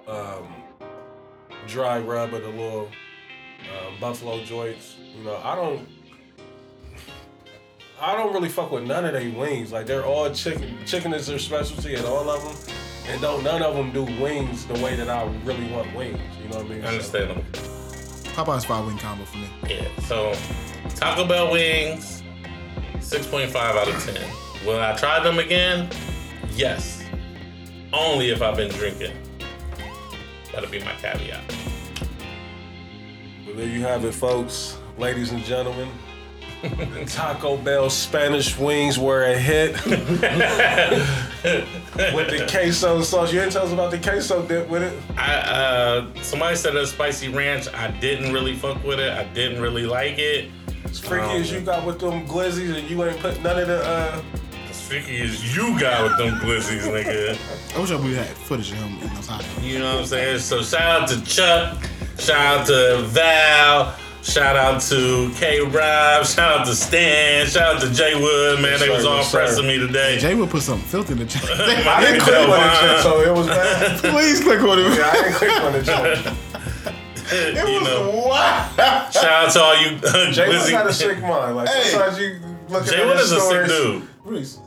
[0.06, 0.46] um,
[1.66, 2.88] dry rub of the little
[3.62, 4.96] um, buffalo joints.
[5.16, 5.86] You know, I don't.
[8.00, 9.72] I don't really fuck with none of their wings.
[9.72, 10.76] Like they're all chicken.
[10.84, 12.74] Chicken is their specialty at all of them,
[13.08, 16.18] and don't none of them do wings the way that I really want wings.
[16.42, 16.82] You know what I mean?
[16.82, 17.42] So- Understandable.
[18.34, 19.48] Popeyes five wing combo for me.
[19.68, 19.86] Yeah.
[20.06, 20.34] So
[20.96, 22.22] Taco Bell wings,
[23.00, 24.28] six point five out of ten.
[24.66, 25.88] Will I try them again?
[26.56, 27.04] Yes.
[27.92, 29.12] Only if I've been drinking.
[30.54, 31.42] That'll be my caveat.
[33.44, 34.78] Well, there you have it, folks.
[34.96, 35.88] Ladies and gentlemen.
[37.06, 39.72] Taco Bell Spanish wings were a hit.
[39.84, 39.98] with
[42.30, 43.32] the queso sauce.
[43.32, 44.96] You didn't tell us about the queso dip with it?
[45.18, 47.66] I uh somebody said a spicy ranch.
[47.74, 49.12] I didn't really fuck with it.
[49.12, 50.50] I didn't really like it.
[50.84, 53.66] As freaky Um, as you got with them glizzies and you ain't put none of
[53.66, 54.22] the uh
[54.84, 57.38] As freaky as you got with them glizzies, nigga.
[57.74, 59.62] I wish we had footage of him in those hot dogs.
[59.64, 60.40] You know what I'm saying?
[60.40, 61.82] So shout out to Chuck,
[62.18, 67.80] shout out to Val, shout out to K Rob, shout out to Stan, shout out
[67.80, 68.78] to Jay Wood, man.
[68.78, 69.38] They Yes, was all yes, sir.
[69.38, 70.18] pressing me today.
[70.18, 71.44] Jay Wood put something filthy in the chat.
[71.44, 73.98] My nigga Delvon, so it was bad.
[74.12, 74.92] Please click on him.
[74.92, 76.36] yeah, I didn't click on the joke.
[77.32, 79.08] you know, Wow.
[79.10, 81.56] shout out to all you uh, Jay was not a sick mind.
[81.56, 81.88] Like Hey.
[81.88, 82.38] sometimes you
[82.68, 84.08] look Jay at Wood his is a sick dude.
[84.24, 84.58] Reese.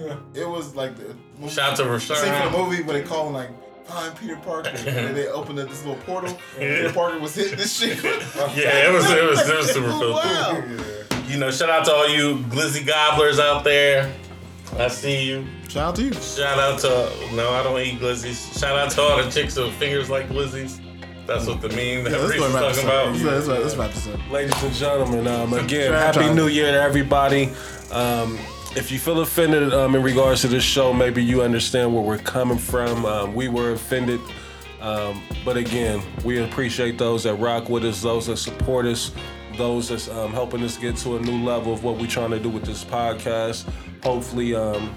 [0.34, 3.26] It was like the movie, Shout out to scene from the movie where they call
[3.28, 3.50] him like
[3.86, 7.56] find Peter Parker and they opened up this little portal and Peter Parker was hitting
[7.58, 8.02] this shit.
[8.02, 10.06] Yeah, it was it was it was super filthy.
[10.28, 10.62] Wow.
[11.26, 14.12] You know, shout out to all you glizzy gobblers out there.
[14.78, 15.46] I see you.
[15.68, 16.12] Shout out to you.
[16.12, 18.58] Shout out to no, I don't eat glizzies.
[18.58, 20.80] Shout out to all the chicks with fingers like glizzies.
[21.26, 23.12] That's what the meme that Yeah, that's Reese what is I'm about to talking about.
[23.14, 24.32] That's what- that's what- that's what I'm about to.
[24.32, 27.50] Ladies and gentlemen, um, again, happy new year to everybody.
[27.92, 28.38] Um,
[28.76, 32.18] if you feel offended um, in regards to this show, maybe you understand where we're
[32.18, 33.04] coming from.
[33.04, 34.20] Um, we were offended.
[34.80, 39.10] Um, but again, we appreciate those that rock with us, those that support us,
[39.56, 42.38] those that's um, helping us get to a new level of what we're trying to
[42.38, 43.68] do with this podcast.
[44.02, 44.94] Hopefully, um,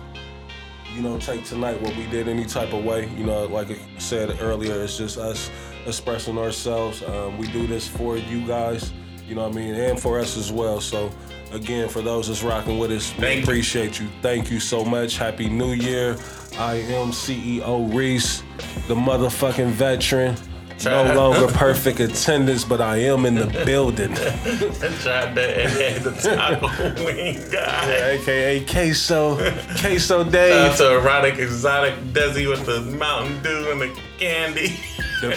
[0.96, 3.10] you know, take tonight what we did any type of way.
[3.18, 5.50] You know, like I said earlier, it's just us
[5.86, 7.04] expressing ourselves.
[7.04, 8.94] Um, we do this for you guys,
[9.28, 10.80] you know what I mean, and for us as well.
[10.80, 11.10] So,
[11.54, 13.44] again, for those that's rocking with us, Thank you.
[13.44, 14.08] appreciate you.
[14.22, 15.18] Thank you so much.
[15.18, 16.18] Happy New Year.
[16.58, 18.44] I am CEO Reese,
[18.88, 20.36] the motherfucking veteran.
[20.84, 24.14] No longer perfect attendance, but I am in the building.
[24.16, 28.10] Tried that the taco wing guy.
[28.20, 29.38] AKA Queso,
[29.80, 30.76] Queso Dave.
[30.78, 34.76] to erotic exotic Desi with the Mountain Dew and the candy.
[35.22, 35.32] The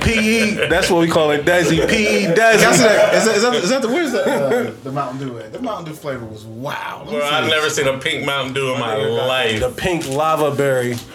[0.00, 0.14] P-
[0.54, 1.86] PE, that's what we call it, Desi.
[1.86, 2.78] PE That's Desi.
[2.78, 5.52] that, is, that, is, that, is that the where's the uh, the Mountain Dew at?
[5.52, 7.04] The Mountain Dew flavor was wow.
[7.06, 7.52] Bro, I've this.
[7.52, 9.60] never seen a pink Mountain Dew in my life.
[9.60, 10.96] The pink lava berry.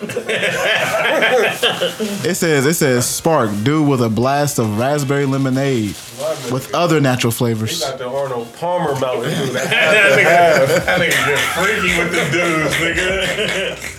[2.25, 5.95] It says it says spark dew with a blast of raspberry lemonade
[6.51, 7.79] with other natural flavors.
[7.81, 9.53] Got the Arnold Palmer Mountain Dew.
[9.53, 9.69] That
[10.85, 13.91] that nigga, that freaky with the dudes, nigga.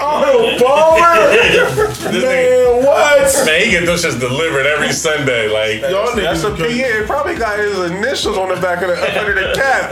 [0.00, 1.14] Arnold Palmer?
[1.30, 3.46] This Man, what?
[3.46, 5.48] man, he get those shits delivered every Sunday.
[5.48, 6.80] Like, Y'all That's a niggas PE.
[7.02, 9.90] It probably got his initials on the back of the under the cap.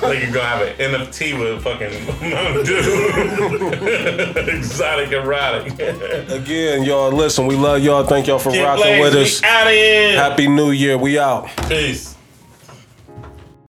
[0.00, 4.50] nigga gonna have an NFT with a fucking Mountain Dew.
[4.56, 5.72] Exotic erotic.
[6.30, 8.04] Again, y'all, listen, we love y'all.
[8.04, 9.42] Thank y'all for Get rocking with us.
[9.42, 10.16] Out of here.
[10.18, 10.96] Happy New Year.
[10.98, 11.48] We out.
[11.68, 12.13] Peace.